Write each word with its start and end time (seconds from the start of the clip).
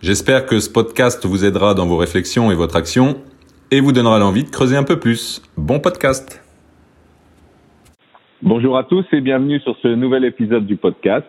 J'espère 0.00 0.46
que 0.46 0.60
ce 0.60 0.72
podcast 0.72 1.26
vous 1.26 1.44
aidera 1.44 1.74
dans 1.74 1.84
vos 1.84 1.96
réflexions 1.96 2.52
et 2.52 2.54
votre 2.54 2.76
action 2.76 3.16
et 3.72 3.80
vous 3.80 3.90
donnera 3.90 4.20
l'envie 4.20 4.44
de 4.44 4.48
creuser 4.48 4.76
un 4.76 4.84
peu 4.84 5.00
plus. 5.00 5.42
Bon 5.56 5.80
podcast 5.80 6.40
Bonjour 8.40 8.78
à 8.78 8.84
tous 8.84 9.04
et 9.10 9.20
bienvenue 9.20 9.58
sur 9.58 9.76
ce 9.82 9.88
nouvel 9.88 10.24
épisode 10.24 10.66
du 10.66 10.76
podcast. 10.76 11.26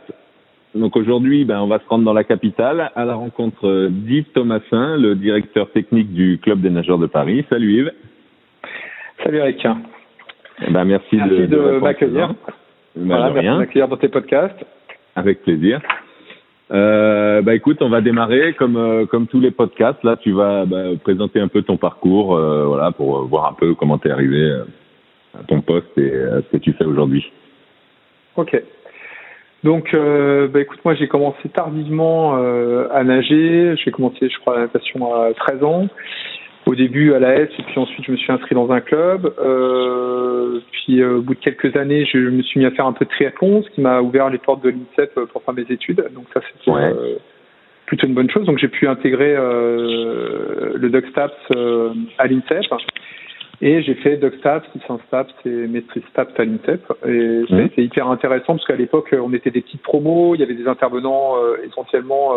Donc 0.76 0.96
aujourd'hui, 0.96 1.46
ben, 1.46 1.60
on 1.62 1.66
va 1.66 1.80
se 1.80 1.88
rendre 1.88 2.06
dans 2.06 2.14
la 2.14 2.24
capitale 2.24 2.92
à 2.96 3.06
la 3.06 3.16
rencontre 3.16 3.88
d'Yves 3.90 4.32
Thomasin, 4.36 4.98
le 4.98 5.16
directeur 5.16 5.72
technique 5.72 6.14
du 6.14 6.38
Club 6.40 6.62
des 6.62 6.70
nageurs 6.70 7.00
de 7.00 7.08
Paris. 7.08 7.44
Salut 7.50 7.74
Yves. 7.74 7.92
Salut 9.24 9.38
Eric. 9.38 9.66
Eh 10.62 10.72
ben, 10.72 10.86
merci, 10.86 11.16
merci 11.16 11.36
de, 11.36 11.46
de, 11.48 11.80
m'accueillir. 11.80 12.36
Ben, 12.96 13.08
voilà, 13.08 13.32
merci 13.32 13.48
de 13.48 13.58
m'accueillir 13.58 13.88
dans 13.88 13.98
tes 13.98 14.10
podcasts. 14.10 14.64
Avec 15.16 15.42
plaisir. 15.42 15.82
Euh, 16.72 17.42
bah 17.42 17.56
écoute, 17.56 17.82
on 17.82 17.90
va 17.90 18.02
démarrer 18.02 18.54
comme 18.54 18.78
euh, 18.78 19.06
comme 19.06 19.28
tous 19.28 19.40
les 19.40 19.52
podcasts. 19.52 20.04
Là, 20.04 20.18
tu 20.18 20.32
vas 20.32 20.66
bah, 20.66 20.84
présenter 21.04 21.40
un 21.40 21.48
peu 21.48 21.64
ton 21.64 21.78
parcours, 21.78 22.36
euh, 22.36 22.66
voilà, 22.66 22.92
pour 22.92 23.26
voir 23.26 23.48
un 23.48 23.54
peu 23.54 23.74
comment 23.74 23.98
t'es 23.98 24.12
arrivé 24.12 24.40
euh, 24.40 24.64
à 25.40 25.44
ton 25.44 25.62
poste 25.62 25.98
et 25.98 26.14
à 26.14 26.42
ce 26.42 26.48
que 26.52 26.58
tu 26.58 26.74
fais 26.74 26.86
aujourd'hui. 26.86 27.32
Ok. 28.36 28.62
Donc, 29.64 29.94
euh, 29.94 30.48
bah 30.48 30.62
écoute, 30.62 30.80
moi 30.86 30.94
j'ai 30.94 31.08
commencé 31.08 31.50
tardivement 31.50 32.36
à 32.36 33.04
nager. 33.04 33.76
J'ai 33.84 33.92
commencé, 33.92 34.30
je 34.30 34.40
crois, 34.40 34.56
la 34.56 34.62
natation 34.62 35.14
à 35.14 35.34
13 35.34 35.64
ans 35.64 35.88
au 36.70 36.76
début 36.76 37.14
à 37.14 37.20
la 37.20 37.36
S 37.36 37.50
et 37.58 37.64
puis 37.64 37.80
ensuite 37.80 38.06
je 38.06 38.12
me 38.12 38.18
suis 38.18 38.32
inscrit 38.32 38.54
dans 38.54 38.70
un 38.72 38.80
club. 38.80 39.34
Euh, 39.40 40.60
puis 40.72 41.02
euh, 41.02 41.18
au 41.18 41.22
bout 41.22 41.34
de 41.34 41.40
quelques 41.40 41.76
années, 41.76 42.06
je 42.06 42.18
me 42.20 42.44
suis 42.44 42.60
mis 42.60 42.66
à 42.66 42.72
faire 42.72 42.86
un 42.86 42.94
peu 42.94 43.06
de 43.06 43.10
triathlon, 43.10 43.64
ce 43.64 43.70
qui 43.72 43.82
m'a 43.82 44.02
ouvert 44.02 44.30
les 44.30 44.38
portes 44.38 44.64
de 44.64 44.70
l'INSEP 44.70 45.16
pour 45.32 45.42
faire 45.44 45.54
mes 45.56 45.66
études. 45.70 46.04
Donc 46.14 46.26
ça 46.34 46.42
c'était 46.42 46.72
Ouais. 46.72 46.84
euh, 46.84 47.16
plutôt 47.88 48.06
une 48.06 48.14
bonne 48.14 48.30
chose. 48.30 48.46
Donc 48.46 48.60
j'ai 48.60 48.68
pu 48.68 48.88
intégrer 48.88 49.34
euh, 49.36 50.74
le 50.76 50.90
DocStaps 50.90 51.34
à 52.20 52.28
l'INSEP. 52.28 52.66
Et 53.62 53.82
j'ai 53.82 53.96
fait 53.96 54.16
DocStaps, 54.16 54.70
STAPS 55.08 55.34
et 55.46 55.50
maîtrise 55.50 56.04
STAPS 56.12 56.32
à 56.40 56.46
l'INSEP. 56.46 56.82
Et 57.06 57.10
Mhm. 57.10 57.46
c'était 57.70 57.84
hyper 57.84 58.08
intéressant 58.08 58.54
parce 58.54 58.66
qu'à 58.66 58.76
l'époque, 58.76 59.14
on 59.22 59.34
était 59.34 59.52
des 59.52 59.62
petites 59.62 59.82
promos, 59.82 60.36
il 60.36 60.40
y 60.40 60.44
avait 60.44 60.54
des 60.54 60.68
intervenants 60.68 61.34
essentiellement 61.66 62.36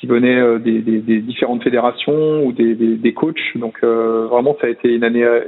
qui 0.00 0.06
venaient 0.06 0.38
euh, 0.40 0.58
des, 0.58 0.78
des, 0.80 0.98
des 0.98 1.18
différentes 1.18 1.62
fédérations 1.62 2.44
ou 2.44 2.52
des, 2.52 2.74
des, 2.74 3.12
coachs. 3.12 3.40
Donc 3.56 3.78
euh, 3.82 4.26
vraiment, 4.30 4.56
ça 4.60 4.66
a 4.68 4.70
été 4.70 4.94
une 4.94 5.04
année, 5.04 5.24
euh, 5.24 5.40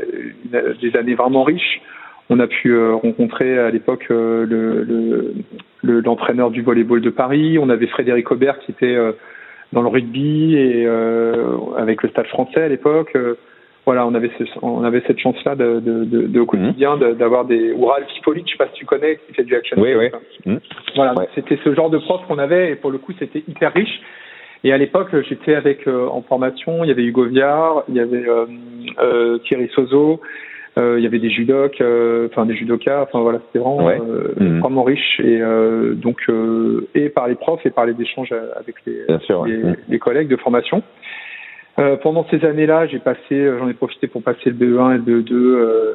une- 0.44 0.74
des 0.80 0.96
années 0.96 1.14
vraiment 1.14 1.44
riches. 1.44 1.80
On 2.30 2.38
a 2.40 2.46
pu 2.46 2.76
rencontrer 2.92 3.58
à 3.58 3.70
l'époque 3.70 4.06
le- 4.08 4.44
le- 4.44 5.34
le- 5.82 6.00
l'entraîneur 6.00 6.50
du 6.50 6.62
volleyball 6.62 7.00
de 7.00 7.10
Paris. 7.10 7.58
On 7.60 7.68
avait 7.70 7.86
Frédéric 7.88 8.30
Aubert 8.30 8.58
qui 8.60 8.70
était 8.72 8.96
dans 9.72 9.82
le 9.82 9.88
rugby 9.88 10.54
et 10.56 10.84
euh, 10.86 11.56
avec 11.76 12.02
le 12.02 12.08
stade 12.08 12.26
français 12.26 12.62
à 12.62 12.68
l'époque. 12.68 13.10
Euh, 13.16 13.34
voilà, 13.86 14.06
on 14.06 14.14
avait 14.14 14.30
ce- 14.38 14.44
on 14.62 14.84
avait 14.84 15.02
cette 15.08 15.18
chance-là 15.18 15.56
de, 15.56 15.80
de, 15.80 16.04
de, 16.04 16.26
de 16.28 16.40
au 16.40 16.46
quotidien 16.46 16.96
de- 16.96 17.14
d'avoir 17.14 17.44
des 17.46 17.72
ou 17.72 17.86
Ralph 17.86 18.06
Hippolyte, 18.18 18.46
je 18.46 18.52
sais 18.52 18.58
pas 18.58 18.68
si 18.68 18.74
tu 18.78 18.84
connais, 18.86 19.18
qui 19.27 19.34
fait 19.34 19.42
du 19.42 19.55
action. 19.56 19.77
Oui, 19.80 19.90
oui. 19.96 20.08
Mhm. 20.46 20.60
Voilà, 20.94 21.12
Ouais. 21.14 21.24
donc 21.24 21.28
c'était 21.34 21.58
ce 21.64 21.74
genre 21.74 21.90
de 21.90 21.98
prof 21.98 22.20
qu'on 22.28 22.39
avait 22.39 22.70
et 22.72 22.74
pour 22.77 22.90
le 22.92 22.98
coup 22.98 23.12
c'était 23.18 23.42
hyper 23.48 23.72
riche. 23.72 24.00
Et 24.64 24.72
à 24.72 24.78
l'époque 24.78 25.08
j'étais 25.28 25.54
avec 25.54 25.86
euh, 25.88 26.06
en 26.08 26.22
formation, 26.22 26.84
il 26.84 26.88
y 26.88 26.90
avait 26.90 27.04
Hugo 27.04 27.24
Viard, 27.24 27.84
il 27.88 27.94
y 27.94 28.00
avait 28.00 28.28
euh, 28.28 28.44
euh, 29.00 29.38
Thierry 29.38 29.68
Sozo, 29.74 30.20
euh, 30.78 30.96
il 30.98 31.02
y 31.04 31.06
avait 31.06 31.18
des 31.18 31.30
judoks, 31.30 31.80
euh, 31.80 32.28
enfin 32.30 32.44
des 32.46 32.54
judokas, 32.54 33.02
enfin 33.02 33.20
voilà 33.20 33.40
c'était 33.46 33.58
vraiment 33.58 33.86
Ouais. 33.86 33.98
euh, 34.00 34.34
Mhm. 34.38 34.60
vraiment 34.60 34.82
riche 34.84 35.18
et 35.20 35.40
euh, 35.40 35.94
donc 35.94 36.18
euh, 36.28 36.86
et 36.94 37.08
par 37.08 37.26
les 37.28 37.34
profs 37.36 37.64
et 37.64 37.70
par 37.70 37.86
les 37.86 37.94
échanges 38.00 38.32
avec 38.56 38.76
les, 38.86 39.04
sûr. 39.20 39.46
les, 39.46 39.56
Mhm. 39.56 39.76
les 39.88 39.98
collègues 39.98 40.28
de 40.28 40.36
formation. 40.36 40.82
Euh, 41.78 41.96
pendant 41.96 42.27
ces 42.30 42.44
années-là, 42.44 42.86
j'ai 42.88 42.98
passé, 42.98 43.32
euh, 43.32 43.58
j'en 43.58 43.68
ai 43.68 43.72
profité 43.74 44.06
pour 44.08 44.22
passer 44.22 44.50
le 44.50 44.52
BE1 44.52 44.94
et 44.94 44.98
le 44.98 45.02
BE2, 45.22 45.32
euh, 45.32 45.94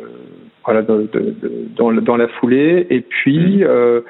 voilà, 0.63 0.81
de- 0.81 1.07
de- 1.13 1.19
de- 1.19 1.51
dans, 1.75 1.91
dans 1.91 2.17
la 2.17 2.27
foulée. 2.27 2.87
Et 2.89 3.01
puis, 3.01 3.63
euh, 3.63 4.01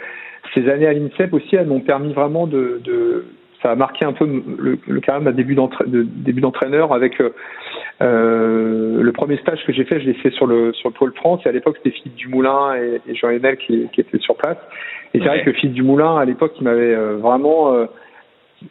ces 0.53 0.69
années 0.69 0.87
à 0.87 0.93
l'INSEP 0.93 1.33
aussi, 1.33 1.55
elles 1.57 1.67
m'ont 1.67 1.81
permis 1.81 2.13
vraiment 2.13 2.47
de, 2.47 2.79
de, 2.85 3.25
ça 3.65 3.71
a 3.71 3.75
marqué 3.75 4.05
un 4.05 4.13
peu 4.13 4.25
le, 4.25 4.77
le 4.87 5.01
même 5.07 5.27
un 5.27 5.31
début 5.31 5.55
d'entra- 5.55 5.85
de- 5.87 6.03
début 6.03 6.39
d'entraîneur 6.41 6.93
avec 6.93 7.19
euh, 7.19 7.31
euh, 8.03 9.01
le 9.01 9.11
premier 9.11 9.37
stage 9.37 9.65
que 9.65 9.73
j'ai 9.73 9.85
fait, 9.85 9.99
je 9.99 10.05
l'ai 10.05 10.13
fait 10.13 10.29
sur 10.31 10.45
le 10.45 10.71
sur 10.73 10.89
le 10.89 10.93
pôle 10.93 11.13
France. 11.15 11.41
Et 11.45 11.49
à 11.49 11.51
l'époque, 11.51 11.77
c'était 11.77 11.95
Philippe 11.97 12.15
Dumoulin 12.15 12.75
et, 12.75 13.01
et 13.09 13.15
Jean 13.15 13.29
Henel 13.29 13.57
qui, 13.57 13.87
qui 13.91 14.01
étaient 14.01 14.19
sur 14.19 14.35
place. 14.35 14.57
Et 15.13 15.19
c'est 15.19 15.25
vrai 15.25 15.43
que 15.43 15.51
Philippe 15.53 15.73
Dumoulin, 15.73 16.17
à 16.17 16.25
l'époque, 16.25 16.53
il 16.59 16.63
m'avait 16.65 16.93
euh, 16.93 17.17
vraiment 17.17 17.73
euh, 17.73 17.85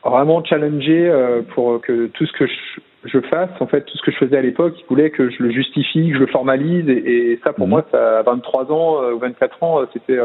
vraiment 0.05 0.45
challengé 0.45 1.09
euh, 1.09 1.43
pour 1.55 1.81
que 1.81 2.07
tout 2.09 2.27
ce 2.27 2.33
que 2.33 2.47
je, 2.47 2.53
je 3.07 3.21
fasse, 3.23 3.51
en 3.61 3.67
fait, 3.67 3.81
tout 3.83 3.97
ce 3.99 4.03
que 4.03 4.13
je 4.13 4.19
faisais 4.19 4.37
à 4.37 4.43
l'époque, 4.43 4.75
il 4.79 4.85
voulait 4.89 5.11
que 5.11 5.29
je 5.29 5.43
le 5.43 5.51
justifie, 5.51 6.09
que 6.11 6.15
je 6.15 6.21
le 6.21 6.27
formalise, 6.29 6.89
et, 6.89 7.33
et 7.33 7.41
ça, 7.43 7.53
pour 7.53 7.67
Mhm. 7.67 7.71
moi, 7.71 7.85
ça, 7.91 8.19
à 8.21 8.23
23 8.23 8.71
ans 8.71 9.13
ou 9.13 9.19
24 9.19 9.63
ans, 9.63 9.81
c'était 9.93 10.19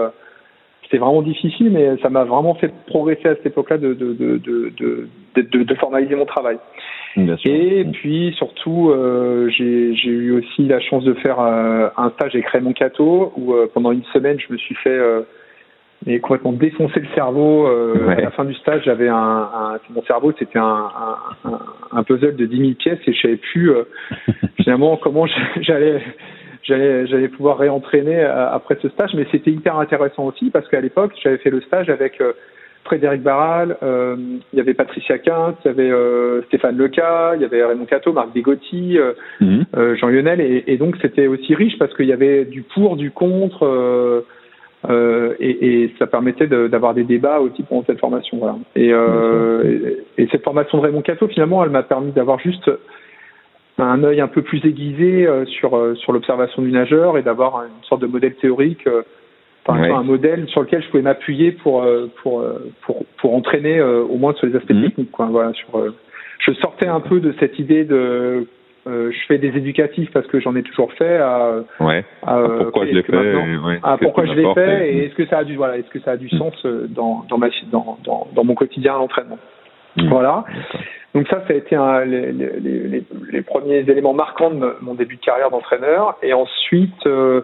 c'était 0.89 0.97
vraiment 1.03 1.21
difficile, 1.21 1.69
mais 1.71 1.97
ça 2.01 2.09
m'a 2.09 2.23
vraiment 2.23 2.55
fait 2.55 2.73
progresser 2.87 3.27
à 3.27 3.35
cette 3.35 3.45
époque-là 3.45 3.77
de 3.77 3.93
de, 3.93 4.13
de, 4.13 4.37
de, 4.37 4.71
de, 4.79 5.07
de, 5.35 5.41
de- 5.43 5.63
de 5.63 5.75
formaliser 5.75 6.15
mon 6.15 6.25
travail. 6.25 6.57
Et 7.45 7.83
Mhm. 7.85 7.91
puis 7.91 8.33
surtout, 8.37 8.89
euh, 8.89 9.49
j'ai 9.49 9.93
j'ai 9.95 10.09
eu 10.09 10.31
aussi 10.31 10.63
la 10.67 10.79
chance 10.79 11.03
de 11.03 11.13
faire 11.15 11.39
euh, 11.39 11.89
un 11.97 12.09
stage 12.11 12.33
avec 12.35 12.47
Raymond 12.47 12.73
Cato, 12.73 13.33
où 13.37 13.53
euh, 13.53 13.67
pendant 13.73 13.91
une 13.91 14.03
semaine, 14.13 14.37
je 14.39 14.51
me 14.51 14.57
suis 14.57 14.75
fait 14.75 14.89
euh, 14.89 15.21
mais 16.05 16.19
complètement 16.19 16.53
défoncer 16.53 16.99
le 17.01 17.07
cerveau. 17.13 17.67
euh, 17.67 18.07
Ouais. 18.07 18.13
À 18.17 18.21
la 18.21 18.31
fin 18.31 18.45
du 18.45 18.53
stage, 18.55 18.83
j'avais 18.85 19.09
un, 19.09 19.15
un 19.15 19.79
mon 19.93 20.01
cerveau, 20.03 20.31
c'était 20.39 20.57
un, 20.59 20.63
un, 21.43 21.49
un, 21.51 21.59
un 21.91 22.03
puzzle 22.03 22.35
de 22.35 22.45
10 22.45 22.57
000 22.57 22.71
pièces 22.75 22.99
et 23.05 23.13
je 23.13 23.21
savais 23.21 23.35
plus 23.37 23.71
euh, 23.71 23.83
finalement 24.63 24.95
comment 24.97 25.25
j'allais 25.61 26.01
j'allais 26.69 27.07
j'allais 27.07 27.27
pouvoir 27.27 27.57
réentraîner 27.57 28.19
euh, 28.23 28.49
après 28.57 28.77
ce 28.81 28.87
stage. 28.89 29.13
Mais 29.15 29.25
c'était 29.31 29.51
hyper 29.51 29.75
intéressant 29.77 30.25
aussi 30.27 30.49
parce 30.51 30.67
qu'à 30.69 30.79
l'époque, 30.79 31.11
j'avais 31.21 31.39
fait 31.39 31.49
le 31.49 31.61
stage 31.61 31.89
avec 31.89 32.21
euh, 32.21 32.31
Frédéric 32.85 33.21
Barral, 33.21 33.75
euh, 33.83 34.15
il 34.53 34.57
y 34.57 34.61
avait 34.61 34.73
Patricia 34.73 35.17
Quint, 35.19 35.53
il 35.63 35.67
y 35.67 35.71
avait 35.71 35.91
euh, 35.91 36.41
Stéphane 36.43 36.77
Leca, 36.77 37.33
il 37.35 37.41
y 37.41 37.45
avait 37.45 37.63
Raymond 37.63 37.85
Cato, 37.85 38.13
Marc 38.13 38.31
Bigotti, 38.33 38.97
euh, 38.97 39.11
Mhm. 39.41 39.65
Jean 39.97 40.07
Lionel, 40.07 40.39
et, 40.41 40.63
et 40.65 40.77
donc 40.77 40.95
c'était 41.01 41.27
aussi 41.27 41.53
riche 41.53 41.77
parce 41.77 41.93
qu'il 41.95 42.07
y 42.07 42.13
avait 42.13 42.45
du 42.45 42.61
pour, 42.63 42.95
du 42.95 43.11
contre, 43.11 44.23
et, 44.89 45.83
et 45.83 45.93
ça 45.99 46.07
permettait 46.07 46.47
de- 46.47 46.67
d'avoir 46.67 46.93
des 46.93 47.03
débats 47.03 47.39
aussi 47.41 47.63
pendant 47.63 47.83
cette 47.85 47.99
formation. 47.99 48.37
Voilà. 48.37 48.55
Et, 48.75 48.87
et, 48.89 50.23
et 50.23 50.27
cette 50.31 50.43
formation 50.43 50.77
de 50.79 50.83
Raymond 50.85 51.01
Cato, 51.01 51.27
finalement, 51.27 51.63
elle 51.63 51.69
m'a 51.71 51.83
permis 51.83 52.11
d'avoir 52.11 52.39
juste 52.39 52.71
un 53.85 54.03
œil 54.03 54.21
un 54.21 54.27
peu 54.27 54.41
plus 54.41 54.63
aiguisé 54.65 55.25
euh, 55.27 55.45
sur 55.45 55.75
euh, 55.77 55.95
sur 55.95 56.11
l'observation 56.13 56.61
du 56.61 56.71
nageur 56.71 57.17
et 57.17 57.21
d'avoir 57.21 57.63
une 57.63 57.83
sorte 57.83 58.01
de 58.01 58.07
modèle 58.07 58.35
théorique, 58.35 58.85
euh, 58.87 59.03
enfin 59.65 59.79
Ouais. 59.81 59.89
un 59.91 60.03
modèle 60.03 60.47
sur 60.47 60.61
lequel 60.61 60.81
je 60.83 60.89
pouvais 60.89 61.03
m'appuyer 61.03 61.51
pour 61.51 61.85
pour 62.21 62.43
pour 62.81 63.05
pour 63.17 63.35
entraîner 63.35 63.81
au 63.81 64.15
moins 64.17 64.33
sur 64.33 64.47
les 64.47 64.55
aspects 64.55 64.71
Mhm. 64.73 64.83
techniques. 64.83 65.11
Quoi. 65.11 65.27
Voilà, 65.31 65.53
sur 65.53 65.67
je 66.39 66.53
sortais 66.53 66.87
un 66.87 67.01
peu 67.01 67.19
de 67.19 67.33
cette 67.39 67.59
idée 67.59 67.83
de 67.83 68.47
euh, 68.87 69.11
je 69.11 69.17
fais 69.27 69.37
des 69.37 69.49
éducatifs 69.49 70.09
parce 70.13 70.25
que 70.27 70.39
j'en 70.39 70.55
ai 70.55 70.63
toujours 70.63 70.91
fait 70.93 71.17
à, 71.17 71.57
Ouais. 71.81 72.05
à, 72.25 72.37
Ah, 72.39 72.47
Pourquoi 72.63 72.85
je 72.87 72.93
l'ai 72.93 73.03
que 73.03 73.11
fait 73.11 73.33
et, 73.33 73.57
ouais, 73.57 73.79
ah, 73.83 73.97
pourquoi 74.01 74.25
je 74.25 74.31
l'ai 74.31 74.43
m'apporte 74.43 74.59
fait 74.59 74.89
et- 74.89 74.97
et 74.99 75.05
est-ce 75.05 75.15
que 75.15 75.25
ça 75.27 75.39
a 75.39 75.43
du 75.43 75.57
voilà 75.57 75.77
est-ce 75.77 75.89
que 75.89 75.99
ça 75.99 76.11
a 76.11 76.17
du 76.17 76.27
Mm. 76.33 76.37
sens 76.37 76.65
dans 76.87 77.25
dans 77.29 77.37
ma 77.37 77.49
dans 77.71 77.79
dans, 77.83 77.97
dans, 78.05 78.27
dans 78.33 78.43
mon 78.45 78.55
quotidien 78.55 78.95
à 78.95 78.97
l'entraînement 78.97 79.37
Mm. 79.95 80.09
voilà 80.09 80.43
donc 81.15 81.27
ça 81.27 81.43
ça 81.47 81.53
a 81.53 81.57
été 81.57 81.75
un, 81.75 82.05
les, 82.05 82.31
les, 82.31 82.59
les, 82.59 83.03
les 83.31 83.41
premiers 83.41 83.79
éléments 83.79 84.13
marquants 84.13 84.51
de 84.51 84.75
mon 84.81 84.93
début 84.93 85.15
de 85.15 85.21
carrière 85.21 85.49
d'entraîneur 85.49 86.15
et 86.21 86.33
ensuite 86.33 87.05
euh, 87.07 87.41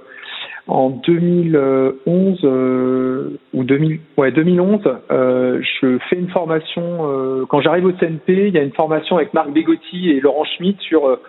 en 0.68 0.89
2011 0.89 2.39
euh, 2.44 3.39
ou 3.53 3.63
2000 3.63 4.00
ouais 4.18 4.31
2011 4.31 4.81
euh, 5.12 5.62
je 5.62 5.97
fais 6.09 6.18
une 6.18 6.30
formation 6.30 7.45
quand 7.50 7.62
j'arrive 7.62 7.86
au 7.86 7.92
CNP 7.94 8.47
il 8.47 8.53
y 8.53 8.57
a 8.59 8.63
une 8.63 8.74
formation 8.74 9.18
avec 9.18 9.33
Marc 9.33 9.50
Bégotti 9.51 10.12
et 10.12 10.19
Laurent 10.19 10.45
Schmitt 10.45 10.80
sur 10.81 11.19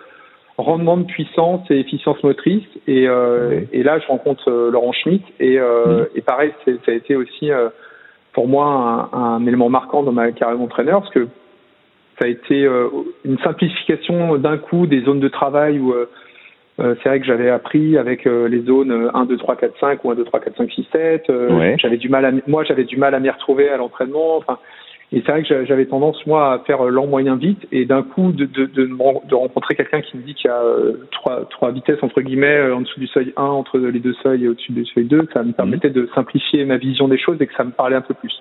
rendement 0.57 0.97
de 0.97 1.03
puissance 1.03 1.61
et 1.69 1.79
efficience 1.79 2.21
motrice. 2.23 2.65
Et, 2.87 3.03
et 3.03 3.83
là, 3.83 3.99
je 3.99 4.07
rencontre 4.07 4.49
Laurent 4.49 4.91
Schmitt. 4.91 5.23
Et, 5.39 5.59
euh, 5.59 6.05
et 6.15 6.21
pareil, 6.21 6.51
ça 6.65 6.71
a 6.87 6.95
été 6.95 7.15
aussi 7.15 7.51
pour 8.37 8.47
moi 8.47 9.09
un, 9.11 9.17
un 9.17 9.47
élément 9.47 9.67
marquant 9.67 10.03
dans 10.03 10.11
ma 10.11 10.31
carrière 10.31 10.59
d'entraîneur 10.59 11.01
parce 11.01 11.11
que 11.11 11.27
ça 12.19 12.25
a 12.25 12.27
été 12.27 12.67
une 13.25 13.39
simplification 13.39 14.37
d'un 14.37 14.57
coup 14.57 14.85
des 14.85 15.01
zones 15.01 15.19
de 15.19 15.27
travail 15.27 15.79
où 15.79 15.91
c'est 16.77 17.09
vrai 17.09 17.19
que 17.19 17.25
j'avais 17.25 17.49
appris 17.49 17.97
avec 17.97 18.25
les 18.25 18.61
zones 18.61 19.09
1, 19.13 19.25
2, 19.25 19.37
3, 19.37 19.55
4, 19.55 19.79
5 19.79 20.03
ou 20.03 20.11
1, 20.11 20.15
2, 20.15 20.23
3, 20.23 20.39
4, 20.39 20.57
5, 20.57 20.71
6, 20.71 20.87
7. 20.91 21.31
J'avais 21.77 21.97
du 21.97 22.09
mal 22.09 22.25
à, 22.25 22.31
moi, 22.47 22.63
j'avais 22.63 22.85
du 22.85 22.97
mal 22.97 23.13
à 23.15 23.19
m'y 23.19 23.29
retrouver 23.29 23.69
à 23.69 23.77
l'entraînement. 23.77 24.37
Enfin, 24.37 24.57
et 25.13 25.23
c'est 25.25 25.31
vrai 25.31 25.43
que 25.43 25.65
j'avais 25.65 25.85
tendance, 25.85 26.25
moi, 26.25 26.51
à 26.53 26.59
faire 26.59 26.83
lent, 26.83 27.07
moyen, 27.07 27.37
vite. 27.37 27.65
Et 27.71 27.85
d'un 27.85 28.03
coup, 28.03 28.33
de, 28.33 28.43
de, 28.43 28.65
de, 28.65 28.85
de 28.85 29.35
rencontrer 29.35 29.75
quelqu'un 29.75 30.01
qui 30.01 30.17
me 30.17 30.23
dit 30.23 30.33
qu'il 30.33 30.49
y 30.49 30.53
a 30.53 30.61
euh, 30.61 30.97
trois, 31.11 31.45
trois 31.49 31.71
vitesses, 31.71 32.03
entre 32.03 32.19
guillemets, 32.21 32.57
euh, 32.57 32.75
en 32.75 32.81
dessous 32.81 32.99
du 32.99 33.07
seuil 33.07 33.31
1, 33.37 33.41
entre 33.41 33.77
les 33.77 33.99
deux 33.99 34.15
seuils 34.21 34.43
et 34.43 34.49
au-dessus 34.49 34.73
du 34.73 34.85
seuil 34.85 35.05
2, 35.05 35.29
ça 35.33 35.43
me 35.43 35.53
permettait 35.53 35.91
de 35.91 36.09
simplifier 36.13 36.65
ma 36.65 36.75
vision 36.75 37.07
des 37.07 37.17
choses 37.17 37.37
et 37.39 37.47
que 37.47 37.53
ça 37.53 37.63
me 37.63 37.71
parlait 37.71 37.95
un 37.95 38.01
peu 38.01 38.15
plus. 38.15 38.33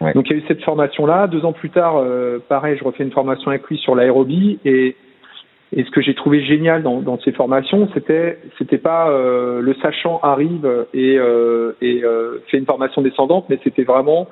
Ouais. 0.00 0.12
Donc 0.12 0.30
il 0.30 0.36
y 0.36 0.40
a 0.40 0.42
eu 0.42 0.44
cette 0.46 0.62
formation-là. 0.62 1.26
Deux 1.26 1.44
ans 1.44 1.52
plus 1.52 1.70
tard, 1.70 1.96
euh, 1.96 2.38
pareil, 2.48 2.76
je 2.78 2.84
refais 2.84 3.02
une 3.02 3.10
formation 3.10 3.50
avec 3.50 3.66
lui 3.66 3.76
sur 3.78 3.96
l'aérobie. 3.96 4.60
Et, 4.64 4.94
et 5.72 5.82
ce 5.82 5.90
que 5.90 6.02
j'ai 6.02 6.14
trouvé 6.14 6.40
génial 6.44 6.84
dans, 6.84 7.00
dans 7.00 7.18
ces 7.18 7.32
formations, 7.32 7.88
c'était 7.94 8.38
c'était 8.58 8.78
pas 8.78 9.10
euh, 9.10 9.60
le 9.60 9.74
sachant 9.82 10.20
arrive 10.22 10.86
et, 10.94 11.18
et 11.80 12.02
fait 12.46 12.58
une 12.58 12.66
formation 12.66 13.02
descendante, 13.02 13.46
mais 13.48 13.58
c'était 13.64 13.82
vraiment 13.82 14.28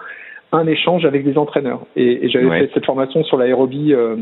un 0.54 0.66
échange 0.66 1.04
avec 1.04 1.24
des 1.24 1.36
entraîneurs. 1.36 1.80
Et, 1.96 2.24
et 2.24 2.28
j'avais 2.28 2.48
fait 2.60 2.70
cette 2.74 2.86
formation 2.86 3.24
sur 3.24 3.36
l'aérobie 3.36 3.92
euh, 3.92 4.16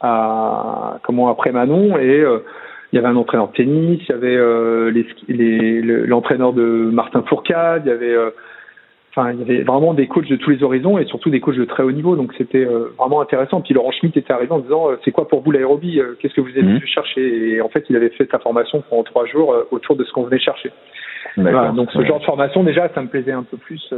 à 0.00 0.98
comment 1.04 1.28
après 1.28 1.52
Manon. 1.52 1.96
Et 1.98 2.20
euh, 2.20 2.40
il 2.92 2.96
y 2.96 2.98
avait 2.98 3.08
un 3.08 3.16
entraîneur 3.16 3.48
de 3.48 3.52
tennis, 3.52 4.00
il 4.08 4.12
y 4.12 4.14
avait 4.14 4.36
euh, 4.36 4.90
l'entraîneur 6.06 6.52
les, 6.52 6.62
de 6.62 6.90
Martin 6.90 7.22
Fourcade, 7.28 7.82
il 7.84 7.90
y 7.90 7.92
avait 7.92 8.16
enfin 9.10 9.32
il 9.32 9.40
y 9.40 9.42
avait 9.42 9.62
vraiment 9.62 9.92
des 9.92 10.06
coachs 10.06 10.28
de 10.28 10.36
tous 10.36 10.50
les 10.50 10.62
horizons 10.62 10.96
et 10.96 11.04
surtout 11.04 11.28
des 11.28 11.40
coachs 11.40 11.58
de 11.58 11.66
très 11.66 11.82
haut 11.82 11.92
niveau. 11.92 12.16
Donc 12.16 12.32
c'était 12.38 12.66
vraiment 12.98 13.20
intéressant. 13.20 13.60
Puis 13.60 13.74
Laurent 13.74 13.92
Schmitt 13.92 14.16
était 14.16 14.32
arrivé 14.32 14.52
en 14.52 14.60
disant 14.60 14.88
c'est 15.04 15.10
quoi 15.10 15.28
pour 15.28 15.42
vous 15.42 15.50
l'aérobie 15.50 16.00
qu'est-ce 16.18 16.32
que 16.32 16.40
vous 16.40 16.50
avez 16.50 16.62
mmh. 16.62 16.86
chercher? 16.86 17.50
Et 17.50 17.60
en 17.60 17.68
fait 17.68 17.84
il 17.90 17.96
avait 17.96 18.08
fait 18.08 18.28
sa 18.30 18.38
formation 18.38 18.82
pendant 18.88 19.02
trois 19.02 19.26
jours 19.26 19.54
autour 19.70 19.94
de 19.96 20.04
ce 20.04 20.12
qu'on 20.12 20.22
venait 20.22 20.40
chercher. 20.40 20.70
Voilà, 21.36 21.72
donc 21.72 21.90
ce 21.92 22.02
genre 22.04 22.20
de 22.20 22.24
formation 22.24 22.64
déjà 22.64 22.88
ça 22.94 23.02
me 23.02 23.08
plaisait 23.08 23.32
un 23.32 23.42
peu 23.42 23.58
plus 23.58 23.92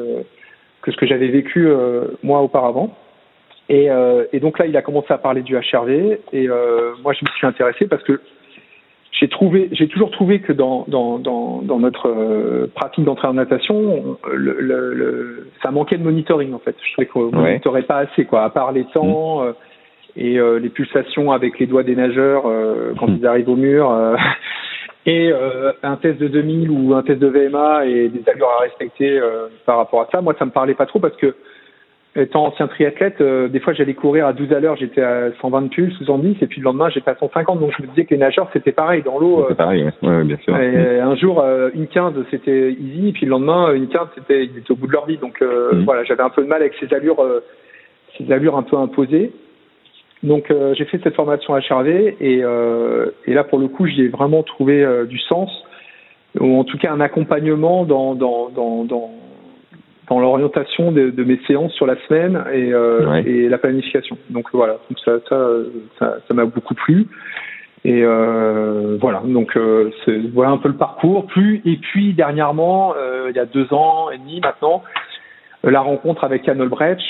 que 0.82 0.90
ce 0.90 0.96
que 0.96 1.06
j'avais 1.06 1.28
vécu 1.28 1.66
euh, 1.66 2.08
moi 2.22 2.40
auparavant. 2.40 2.94
Et, 3.70 3.88
euh, 3.88 4.24
et, 4.32 4.40
donc 4.40 4.58
là, 4.58 4.66
il 4.66 4.76
a 4.76 4.82
commencé 4.82 5.12
à 5.12 5.18
parler 5.18 5.42
du 5.42 5.56
HRV 5.56 6.18
et 6.32 6.48
euh, 6.48 6.92
moi, 7.04 7.12
je 7.12 7.24
me 7.24 7.30
suis 7.36 7.46
intéressé 7.46 7.86
parce 7.86 8.02
que 8.02 8.20
j'ai 9.12 9.28
trouvé, 9.28 9.68
j'ai 9.72 9.86
toujours 9.86 10.10
trouvé 10.10 10.40
que 10.40 10.52
dans 10.52 10.84
dans 10.88 11.18
dans, 11.18 11.62
dans 11.62 11.78
notre 11.78 12.08
euh, 12.08 12.66
pratique 12.74 13.04
d'entrée 13.04 13.28
en 13.28 13.34
natation, 13.34 14.18
le, 14.32 14.56
le, 14.58 14.94
le, 14.94 15.46
ça 15.62 15.70
manquait 15.70 15.98
de 15.98 16.02
monitoring 16.02 16.52
en 16.52 16.58
fait. 16.58 16.74
Je 16.84 16.92
trouvais 16.92 17.06
qu'on 17.06 17.26
ne 17.26 17.42
monitorait 17.42 17.82
pas 17.82 17.98
assez 17.98 18.24
quoi, 18.24 18.42
à 18.42 18.50
part 18.50 18.72
les 18.72 18.84
temps. 18.86 19.44
Mmh. 19.44 19.52
et 20.16 20.38
les 20.60 20.68
pulsations 20.70 21.30
avec 21.30 21.60
les 21.60 21.66
doigts 21.66 21.84
des 21.84 21.94
nageurs 21.94 22.42
quand 22.98 23.06
mmh. 23.06 23.18
ils 23.20 23.26
arrivent 23.26 23.48
au 23.50 23.56
mur, 23.56 23.94
et 25.06 25.30
euh, 25.32 25.72
un 25.82 25.96
test 25.96 26.18
de 26.18 26.28
2000 26.28 26.70
ou 26.70 26.94
un 26.94 27.02
test 27.02 27.20
de 27.20 27.26
VMA 27.26 27.86
et 27.86 28.08
des 28.08 28.22
allures 28.28 28.50
à 28.58 28.62
respecter 28.62 29.18
euh, 29.18 29.48
par 29.64 29.78
rapport 29.78 30.02
à 30.02 30.08
ça. 30.12 30.20
Moi, 30.20 30.34
ça 30.38 30.44
me 30.44 30.50
parlait 30.50 30.74
pas 30.74 30.86
trop 30.86 30.98
parce 30.98 31.16
que 31.16 31.34
étant 32.16 32.46
ancien 32.46 32.66
triathlète, 32.66 33.20
euh, 33.20 33.46
des 33.48 33.60
fois 33.60 33.72
j'allais 33.72 33.94
courir 33.94 34.26
à 34.26 34.32
12 34.32 34.52
à 34.52 34.58
l'heure, 34.58 34.76
j'étais 34.76 35.00
à 35.00 35.30
120 35.40 35.68
pulses, 35.68 35.94
70, 35.98 36.38
et 36.42 36.46
puis 36.48 36.58
le 36.58 36.64
lendemain 36.64 36.90
j'étais 36.90 37.10
à 37.10 37.14
150, 37.14 37.60
donc 37.60 37.70
je 37.78 37.82
me 37.82 37.88
disais 37.88 38.04
que 38.04 38.10
les 38.10 38.20
nageurs 38.20 38.50
c'était 38.52 38.72
pareil 38.72 39.02
dans 39.02 39.20
l'eau. 39.20 39.46
C'est 39.48 39.56
pareil, 39.56 39.88
ouais. 40.02 40.24
bien 40.24 40.36
sûr. 40.38 40.58
Et 40.58 40.98
un 40.98 41.14
jour 41.14 41.42
une 41.72 41.86
15 41.86 42.14
c'était 42.32 42.72
easy, 42.72 43.10
et 43.10 43.12
puis 43.12 43.26
le 43.26 43.30
lendemain 43.30 43.72
une 43.72 43.86
15 43.86 44.08
c'était 44.16 44.44
ils 44.44 44.58
étaient 44.58 44.72
au 44.72 44.74
bout 44.74 44.88
de 44.88 44.92
leur 44.92 45.06
vie, 45.06 45.18
donc 45.18 45.40
mm. 45.40 45.84
voilà 45.84 46.02
j'avais 46.02 46.24
un 46.24 46.30
peu 46.30 46.42
de 46.42 46.48
mal 46.48 46.62
avec 46.62 46.74
ces 46.80 46.92
allures, 46.92 47.24
ces 48.18 48.30
allures 48.32 48.56
un 48.56 48.64
peu 48.64 48.76
imposées. 48.76 49.30
Donc 50.22 50.50
euh, 50.50 50.74
j'ai 50.74 50.84
fait 50.84 51.00
cette 51.02 51.14
formation 51.14 51.54
HRV 51.54 51.88
et, 52.20 52.40
euh, 52.42 53.06
et 53.26 53.32
là 53.32 53.42
pour 53.42 53.58
le 53.58 53.68
coup 53.68 53.86
j'y 53.86 54.02
ai 54.02 54.08
vraiment 54.08 54.42
trouvé 54.42 54.84
euh, 54.84 55.06
du 55.06 55.18
sens 55.18 55.50
ou 56.38 56.58
en 56.58 56.64
tout 56.64 56.76
cas 56.76 56.92
un 56.92 57.00
accompagnement 57.00 57.84
dans 57.84 58.14
dans 58.14 58.50
dans 58.50 58.84
dans, 58.84 59.10
dans 60.10 60.20
l'orientation 60.20 60.92
de, 60.92 61.08
de, 61.08 61.24
mes 61.24 61.40
séances 61.46 61.72
sur 61.72 61.86
la 61.86 61.96
semaine 62.06 62.44
et, 62.52 62.70
euh, 62.72 63.22
et 63.24 63.48
la 63.48 63.56
planification. 63.56 64.18
Donc 64.28 64.48
voilà, 64.52 64.78
donc 64.90 64.98
ça 65.04 65.12
ça 65.98 66.18
ça 66.28 66.34
m'a 66.34 66.44
beaucoup 66.44 66.74
plu 66.74 67.06
et 67.86 68.04
voilà 68.04 69.22
donc 69.24 69.56
voilà 70.34 70.50
un 70.50 70.58
peu 70.58 70.68
le 70.68 70.76
parcours. 70.76 71.26
Plus 71.28 71.62
et 71.64 71.78
puis 71.78 72.12
dernièrement 72.12 72.94
il 73.26 73.34
y 73.34 73.38
a 73.38 73.46
deux 73.46 73.72
ans 73.72 74.10
et 74.10 74.18
demi 74.18 74.40
maintenant 74.42 74.82
la 75.64 75.80
rencontre 75.80 76.24
avec 76.24 76.46
Anne 76.46 76.60
Olbrecht 76.60 77.00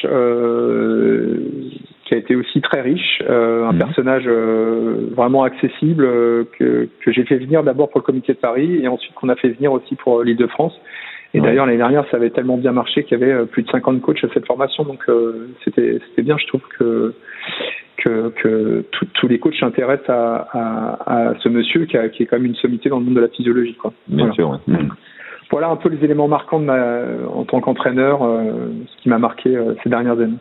qui 2.11 2.17
a 2.17 2.19
été 2.19 2.35
aussi 2.35 2.61
très 2.61 2.81
riche, 2.81 3.23
euh, 3.29 3.69
un 3.69 3.73
mhm. 3.73 3.79
personnage 3.79 4.25
euh, 4.27 5.11
vraiment 5.15 5.45
accessible 5.45 6.05
euh, 6.05 6.43
que, 6.59 6.89
que 7.05 7.12
j'ai 7.12 7.23
fait 7.23 7.37
venir 7.37 7.62
d'abord 7.62 7.89
pour 7.89 8.01
le 8.01 8.05
comité 8.05 8.33
de 8.33 8.39
Paris 8.39 8.81
et 8.83 8.89
ensuite 8.89 9.15
qu'on 9.15 9.29
a 9.29 9.37
fait 9.37 9.51
venir 9.51 9.73
aussi 9.73 9.95
pour 9.95 10.25
l'île 10.25 10.37
de 10.37 10.49
France. 10.49 10.75
Et 11.35 11.41
d'ailleurs 11.41 11.67
l'année 11.67 11.79
dernière 11.79 12.05
ça 12.11 12.17
avait 12.17 12.31
tellement 12.31 12.57
bien 12.57 12.73
marché 12.73 13.05
qu'il 13.05 13.17
y 13.17 13.23
avait 13.23 13.47
plus 13.47 13.62
de 13.62 13.71
50 13.71 14.01
coachs 14.01 14.25
à 14.25 14.29
cette 14.35 14.45
formation, 14.45 14.83
donc 14.83 15.05
c'était 15.65 16.01
c'était 16.09 16.23
bien, 16.23 16.37
je 16.37 16.47
trouve 16.49 16.62
que 16.77 17.15
que, 17.99 18.31
que 18.31 18.85
tous 19.15 19.29
les 19.29 19.39
coachs 19.39 19.55
s'intéressent 19.55 20.11
à, 20.11 20.49
à, 20.51 21.29
à, 21.29 21.35
ce 21.39 21.49
monsieur 21.49 21.85
qui, 21.85 21.97
a, 21.97 22.09
qui 22.09 22.25
est 22.25 22.27
quand 22.27 22.39
même 22.39 22.47
une 22.47 22.57
sommité 22.57 22.89
dans 22.89 22.99
le 22.99 23.05
monde 23.05 23.15
de 23.15 23.21
la 23.21 23.29
physiologie. 23.29 23.75
Quoi. 23.75 23.93
Bien 24.09 24.25
voilà. 24.27 24.35
sûr. 24.35 24.51
Ouais. 24.67 24.79
Voilà 25.53 25.69
un 25.69 25.77
peu 25.77 25.89
les 25.89 26.03
éléments 26.05 26.27
marquants 26.27 26.59
de 26.59 26.65
ma, 26.65 27.03
en 27.33 27.45
tant 27.45 27.61
qu'entraîneur, 27.61 28.21
ce 28.23 29.03
qui 29.03 29.09
m'a 29.09 29.19
marqué 29.19 29.57
ces 29.85 29.89
dernières 29.89 30.19
années. 30.19 30.39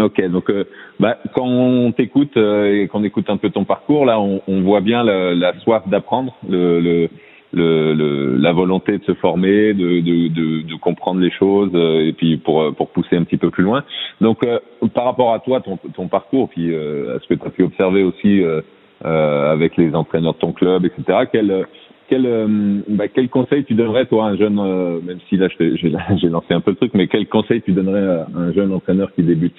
Ok, 0.00 0.24
donc 0.30 0.48
euh, 0.48 0.62
bah, 1.00 1.18
quand 1.34 1.44
on 1.44 1.90
t'écoute 1.90 2.36
euh, 2.36 2.82
et 2.82 2.86
qu'on 2.86 3.02
écoute 3.02 3.28
un 3.30 3.36
peu 3.36 3.50
ton 3.50 3.64
parcours, 3.64 4.06
là, 4.06 4.20
on, 4.20 4.40
on 4.46 4.60
voit 4.60 4.80
bien 4.80 5.02
la, 5.02 5.34
la 5.34 5.58
soif 5.58 5.88
d'apprendre, 5.88 6.36
le, 6.48 6.78
le, 6.78 7.08
le, 7.52 8.36
la 8.36 8.52
volonté 8.52 8.98
de 8.98 9.02
se 9.04 9.14
former, 9.14 9.74
de, 9.74 9.98
de, 10.00 10.28
de, 10.28 10.62
de 10.62 10.74
comprendre 10.76 11.20
les 11.20 11.32
choses, 11.32 11.72
euh, 11.74 12.06
et 12.06 12.12
puis 12.12 12.36
pour, 12.36 12.72
pour 12.76 12.90
pousser 12.90 13.16
un 13.16 13.24
petit 13.24 13.38
peu 13.38 13.50
plus 13.50 13.64
loin. 13.64 13.82
Donc, 14.20 14.46
par 14.94 15.04
rapport 15.04 15.34
à 15.34 15.40
toi, 15.40 15.60
ton, 15.62 15.76
ton 15.76 16.06
parcours, 16.06 16.48
puis 16.48 16.72
à 16.72 17.18
ce 17.18 17.26
que 17.26 17.34
tu 17.34 17.44
as 17.44 17.50
pu 17.50 17.64
observer 17.64 18.04
aussi 18.04 18.42
avec 19.02 19.76
les 19.76 19.96
entraîneurs 19.96 20.34
de 20.34 20.38
ton 20.38 20.52
club, 20.52 20.84
etc., 20.84 21.26
quel 21.32 21.66
quel, 22.08 22.26
bah, 22.88 23.08
quel 23.08 23.28
conseil 23.28 23.64
tu 23.64 23.74
donnerais 23.74 24.06
toi 24.06 24.26
à 24.26 24.28
un 24.28 24.36
jeune, 24.36 24.54
même 25.04 25.18
si 25.28 25.36
là 25.36 25.48
j'ai 25.58 26.28
lancé 26.28 26.54
un 26.54 26.60
peu 26.60 26.70
le 26.70 26.76
truc, 26.76 26.92
mais 26.94 27.06
quel 27.08 27.26
conseil 27.26 27.62
tu 27.62 27.72
donnerais 27.72 28.06
à 28.06 28.26
un 28.34 28.52
jeune 28.52 28.72
entraîneur 28.72 29.12
qui 29.14 29.22
débute? 29.22 29.56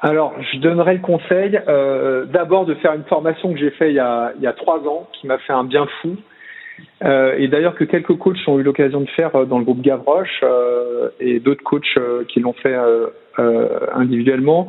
Alors, 0.00 0.34
je 0.52 0.58
donnerais 0.58 0.94
le 0.94 1.00
conseil 1.00 1.58
euh, 1.68 2.26
d'abord 2.26 2.66
de 2.66 2.74
faire 2.74 2.92
une 2.92 3.04
formation 3.04 3.52
que 3.52 3.58
j'ai 3.58 3.70
fait 3.70 3.90
il 3.90 3.94
y 3.94 4.00
a, 4.00 4.32
il 4.36 4.42
y 4.42 4.46
a 4.46 4.52
trois 4.52 4.80
ans, 4.86 5.08
qui 5.12 5.26
m'a 5.26 5.38
fait 5.38 5.52
un 5.52 5.64
bien 5.64 5.86
fou. 6.00 6.16
Euh, 7.02 7.34
et 7.38 7.48
d'ailleurs 7.48 7.74
que 7.74 7.84
quelques 7.84 8.16
coachs 8.18 8.36
ont 8.46 8.58
eu 8.58 8.62
l'occasion 8.62 9.00
de 9.00 9.08
faire 9.08 9.34
euh, 9.34 9.46
dans 9.46 9.58
le 9.58 9.64
groupe 9.64 9.80
Gavroche 9.80 10.40
euh, 10.42 11.08
et 11.20 11.40
d'autres 11.40 11.62
coachs 11.62 11.84
euh, 11.96 12.24
qui 12.28 12.40
l'ont 12.40 12.52
fait 12.52 12.74
euh, 12.74 13.68
individuellement, 13.94 14.66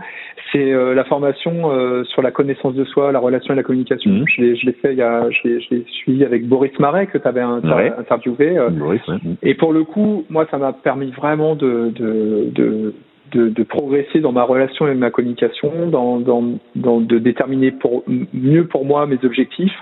c'est 0.52 0.72
la 0.72 1.04
formation 1.06 2.04
sur 2.06 2.22
la 2.22 2.32
connaissance 2.32 2.74
de 2.74 2.84
soi, 2.86 3.12
la 3.14 3.20
relation 3.20 3.54
et 3.54 3.58
la 3.58 3.64
communication. 3.64 4.12
Mmh. 4.12 4.26
Je 4.28 4.66
l'ai 4.66 4.74
fait 4.74 4.92
il 4.92 4.98
y 4.98 5.02
a, 5.02 5.30
je 5.30 5.48
l'ai 5.48 5.86
suivi 5.90 6.24
avec 6.24 6.48
Boris 6.48 6.78
Marais 6.80 7.08
que 7.08 7.18
tu 7.18 7.28
avais 7.28 7.44
ouais. 7.44 7.94
interviewé. 7.98 8.58
Boris, 8.72 9.06
ouais. 9.08 9.18
Et 9.42 9.56
pour 9.56 9.72
le 9.72 9.84
coup, 9.84 10.26
moi, 10.30 10.48
ça 10.52 10.58
m'a 10.58 10.74
permis 10.74 11.12
vraiment 11.12 11.56
de, 11.56 11.92
de, 11.96 12.50
de 12.52 12.94
de, 13.32 13.50
de, 13.50 13.64
progresser 13.64 14.20
dans 14.20 14.32
ma 14.32 14.44
relation 14.44 14.88
et 14.88 14.94
ma 14.94 15.12
communication, 15.12 15.72
dans, 15.90 16.20
dans, 16.20 16.58
dans, 16.76 17.00
de 17.00 17.18
déterminer 17.18 17.72
pour, 17.72 18.04
mieux 18.34 18.68
pour 18.68 18.86
moi 18.86 19.06
mes 19.06 19.20
objectifs 19.24 19.82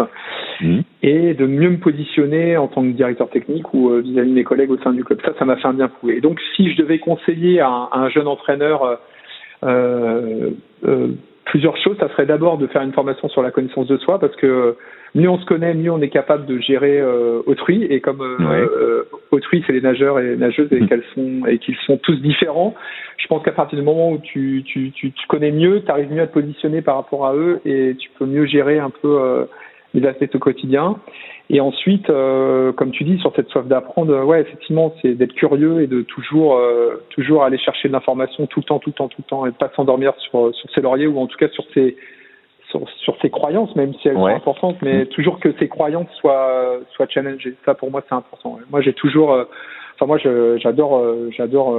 mmh. 0.61 0.79
et 1.03 1.33
de 1.33 1.45
mieux 1.45 1.69
me 1.69 1.77
positionner 1.77 2.57
en 2.57 2.67
tant 2.67 2.81
que 2.81 2.91
directeur 2.91 3.29
technique 3.29 3.73
ou 3.73 3.89
euh, 3.89 4.01
vis-à-vis 4.01 4.29
de 4.29 4.35
mes 4.35 4.43
collègues 4.43 4.71
au 4.71 4.77
sein 4.79 4.93
du 4.93 5.03
club. 5.03 5.19
Ça, 5.23 5.33
ça 5.37 5.45
m'a 5.45 5.57
fait 5.57 5.67
un 5.67 5.73
bien 5.73 5.89
fou. 5.99 6.09
Et 6.09 6.21
donc, 6.21 6.39
si 6.55 6.71
je 6.71 6.77
devais 6.77 6.99
conseiller 6.99 7.59
à 7.59 7.69
un, 7.69 7.89
à 7.91 7.99
un 7.99 8.09
jeune 8.09 8.27
entraîneur 8.27 8.83
euh, 8.83 8.95
euh, 9.63 10.49
euh 10.87 11.07
plusieurs 11.45 11.77
choses, 11.77 11.95
ça 11.99 12.09
serait 12.09 12.25
d'abord 12.25 12.57
de 12.57 12.65
faire 12.65 12.81
une 12.81 12.91
formation 12.91 13.29
sur 13.29 13.43
la 13.43 13.51
connaissance 13.51 13.85
de 13.85 13.97
soi 13.97 14.19
parce 14.19 14.35
que 14.35 14.75
mieux 15.15 15.29
on 15.29 15.39
se 15.39 15.45
connaît, 15.45 15.73
mieux 15.73 15.91
on 15.91 16.01
est 16.01 16.09
capable 16.09 16.45
de 16.45 16.59
gérer 16.59 16.99
euh, 16.99 17.41
autrui. 17.45 17.85
Et 17.89 18.01
comme 18.01 18.21
euh, 18.21 18.37
ouais. 18.37 18.69
euh, 18.77 19.03
autrui, 19.31 19.63
c'est 19.65 19.73
les 19.73 19.81
nageurs 19.81 20.19
et 20.19 20.23
les 20.23 20.37
nageuses 20.37 20.71
et 20.71 20.81
mmh. 20.81 20.87
qu'elles 20.87 21.03
sont 21.15 21.45
et 21.47 21.57
qu'ils 21.57 21.77
sont 21.87 21.97
tous 21.97 22.21
différents, 22.21 22.75
je 23.17 23.27
pense 23.27 23.41
qu'à 23.43 23.53
partir 23.53 23.79
du 23.79 23.83
moment 23.83 24.11
où 24.11 24.17
tu, 24.19 24.63
tu, 24.65 24.91
tu, 24.91 25.11
tu 25.11 25.27
connais 25.27 25.51
mieux, 25.51 25.81
tu 25.83 25.89
arrives 25.89 26.11
mieux 26.11 26.21
à 26.21 26.27
te 26.27 26.33
positionner 26.33 26.81
par 26.81 26.97
rapport 26.97 27.25
à 27.25 27.33
eux 27.33 27.61
et 27.65 27.95
tu 27.97 28.09
peux 28.19 28.25
mieux 28.25 28.45
gérer 28.45 28.77
un 28.77 28.91
peu 28.91 29.19
euh, 29.19 29.45
les 29.93 30.05
aspects 30.05 30.35
au 30.35 30.39
quotidien. 30.39 30.97
Et 31.49 31.61
ensuite, 31.61 32.09
euh, 32.09 32.73
comme 32.73 32.91
tu 32.91 33.03
dis, 33.03 33.17
sur 33.19 33.33
cette 33.35 33.49
soif 33.49 33.65
d'apprendre, 33.67 34.23
ouais, 34.25 34.41
effectivement, 34.41 34.93
c'est 35.01 35.13
d'être 35.13 35.33
curieux 35.33 35.81
et 35.81 35.87
de 35.87 36.01
toujours, 36.01 36.57
euh, 36.57 37.03
toujours 37.11 37.43
aller 37.43 37.57
chercher 37.57 37.87
de 37.87 37.93
l'information 37.93 38.47
tout 38.47 38.59
le 38.59 38.65
temps, 38.65 38.79
tout 38.79 38.89
le 38.89 38.95
temps, 38.95 39.07
tout 39.07 39.21
le 39.21 39.29
temps, 39.29 39.45
et 39.45 39.51
pas 39.51 39.71
s'endormir 39.75 40.13
sur, 40.17 40.53
sur 40.53 40.69
ses 40.71 40.81
lauriers 40.81 41.07
ou 41.07 41.19
en 41.19 41.27
tout 41.27 41.37
cas 41.37 41.47
sur 41.49 41.63
ses, 41.73 41.95
sur, 42.79 42.89
sur 42.97 43.17
ses 43.21 43.29
croyances, 43.29 43.75
même 43.75 43.93
si 43.95 44.07
elles 44.07 44.17
ouais. 44.17 44.31
sont 44.31 44.37
importantes, 44.37 44.77
mais 44.81 45.03
mmh. 45.03 45.07
toujours 45.07 45.39
que 45.39 45.53
ses 45.59 45.67
croyances 45.67 46.09
soient, 46.19 46.79
soient 46.91 47.07
challengées. 47.07 47.55
Ça, 47.65 47.73
pour 47.73 47.91
moi, 47.91 48.03
c'est 48.07 48.15
important. 48.15 48.59
Moi, 48.69 48.81
j'ai 48.81 48.93
toujours, 48.93 49.33
euh, 49.33 49.45
enfin, 49.95 50.05
moi, 50.05 50.17
j'adore, 50.57 50.97
euh, 50.97 51.29
j'adore 51.35 51.77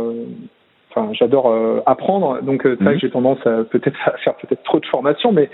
enfin, 0.90 1.12
j'adore 1.12 1.54
apprendre. 1.86 2.40
Donc, 2.42 2.62
c'est 2.62 2.82
vrai 2.82 2.94
que 2.94 3.00
j'ai 3.00 3.10
tendance 3.10 3.44
à 3.46 3.64
peut-être 3.64 3.98
à 4.06 4.16
faire 4.18 4.34
peut-être 4.36 4.62
trop 4.62 4.80
de 4.80 4.86
formation, 4.86 5.32
mais 5.32 5.50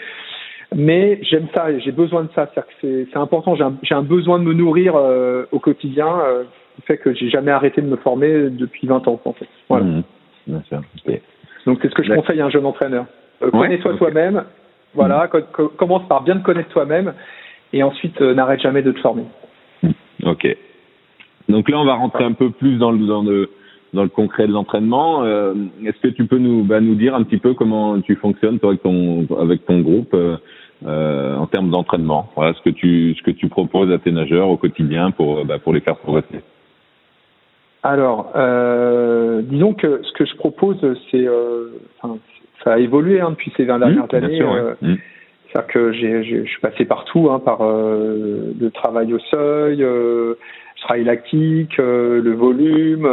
mais 0.74 1.18
j'aime 1.22 1.48
ça 1.54 1.70
et 1.70 1.80
j'ai 1.80 1.92
besoin 1.92 2.22
de 2.22 2.30
ça. 2.34 2.48
C'est 2.80 3.06
c'est 3.12 3.18
important. 3.18 3.54
J'ai 3.56 3.64
un, 3.64 3.74
un, 3.90 4.02
besoin 4.02 4.38
de 4.38 4.44
me 4.44 4.54
nourrir 4.54 4.94
au 4.94 5.58
quotidien, 5.58 6.08
euh, 6.20 6.44
qui 6.76 6.82
fait 6.82 6.96
que 6.96 7.12
j'ai 7.12 7.28
jamais 7.28 7.50
arrêté 7.50 7.82
de 7.82 7.86
me 7.86 7.96
former 7.96 8.48
depuis 8.50 8.86
20 8.86 9.06
ans 9.08 9.20
en 9.24 9.32
fait. 9.32 9.48
Voilà. 9.68 9.86
Bien 10.46 10.62
sûr. 10.68 10.80
Donc 11.66 11.78
c'est 11.82 11.88
ce 11.88 11.94
que 11.94 12.02
je 12.02 12.14
conseille 12.14 12.40
à 12.40 12.46
un 12.46 12.50
jeune 12.50 12.66
entraîneur. 12.66 13.06
Connais-toi 13.40 13.96
toi-même. 13.96 14.44
Voilà, 14.94 15.28
commence 15.76 16.06
par 16.08 16.22
bien 16.22 16.38
te 16.38 16.44
connaître 16.44 16.68
toi-même 16.70 17.14
et 17.72 17.82
ensuite 17.82 18.20
n'arrête 18.20 18.60
jamais 18.60 18.82
de 18.82 18.92
te 18.92 19.00
former. 19.00 19.24
Ok. 20.24 20.56
Donc 21.48 21.68
là, 21.68 21.78
on 21.78 21.84
va 21.84 21.94
rentrer 21.94 22.24
un 22.24 22.32
peu 22.32 22.50
plus 22.50 22.78
dans 22.78 22.92
le, 22.92 23.06
dans 23.06 23.22
le, 23.22 23.50
dans 23.92 24.02
le 24.02 24.08
concret 24.08 24.46
de 24.46 24.52
l'entraînement. 24.52 25.24
Euh, 25.24 25.54
Est-ce 25.84 26.00
que 26.00 26.08
tu 26.08 26.26
peux 26.26 26.38
nous, 26.38 26.64
bah, 26.64 26.80
nous 26.80 26.94
dire 26.94 27.14
un 27.14 27.22
petit 27.24 27.38
peu 27.38 27.54
comment 27.54 28.00
tu 28.00 28.16
fonctionnes 28.16 28.58
toi 28.58 28.70
avec 28.70 28.82
ton, 28.82 29.26
avec 29.40 29.66
ton 29.66 29.80
groupe 29.80 30.14
euh, 30.14 30.36
euh 30.86 31.36
en 31.36 31.46
termes 31.46 31.70
d'entraînement? 31.70 32.30
Voilà, 32.36 32.54
ce 32.54 32.62
que 32.62 32.70
tu, 32.70 33.14
ce 33.16 33.22
que 33.22 33.30
tu 33.30 33.48
proposes 33.48 33.90
à 33.92 33.98
tes 33.98 34.12
nageurs 34.12 34.48
au 34.48 34.56
quotidien 34.56 35.10
pour, 35.10 35.44
bah, 35.44 35.58
pour 35.58 35.72
les 35.72 35.80
faire 35.80 35.96
progresser. 35.96 36.42
Alors, 37.82 38.32
euh, 38.36 39.42
disons 39.42 39.74
que 39.74 40.00
ce 40.04 40.12
que 40.12 40.24
je 40.24 40.36
propose, 40.36 40.78
c'est, 41.10 41.26
euh, 41.26 41.70
ça 42.62 42.74
a 42.74 42.78
évolué 42.78 43.20
hein, 43.20 43.30
depuis 43.30 43.52
ces 43.56 43.64
20 43.64 43.80
dernières 43.80 44.06
mmh, 44.12 44.16
années. 44.16 44.42
Euh, 44.42 44.74
mmh. 44.80 44.94
C'est-à-dire 45.48 45.72
que 45.72 45.92
j'ai, 45.92 46.22
je 46.22 46.44
suis 46.44 46.60
passé 46.60 46.84
partout, 46.84 47.28
hein, 47.30 47.40
par 47.40 47.58
euh, 47.62 48.52
le 48.58 48.70
travail 48.70 49.12
au 49.12 49.18
seuil, 49.18 49.78
le 49.78 50.38
travail 50.80 51.04
lactique, 51.04 51.76
le 51.78 52.32
volume, 52.32 53.08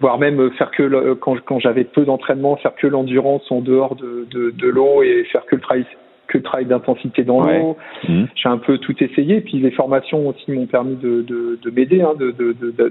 voire 0.00 0.18
même 0.18 0.50
faire 0.52 0.70
que 0.70 0.82
le, 0.82 1.14
quand, 1.14 1.38
quand 1.44 1.60
j'avais 1.60 1.84
peu 1.84 2.04
d'entraînement, 2.04 2.56
faire 2.56 2.74
que 2.74 2.86
l'endurance 2.86 3.50
en 3.50 3.60
dehors 3.60 3.94
de, 3.94 4.26
de, 4.30 4.50
de 4.50 4.68
l'eau 4.68 5.02
et 5.02 5.24
faire 5.24 5.44
que 5.46 5.54
le 5.54 5.60
travail 5.60 5.86
que 6.32 6.38
le 6.38 6.44
travail 6.44 6.66
d'intensité 6.66 7.24
dans 7.24 7.40
l'eau. 7.40 7.76
Mmh. 8.08 8.24
J'ai 8.34 8.48
un 8.48 8.58
peu 8.58 8.78
tout 8.78 8.94
essayé. 9.02 9.40
Puis 9.42 9.58
les 9.58 9.70
formations 9.70 10.26
aussi 10.28 10.50
m'ont 10.50 10.66
permis 10.66 10.96
de, 10.96 11.22
de, 11.22 11.58
de 11.62 11.70
m'aider, 11.70 12.00
hein, 12.00 12.14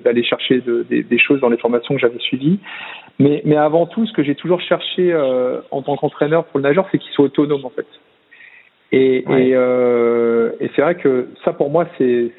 d'aller 0.04 0.24
chercher 0.24 0.62
des, 0.90 1.04
des, 1.04 1.20
choses 1.20 1.42
dans 1.42 1.50
les 1.50 1.58
formations 1.58 1.96
que 1.96 2.00
j'avais 2.00 2.20
suivies. 2.20 2.60
Mais, 3.20 3.42
mais 3.46 3.58
avant 3.58 3.88
tout, 3.88 4.06
ce 4.06 4.14
que 4.14 4.24
j'ai 4.24 4.36
toujours 4.36 4.62
cherché 4.62 5.12
euh, 5.12 5.60
en 5.72 5.82
tant 5.82 5.96
qu'entraîneur 5.98 6.46
pour 6.46 6.60
le 6.60 6.64
nageur, 6.64 6.88
c'est 6.92 7.00
qu'il 7.00 7.12
soit 7.12 7.26
autonome 7.26 7.66
en 7.66 7.70
fait. 7.70 7.88
Et, 8.94 9.20
et, 9.20 9.56
euh, 9.56 10.52
et 10.60 10.70
c'est 10.76 10.82
vrai 10.82 10.96
que 10.96 11.30
ça 11.46 11.54
pour 11.54 11.70
moi 11.70 11.88
c'est 11.98 12.30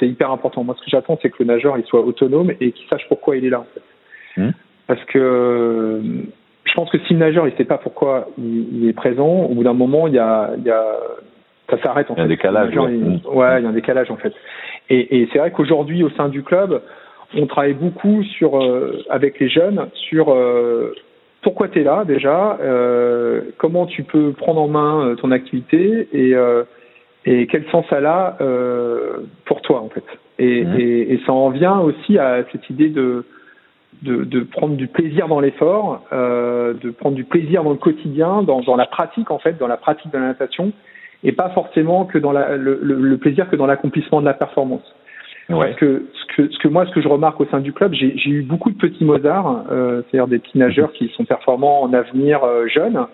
hyper 0.00 0.30
important. 0.30 0.64
Moi 0.64 0.74
ce 0.78 0.82
que 0.82 0.90
j'attends 0.90 1.18
c'est 1.20 1.28
que 1.28 1.36
le 1.40 1.44
nageur 1.44 1.76
il 1.76 1.84
soit 1.84 2.00
autonome 2.00 2.50
et 2.60 2.72
qu'il 2.72 2.88
sache 2.88 3.06
pourquoi 3.08 3.36
il 3.36 3.44
est 3.44 3.50
là 3.50 3.60
en 3.60 3.66
fait. 3.74 4.40
Mmh. 4.40 4.50
Parce 4.86 5.04
que 5.04 6.00
je 6.68 6.74
pense 6.74 6.90
que 6.90 6.98
si 7.06 7.14
le 7.14 7.20
nageur 7.20 7.48
il 7.48 7.54
sait 7.56 7.64
pas 7.64 7.78
pourquoi 7.78 8.28
il, 8.38 8.88
est 8.88 8.92
présent, 8.92 9.44
au 9.44 9.54
bout 9.54 9.64
d'un 9.64 9.72
moment 9.72 10.06
il 10.06 10.14
y 10.14 10.18
a, 10.18 10.50
il 10.58 10.64
y 10.64 10.70
a 10.70 10.84
ça 11.70 11.78
s'arrête 11.82 12.10
en 12.10 12.14
fait. 12.14 12.22
Il 12.22 12.22
y 12.22 12.22
a 12.22 12.24
un 12.24 12.28
décalage. 12.28 12.76
ouais. 12.76 13.60
il 13.60 13.64
y 13.64 13.66
a 13.66 13.68
un 13.68 13.72
décalage 13.72 14.10
en 14.10 14.16
fait. 14.16 14.32
Et, 14.88 15.20
et 15.20 15.28
c'est 15.32 15.38
vrai 15.38 15.50
qu'aujourd'hui 15.50 16.02
au 16.02 16.10
sein 16.10 16.28
du 16.28 16.42
club, 16.42 16.80
on 17.36 17.46
travaille 17.46 17.74
beaucoup 17.74 18.22
sur 18.22 18.62
euh, 18.62 19.02
avec 19.10 19.38
les 19.38 19.48
jeunes 19.48 19.88
sur 19.94 20.32
euh, 20.32 20.94
pourquoi 21.42 21.68
tu 21.68 21.80
es 21.80 21.84
là 21.84 22.04
déjà, 22.04 22.58
euh, 22.60 23.42
comment 23.58 23.86
tu 23.86 24.02
peux 24.02 24.32
prendre 24.32 24.60
en 24.60 24.68
main 24.68 25.14
ton 25.20 25.30
activité 25.30 26.08
et 26.12 26.34
et 27.24 27.46
quel 27.46 27.64
sens 27.70 27.84
ça 27.90 27.98
a 27.98 28.38
pour 29.44 29.60
toi 29.62 29.80
en 29.80 29.88
fait. 29.88 30.04
Et, 30.40 30.64
mmh. 30.64 30.74
et, 30.78 31.12
et, 31.14 31.20
ça 31.26 31.32
en 31.32 31.50
vient 31.50 31.80
aussi 31.80 32.16
à 32.16 32.44
cette 32.52 32.70
idée 32.70 32.90
de 32.90 33.24
de, 34.02 34.24
de, 34.24 34.40
prendre 34.40 34.76
du 34.76 34.86
plaisir 34.86 35.28
dans 35.28 35.40
l'effort, 35.40 36.02
euh, 36.12 36.74
de 36.74 36.90
prendre 36.90 37.16
du 37.16 37.24
plaisir 37.24 37.64
dans 37.64 37.70
le 37.70 37.76
quotidien, 37.76 38.42
dans, 38.42 38.60
dans, 38.60 38.76
la 38.76 38.86
pratique 38.86 39.30
en 39.30 39.38
fait, 39.38 39.58
dans 39.58 39.66
la 39.66 39.76
pratique 39.76 40.12
de 40.12 40.18
la 40.18 40.26
natation, 40.26 40.72
et 41.24 41.32
pas 41.32 41.50
forcément 41.50 42.04
que 42.04 42.18
dans 42.18 42.32
la, 42.32 42.56
le, 42.56 42.80
le, 42.82 43.16
plaisir 43.16 43.48
que 43.50 43.56
dans 43.56 43.66
l'accomplissement 43.66 44.20
de 44.20 44.26
la 44.26 44.34
performance. 44.34 44.94
Ouais. 45.48 45.68
Parce 45.68 45.76
que 45.76 46.04
ce, 46.12 46.36
que 46.36 46.52
ce 46.52 46.58
que 46.58 46.68
moi, 46.68 46.86
ce 46.86 46.92
que 46.92 47.00
je 47.00 47.08
remarque 47.08 47.40
au 47.40 47.46
sein 47.46 47.60
du 47.60 47.72
club, 47.72 47.92
j'ai 47.94 48.30
eu 48.30 48.42
beaucoup 48.42 48.70
de 48.70 48.76
petits 48.76 49.04
Mozart, 49.04 49.64
euh, 49.70 50.02
c'est-à-dire 50.02 50.28
des 50.28 50.38
petits 50.38 50.58
nageurs 50.58 50.92
qui 50.92 51.08
sont 51.16 51.24
performants 51.24 51.82
en 51.82 51.92
avenir 51.92 52.44
euh, 52.44 52.66
jeunes, 52.68 53.06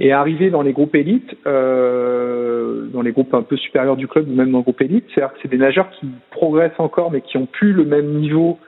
et 0.00 0.12
arriver 0.12 0.50
dans 0.50 0.62
les 0.62 0.72
groupes 0.72 0.94
élites, 0.94 1.36
euh, 1.46 2.86
dans 2.92 3.02
les 3.02 3.12
groupes 3.12 3.34
un 3.34 3.42
peu 3.42 3.56
supérieurs 3.56 3.96
du 3.96 4.06
club 4.06 4.28
ou 4.28 4.34
même 4.34 4.50
dans 4.50 4.58
le 4.58 4.62
groupe 4.62 4.80
élite, 4.80 5.04
c'est-à-dire 5.14 5.34
que 5.34 5.40
c'est 5.42 5.48
des 5.48 5.58
nageurs 5.58 5.90
qui 5.90 6.08
progressent 6.30 6.78
encore 6.78 7.10
mais 7.10 7.20
qui 7.20 7.36
ont 7.36 7.46
plus 7.46 7.72
le 7.72 7.84
même 7.84 8.14
niveau 8.14 8.58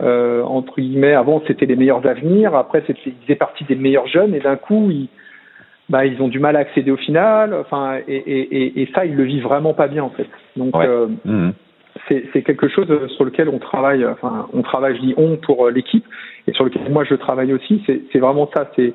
euh, 0.00 0.42
entre 0.42 0.80
guillemets, 0.80 1.12
avant 1.12 1.42
c'était 1.46 1.66
les 1.66 1.76
meilleurs 1.76 2.06
avenirs, 2.06 2.54
après 2.54 2.82
ils 2.88 3.12
faisaient 3.22 3.36
partie 3.36 3.64
des 3.64 3.74
meilleurs 3.74 4.06
jeunes, 4.06 4.34
et 4.34 4.40
d'un 4.40 4.56
coup 4.56 4.90
ils, 4.90 5.08
bah, 5.88 6.06
ils 6.06 6.20
ont 6.22 6.28
du 6.28 6.38
mal 6.38 6.56
à 6.56 6.60
accéder 6.60 6.90
au 6.90 6.96
final, 6.96 7.54
enfin, 7.54 7.98
et, 8.08 8.16
et, 8.16 8.82
et, 8.82 8.88
ça 8.94 9.04
ils 9.04 9.14
le 9.14 9.24
vivent 9.24 9.44
vraiment 9.44 9.74
pas 9.74 9.88
bien 9.88 10.02
en 10.02 10.10
fait. 10.10 10.28
Donc 10.56 10.74
euh, 10.76 11.08
mmh. 11.24 11.50
c'est, 12.08 12.42
quelque 12.42 12.68
chose 12.68 12.88
sur 13.16 13.24
lequel 13.24 13.48
on 13.48 13.58
travaille, 13.58 14.04
enfin 14.06 14.48
on 14.52 14.62
travaille, 14.62 14.96
je 14.96 15.02
dis 15.02 15.14
on 15.16 15.36
pour 15.36 15.68
l'équipe, 15.68 16.04
et 16.48 16.52
sur 16.52 16.64
lequel 16.64 16.90
moi 16.90 17.04
je 17.04 17.14
travaille 17.14 17.52
aussi, 17.52 17.82
c'est, 17.86 18.18
vraiment 18.18 18.50
ça, 18.52 18.70
c'est 18.74 18.94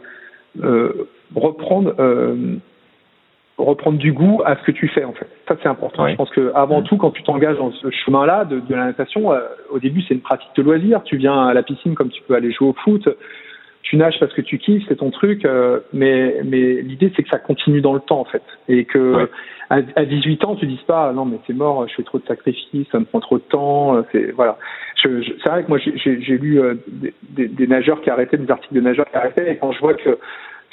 euh, 0.63 1.08
reprendre 1.36 1.94
euh, 2.00 2.58
reprendre 3.58 3.98
du 3.98 4.14
goût 4.14 4.42
à 4.46 4.56
ce 4.56 4.64
que 4.64 4.72
tu 4.72 4.88
fais 4.88 5.04
en 5.04 5.14
fait. 5.14 5.28
Ça 5.48 5.56
c'est 5.62 5.70
important. 5.70 6.08
Je 6.08 6.16
pense 6.16 6.30
que 6.30 6.52
avant 6.54 6.82
mm. 6.82 6.84
tout, 6.86 6.98
quand 6.98 7.12
tu 7.12 7.24
t'engages 7.24 7.58
dans 7.58 7.72
ce 7.72 7.90
chemin-là 7.90 8.46
de, 8.46 8.60
de, 8.60 8.76
la 8.76 8.86
natation, 8.86 9.32
euh, 9.32 9.40
au 9.72 9.80
début 9.80 10.02
c'est 10.08 10.14
une 10.14 10.22
pratique 10.22 10.50
de 10.56 10.62
loisir. 10.62 11.02
Tu 11.04 11.18
viens 11.18 11.48
à 11.48 11.54
la 11.54 11.64
piscine 11.64 11.96
comme 11.96 12.10
tu 12.10 12.22
peux 12.28 12.36
aller 12.36 12.52
jouer 12.52 12.68
au 12.70 12.74
foot. 12.74 13.08
Tu 13.82 13.96
nages 13.96 14.20
parce 14.20 14.34
que 14.34 14.42
tu 14.42 14.58
kiffes, 14.58 14.84
c'est 14.88 14.98
ton 14.98 15.10
truc. 15.10 15.44
Euh, 15.46 15.80
mais 15.92 16.42
mais 16.44 16.82
l'idée 16.82 17.12
c'est 17.16 17.24
que 17.24 17.30
ça 17.30 17.40
continue 17.40 17.82
dans 17.82 17.94
le 17.94 18.00
temps 18.00 18.20
en 18.20 18.26
fait, 18.26 18.44
et 18.68 18.86
que 18.86 19.28
à, 19.70 19.78
à, 19.96 20.06
18 20.06 20.44
ans 20.46 20.56
tu 20.56 20.68
dises 20.68 20.82
pas 20.82 21.12
non 21.14 21.26
mais 21.26 21.40
c'est 21.48 21.54
mort, 21.54 21.88
je 21.88 21.96
fais 21.96 22.04
trop 22.04 22.20
de 22.20 22.26
sacrifices, 22.26 22.88
ça 22.92 23.00
me 23.00 23.06
prend 23.06 23.22
trop 23.22 23.38
de 23.38 23.44
temps. 23.44 23.96
Euh, 23.96 24.02
c'est 24.12 24.32
voilà. 24.34 24.58
Je, 25.04 25.22
je, 25.22 25.32
c'est 25.42 25.50
vrai 25.50 25.64
que 25.64 25.70
moi 25.70 25.80
j'ai 25.80 26.38
lu 26.38 26.60
des, 26.88 27.14
des, 27.30 27.48
des, 27.48 27.68
nageurs 27.68 28.02
qui 28.02 28.10
arrêtaient, 28.10 28.38
des 28.38 28.52
articles 28.52 28.76
de 28.76 28.82
nageurs 28.82 29.06
qui 29.10 29.16
arrêtaient, 29.16 29.52
et 29.54 29.58
quand 29.58 29.72
je 29.72 29.80
vois 29.80 29.94
que 29.94 30.18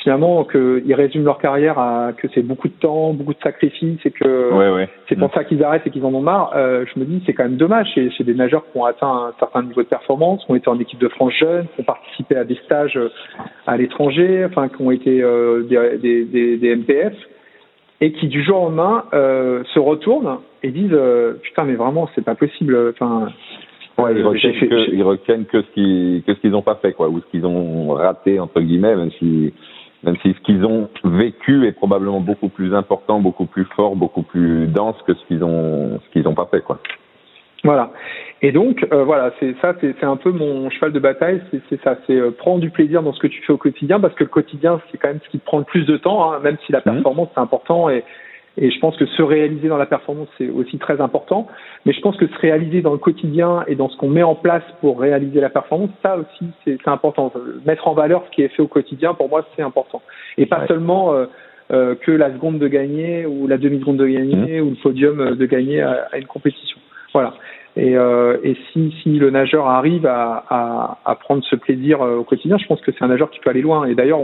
finalement 0.04 0.44
qu'ils 0.44 0.94
résument 0.94 1.24
leur 1.24 1.38
carrière 1.38 1.78
à 1.78 2.12
que 2.12 2.28
c'est 2.34 2.42
beaucoup 2.42 2.68
de 2.68 2.74
temps, 2.74 3.14
beaucoup 3.14 3.32
de 3.32 3.40
sacrifices 3.42 4.04
et 4.04 4.10
que 4.10 4.86
c'est 5.08 5.16
pour 5.16 5.28
mm. 5.28 5.34
ça 5.34 5.44
qu'ils 5.44 5.64
arrêtent 5.64 5.86
et 5.86 5.90
qu'ils 5.90 6.04
en 6.04 6.12
ont 6.12 6.20
marre. 6.20 6.52
Euh, 6.54 6.84
je 6.92 7.00
me 7.00 7.06
dis 7.06 7.22
c'est 7.24 7.32
quand 7.32 7.44
même 7.44 7.56
dommage 7.56 7.88
chez, 7.94 8.10
chez, 8.10 8.22
des 8.22 8.34
nageurs 8.34 8.64
qui 8.70 8.78
ont 8.78 8.84
atteint 8.84 9.08
un 9.08 9.32
certain 9.38 9.62
niveau 9.62 9.82
de 9.82 9.88
performance, 9.88 10.44
qui 10.44 10.52
ont 10.52 10.56
été 10.56 10.68
en 10.68 10.78
équipe 10.78 11.00
de 11.00 11.08
France 11.08 11.32
jeune, 11.40 11.66
qui 11.74 11.80
ont 11.80 11.84
participé 11.84 12.36
à 12.36 12.44
des 12.44 12.56
stages 12.66 12.98
euh, 12.98 13.08
à 13.66 13.78
l'étranger, 13.78 14.44
enfin 14.44 14.68
qui 14.68 14.82
ont 14.82 14.90
été 14.90 15.22
euh, 15.22 15.62
des, 15.62 15.98
des, 15.98 16.24
des, 16.26 16.56
des, 16.58 16.76
MPF 16.76 17.14
et 18.02 18.12
qui 18.12 18.28
du 18.28 18.44
jour 18.44 18.60
au 18.60 18.64
lendemain 18.66 19.04
euh, 19.14 19.64
se 19.72 19.78
retournent 19.78 20.36
et 20.62 20.70
disent 20.70 20.98
putain 21.42 21.64
mais 21.64 21.76
vraiment 21.76 22.10
c'est 22.14 22.24
pas 22.24 22.34
possible. 22.34 22.76
Enfin 22.90 23.28
Ouais, 23.96 24.12
ils 24.12 24.26
retiennent, 24.26 24.68
que, 24.68 24.90
ils 24.92 25.02
retiennent 25.04 25.44
que 25.44 25.62
ce 25.62 25.66
qu'ils 25.68 26.22
que 26.24 26.34
ce 26.34 26.40
qu'ils 26.40 26.50
n'ont 26.50 26.62
pas 26.62 26.74
fait 26.74 26.92
quoi, 26.92 27.08
ou 27.08 27.20
ce 27.20 27.26
qu'ils 27.30 27.46
ont 27.46 27.94
raté 27.94 28.40
entre 28.40 28.60
guillemets, 28.60 28.96
même 28.96 29.12
si 29.20 29.54
même 30.04 30.16
si 30.22 30.32
ce 30.34 30.40
qu'ils 30.40 30.64
ont 30.64 30.88
vécu 31.04 31.66
est 31.66 31.72
probablement 31.72 32.20
beaucoup 32.20 32.48
plus 32.48 32.74
important, 32.74 33.20
beaucoup 33.20 33.46
plus 33.46 33.64
fort, 33.76 33.96
beaucoup 33.96 34.22
plus 34.22 34.66
dense 34.66 34.96
que 35.06 35.14
ce 35.14 35.24
qu'ils 35.26 35.44
ont 35.44 35.98
ce 36.04 36.10
qu'ils 36.12 36.28
ont 36.28 36.34
pas 36.34 36.48
fait 36.50 36.62
quoi. 36.62 36.78
Voilà. 37.64 37.92
Et 38.42 38.52
donc 38.52 38.86
euh, 38.92 39.04
voilà, 39.04 39.32
c'est 39.40 39.56
ça, 39.62 39.74
c'est 39.80 40.04
un 40.04 40.16
peu 40.16 40.30
mon 40.30 40.68
cheval 40.68 40.92
de 40.92 40.98
bataille, 40.98 41.40
c'est 41.70 41.82
ça, 41.82 41.96
c'est 42.06 42.14
euh, 42.14 42.30
prendre 42.30 42.60
du 42.60 42.70
plaisir 42.70 43.02
dans 43.02 43.14
ce 43.14 43.20
que 43.20 43.26
tu 43.26 43.42
fais 43.42 43.52
au 43.54 43.56
quotidien, 43.56 44.00
parce 44.00 44.14
que 44.14 44.24
le 44.24 44.30
quotidien 44.30 44.80
c'est 44.90 44.98
quand 44.98 45.08
même 45.08 45.20
ce 45.24 45.30
qui 45.30 45.38
te 45.38 45.44
prend 45.44 45.58
le 45.58 45.64
plus 45.64 45.86
de 45.86 45.96
temps, 45.96 46.32
hein, 46.32 46.40
même 46.40 46.58
si 46.66 46.72
la 46.72 46.80
mmh. 46.80 46.82
performance 46.82 47.28
c'est 47.34 47.40
important 47.40 47.88
et 47.88 48.04
et 48.56 48.70
je 48.70 48.78
pense 48.78 48.96
que 48.96 49.06
se 49.06 49.22
réaliser 49.22 49.68
dans 49.68 49.76
la 49.76 49.86
performance, 49.86 50.28
c'est 50.38 50.48
aussi 50.48 50.78
très 50.78 51.00
important. 51.00 51.48
Mais 51.86 51.92
je 51.92 52.00
pense 52.00 52.16
que 52.16 52.26
se 52.26 52.38
réaliser 52.38 52.82
dans 52.82 52.92
le 52.92 52.98
quotidien 52.98 53.64
et 53.66 53.74
dans 53.74 53.88
ce 53.88 53.96
qu'on 53.96 54.08
met 54.08 54.22
en 54.22 54.36
place 54.36 54.62
pour 54.80 55.00
réaliser 55.00 55.40
la 55.40 55.50
performance, 55.50 55.90
ça 56.02 56.16
aussi, 56.16 56.50
c'est 56.64 56.86
important. 56.86 57.32
Mettre 57.66 57.88
en 57.88 57.94
valeur 57.94 58.24
ce 58.26 58.30
qui 58.30 58.42
est 58.42 58.48
fait 58.48 58.62
au 58.62 58.68
quotidien, 58.68 59.14
pour 59.14 59.28
moi, 59.28 59.44
c'est 59.56 59.62
important. 59.62 60.02
Et 60.38 60.46
pas 60.46 60.66
seulement 60.68 61.14
euh, 61.14 61.26
euh, 61.72 61.94
que 61.96 62.12
la 62.12 62.32
seconde 62.32 62.58
de 62.58 62.68
gagner 62.68 63.26
ou 63.26 63.48
la 63.48 63.58
demi-seconde 63.58 63.96
de 63.96 64.06
gagner 64.06 64.60
mmh. 64.60 64.66
ou 64.66 64.70
le 64.70 64.82
podium 64.82 65.34
de 65.34 65.46
gagner 65.46 65.80
à, 65.82 66.08
à 66.12 66.18
une 66.18 66.26
compétition. 66.26 66.78
Voilà. 67.12 67.34
Et, 67.76 67.96
euh, 67.96 68.38
et 68.44 68.56
si, 68.72 68.94
si, 69.02 69.18
le 69.18 69.30
nageur 69.30 69.66
arrive 69.66 70.06
à, 70.06 70.44
à, 70.48 70.98
à 71.04 71.14
prendre 71.16 71.42
ce 71.44 71.56
plaisir 71.56 72.02
euh, 72.02 72.18
au 72.18 72.24
quotidien, 72.24 72.56
je 72.56 72.66
pense 72.66 72.80
que 72.80 72.92
c'est 72.92 73.04
un 73.04 73.08
nageur 73.08 73.30
qui 73.30 73.40
peut 73.40 73.50
aller 73.50 73.62
loin. 73.62 73.86
Et 73.86 73.94
d'ailleurs, 73.94 74.20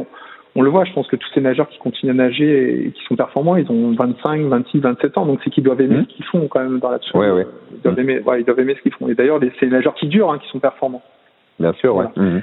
on 0.56 0.62
le 0.62 0.70
voit, 0.70 0.84
je 0.84 0.92
pense 0.92 1.06
que 1.06 1.16
tous 1.16 1.28
ces 1.32 1.40
nageurs 1.40 1.68
qui 1.68 1.78
continuent 1.78 2.10
à 2.10 2.14
nager 2.14 2.86
et 2.86 2.90
qui 2.90 3.02
sont 3.04 3.16
performants, 3.16 3.56
ils 3.56 3.70
ont 3.70 3.92
25, 3.92 4.42
26, 4.42 4.80
27 4.80 5.18
ans, 5.18 5.26
donc 5.26 5.40
c'est 5.44 5.50
qu'ils 5.50 5.62
doivent 5.62 5.80
aimer 5.80 5.98
mmh. 5.98 6.06
ce 6.08 6.16
qu'ils 6.16 6.24
font 6.24 6.48
quand 6.48 6.60
même 6.60 6.80
dans 6.80 6.90
la 6.90 6.98
ouais, 7.14 7.30
ouais. 7.30 7.46
Ils 7.72 7.80
doivent 7.82 7.98
aimer, 7.98 8.20
ouais, 8.20 8.40
ils 8.40 8.44
doivent 8.44 8.58
aimer 8.58 8.74
ce 8.74 8.82
qu'ils 8.82 8.94
font. 8.94 9.08
Et 9.08 9.14
d'ailleurs, 9.14 9.38
c'est 9.58 9.66
les 9.66 9.72
nageurs 9.72 9.94
qui 9.94 10.08
durent, 10.08 10.32
hein, 10.32 10.38
qui 10.38 10.48
sont 10.48 10.58
performants. 10.58 11.02
Bien 11.58 11.72
sûr, 11.74 11.94
ouais. 11.94 12.06
Mmh. 12.16 12.40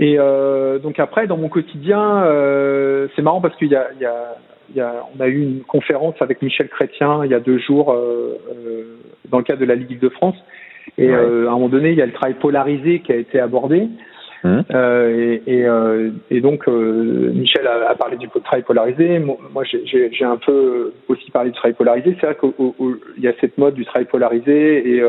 Et 0.00 0.16
euh, 0.18 0.78
donc 0.78 0.98
après, 0.98 1.26
dans 1.26 1.36
mon 1.36 1.48
quotidien, 1.48 2.24
euh, 2.24 3.06
c'est 3.14 3.22
marrant 3.22 3.40
parce 3.40 3.56
qu'il 3.56 3.68
y 3.68 3.76
a, 3.76 3.88
il 3.94 4.00
y, 4.00 4.06
a, 4.06 4.36
il 4.70 4.76
y 4.76 4.80
a, 4.80 5.04
on 5.16 5.20
a 5.20 5.28
eu 5.28 5.40
une 5.40 5.60
conférence 5.60 6.16
avec 6.20 6.42
Michel 6.42 6.68
Chrétien 6.68 7.24
il 7.24 7.30
y 7.30 7.34
a 7.34 7.40
deux 7.40 7.58
jours 7.58 7.92
euh, 7.92 8.38
euh 8.50 8.82
dans 9.30 9.38
le 9.38 9.44
cadre 9.44 9.60
de 9.60 9.64
la 9.64 9.74
Ligue 9.74 10.00
de 10.00 10.08
France. 10.08 10.36
Et 10.98 11.08
euh, 11.08 11.48
à 11.48 11.50
un 11.50 11.54
moment 11.54 11.68
donné, 11.68 11.90
il 11.90 11.96
y 11.96 12.02
a 12.02 12.06
le 12.06 12.12
travail 12.12 12.34
polarisé 12.34 13.00
qui 13.00 13.10
a 13.12 13.16
été 13.16 13.40
abordé. 13.40 13.88
Mmh. 14.44 14.60
Euh, 14.74 15.38
et, 15.46 15.64
euh, 15.64 16.10
et, 16.30 16.42
donc, 16.42 16.68
euh, 16.68 17.32
Michel 17.32 17.66
a, 17.66 17.90
a, 17.90 17.94
parlé 17.94 18.18
du 18.18 18.28
travail 18.28 18.62
polarisé. 18.62 19.18
Moi, 19.18 19.64
j'ai 19.64 20.24
un 20.24 20.36
peu 20.36 20.92
aussi 21.08 21.30
parlé 21.30 21.50
du 21.50 21.56
travail 21.56 21.72
polarisé. 21.72 22.14
C'est 22.20 22.26
vrai 22.26 22.36
qu'il 22.36 23.24
y 23.24 23.28
a 23.28 23.32
cette 23.40 23.56
mode 23.56 23.74
du 23.74 23.86
travail 23.86 24.06
polarisé 24.06 24.96
et 24.96 25.02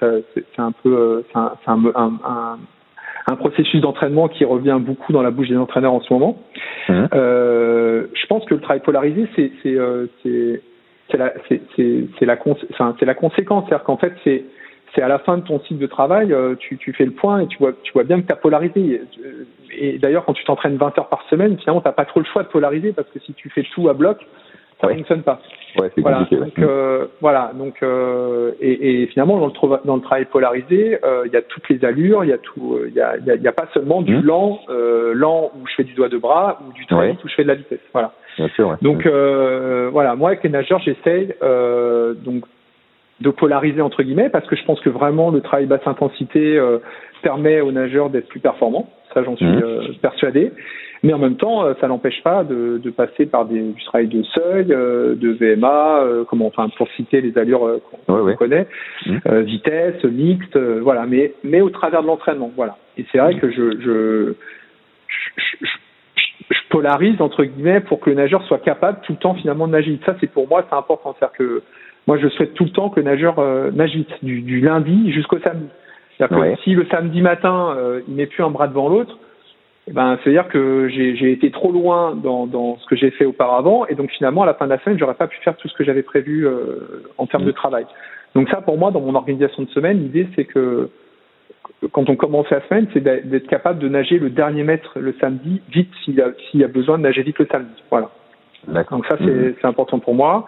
c'est 0.00 0.58
un 0.58 0.72
peu 0.72 1.24
un, 1.34 1.52
un, 1.66 1.84
un, 1.94 2.58
un, 3.26 3.36
processus 3.36 3.80
d'entraînement 3.80 4.28
qui 4.28 4.44
revient 4.44 4.78
beaucoup 4.78 5.14
dans 5.14 5.22
la 5.22 5.30
bouche 5.30 5.48
des 5.48 5.56
entraîneurs 5.56 5.94
en 5.94 6.02
ce 6.02 6.12
moment. 6.12 6.36
Mmh. 6.90 7.06
je 7.12 8.26
pense 8.28 8.44
que 8.44 8.54
le 8.54 8.60
travail 8.60 8.82
polarisé, 8.82 9.30
c'est 9.34 11.16
la 11.16 11.32
la 12.20 12.36
conséquence. 13.14 13.64
C'est-à-dire 13.66 13.84
qu'en 13.84 13.96
fait, 13.96 14.12
c'est 14.24 14.44
c'est 14.94 15.02
à 15.02 15.08
la 15.08 15.18
fin 15.18 15.38
de 15.38 15.42
ton 15.42 15.60
cycle 15.60 15.80
de 15.80 15.86
travail, 15.86 16.32
euh, 16.32 16.54
tu, 16.58 16.78
tu 16.78 16.92
fais 16.92 17.04
le 17.04 17.12
point 17.12 17.40
et 17.40 17.46
tu 17.46 17.58
vois, 17.58 17.72
tu 17.82 17.92
vois 17.92 18.04
bien 18.04 18.20
que 18.20 18.26
tu 18.26 18.32
as 18.32 18.36
polarisé. 18.36 19.02
Et 19.76 19.98
d'ailleurs, 19.98 20.24
quand 20.24 20.32
tu 20.32 20.44
t'entraînes 20.44 20.76
20 20.76 20.98
heures 20.98 21.08
par 21.08 21.22
semaine, 21.28 21.58
finalement, 21.58 21.80
tu 21.80 21.88
n'as 21.88 21.92
pas 21.92 22.04
trop 22.04 22.20
le 22.20 22.26
choix 22.26 22.42
de 22.42 22.48
polariser 22.48 22.92
parce 22.92 23.08
que 23.08 23.18
si 23.20 23.34
tu 23.34 23.50
fais 23.50 23.64
tout 23.74 23.88
à 23.88 23.92
bloc, 23.92 24.18
ça 24.80 24.88
ne 24.88 24.94
fonctionne 24.94 25.22
pas. 25.22 25.40
Ouais, 25.78 25.90
voilà. 25.98 26.26
Donc, 26.30 26.58
euh, 26.58 27.06
voilà. 27.20 27.50
Donc, 27.54 27.82
euh, 27.82 28.52
et, 28.60 29.02
et, 29.02 29.06
finalement, 29.08 29.38
dans 29.38 29.46
le, 29.46 29.86
dans 29.86 29.96
le 29.96 30.02
travail 30.02 30.24
polarisé, 30.26 30.98
euh, 31.04 31.24
il 31.26 31.32
y 31.32 31.36
a 31.36 31.42
toutes 31.42 31.68
les 31.68 31.84
allures, 31.84 32.24
il 32.24 32.30
y 32.30 32.32
a 32.32 32.38
tout, 32.38 32.78
il 32.86 32.94
y 32.94 33.00
a, 33.00 33.16
y, 33.16 33.48
a, 33.48 33.52
pas 33.52 33.66
seulement 33.74 34.02
du 34.02 34.16
mmh. 34.16 34.22
lent, 34.22 34.60
lent 35.14 35.50
où 35.54 35.66
je 35.66 35.74
fais 35.74 35.84
du 35.84 35.94
doigt 35.94 36.08
de 36.08 36.18
bras 36.18 36.60
ou 36.66 36.72
du 36.72 36.86
très 36.86 37.10
vite 37.10 37.24
où 37.24 37.28
je 37.28 37.34
fais 37.34 37.42
de 37.42 37.48
la 37.48 37.54
vitesse. 37.54 37.80
Voilà. 37.92 38.12
Bien 38.36 38.48
sûr, 38.48 38.76
Donc, 38.82 39.06
voilà. 39.06 40.14
Moi, 40.14 40.30
avec 40.30 40.44
les 40.44 40.50
nageurs, 40.50 40.80
j'essaye 40.80 41.34
donc 42.24 42.44
de 43.20 43.30
polariser 43.30 43.80
entre 43.80 44.02
guillemets 44.02 44.28
parce 44.28 44.46
que 44.46 44.56
je 44.56 44.64
pense 44.64 44.80
que 44.80 44.90
vraiment 44.90 45.30
le 45.30 45.40
travail 45.40 45.66
basse 45.66 45.86
intensité 45.86 46.56
euh, 46.56 46.78
permet 47.22 47.60
aux 47.60 47.72
nageurs 47.72 48.10
d'être 48.10 48.28
plus 48.28 48.40
performants. 48.40 48.88
Ça, 49.12 49.24
j'en 49.24 49.36
suis 49.36 49.46
mmh. 49.46 49.62
euh, 49.64 49.88
persuadé. 50.00 50.52
Mais 51.02 51.12
en 51.12 51.18
même 51.18 51.36
temps, 51.36 51.64
euh, 51.64 51.74
ça 51.80 51.88
n'empêche 51.88 52.22
pas 52.22 52.44
de, 52.44 52.78
de, 52.78 52.90
passer 52.90 53.26
par 53.26 53.46
des, 53.46 53.60
du 53.60 53.84
travail 53.84 54.08
de 54.08 54.22
seuil, 54.22 54.66
de 54.66 55.36
VMA, 55.40 56.24
comment, 56.28 56.46
enfin, 56.46 56.68
pour 56.76 56.88
citer 56.96 57.20
les 57.20 57.38
allures 57.38 57.80
qu'on 58.06 58.34
connaît, 58.34 58.66
mmh. 59.06 59.38
vitesse, 59.40 60.02
mixte, 60.04 60.56
voilà. 60.56 61.06
Mais, 61.06 61.34
mais 61.44 61.60
au 61.60 61.70
travers 61.70 62.02
de 62.02 62.08
l'entraînement, 62.08 62.50
voilà. 62.54 62.76
Et 62.96 63.04
c'est 63.10 63.18
vrai 63.18 63.34
mmh. 63.34 63.40
que 63.40 63.50
je, 63.50 63.80
je, 63.80 64.34
je, 65.36 65.66
je, 65.66 66.58
polarise 66.68 67.20
entre 67.22 67.44
guillemets 67.44 67.80
pour 67.80 67.98
que 67.98 68.10
le 68.10 68.16
nageur 68.16 68.42
soit 68.44 68.58
capable 68.58 69.00
tout 69.02 69.12
le 69.12 69.18
temps 69.18 69.34
finalement 69.34 69.66
de 69.66 69.72
nager. 69.72 69.98
Ça, 70.04 70.16
c'est 70.20 70.30
pour 70.30 70.48
moi, 70.48 70.66
c'est 70.68 70.76
important. 70.76 71.16
C'est-à-dire 71.18 71.36
que 71.38 71.62
moi, 72.08 72.16
je 72.16 72.26
souhaite 72.28 72.54
tout 72.54 72.64
le 72.64 72.70
temps 72.70 72.88
que 72.88 73.00
le 73.00 73.04
nageur 73.04 73.38
euh, 73.38 73.70
nage 73.70 73.94
vite, 73.94 74.08
du, 74.22 74.40
du 74.40 74.60
lundi 74.60 75.12
jusqu'au 75.12 75.38
samedi. 75.40 75.68
C'est-à-dire 76.16 76.56
que 76.56 76.62
si 76.62 76.70
le 76.70 76.86
samedi 76.86 77.20
matin, 77.20 77.74
euh, 77.76 78.00
il 78.08 78.14
met 78.14 78.24
plus 78.24 78.42
un 78.42 78.48
bras 78.48 78.66
devant 78.66 78.88
l'autre, 78.88 79.18
eh 79.86 79.92
ben, 79.92 80.18
c'est-à-dire 80.24 80.48
que 80.48 80.88
j'ai 80.88 81.30
été 81.30 81.50
trop 81.50 81.70
loin 81.70 82.14
dans, 82.14 82.46
dans 82.46 82.78
ce 82.78 82.86
que 82.86 82.96
j'ai 82.96 83.10
fait 83.10 83.26
auparavant, 83.26 83.84
et 83.88 83.94
donc 83.94 84.10
finalement, 84.10 84.42
à 84.42 84.46
la 84.46 84.54
fin 84.54 84.64
de 84.64 84.70
la 84.70 84.78
semaine, 84.78 84.98
j'aurais 84.98 85.16
pas 85.16 85.26
pu 85.26 85.36
faire 85.40 85.54
tout 85.58 85.68
ce 85.68 85.74
que 85.74 85.84
j'avais 85.84 86.02
prévu 86.02 86.46
euh, 86.46 87.04
en 87.18 87.26
termes 87.26 87.44
de 87.44 87.52
travail. 87.52 87.84
Donc 88.34 88.48
ça, 88.48 88.62
pour 88.62 88.78
moi, 88.78 88.90
dans 88.90 89.00
mon 89.00 89.14
organisation 89.14 89.64
de 89.64 89.68
semaine, 89.68 89.98
l'idée, 89.98 90.28
c'est 90.34 90.46
que 90.46 90.88
quand 91.92 92.08
on 92.08 92.16
commence 92.16 92.48
la 92.48 92.66
semaine, 92.68 92.86
c'est 92.94 93.02
d'être 93.02 93.48
capable 93.48 93.80
de 93.80 93.88
nager 93.90 94.18
le 94.18 94.30
dernier 94.30 94.62
mètre 94.62 94.98
le 94.98 95.14
samedi, 95.20 95.60
vite, 95.70 95.90
s'il 96.04 96.14
y, 96.14 96.64
a, 96.64 96.68
besoin 96.68 96.96
de 96.96 97.02
nager 97.02 97.22
vite 97.22 97.38
le 97.38 97.46
samedi. 97.52 97.82
Voilà. 97.90 98.08
Donc 98.66 99.04
ça, 99.06 99.16
c'est 99.18 99.26
mmh. 99.62 99.66
important 99.66 99.98
pour 99.98 100.14
moi. 100.14 100.46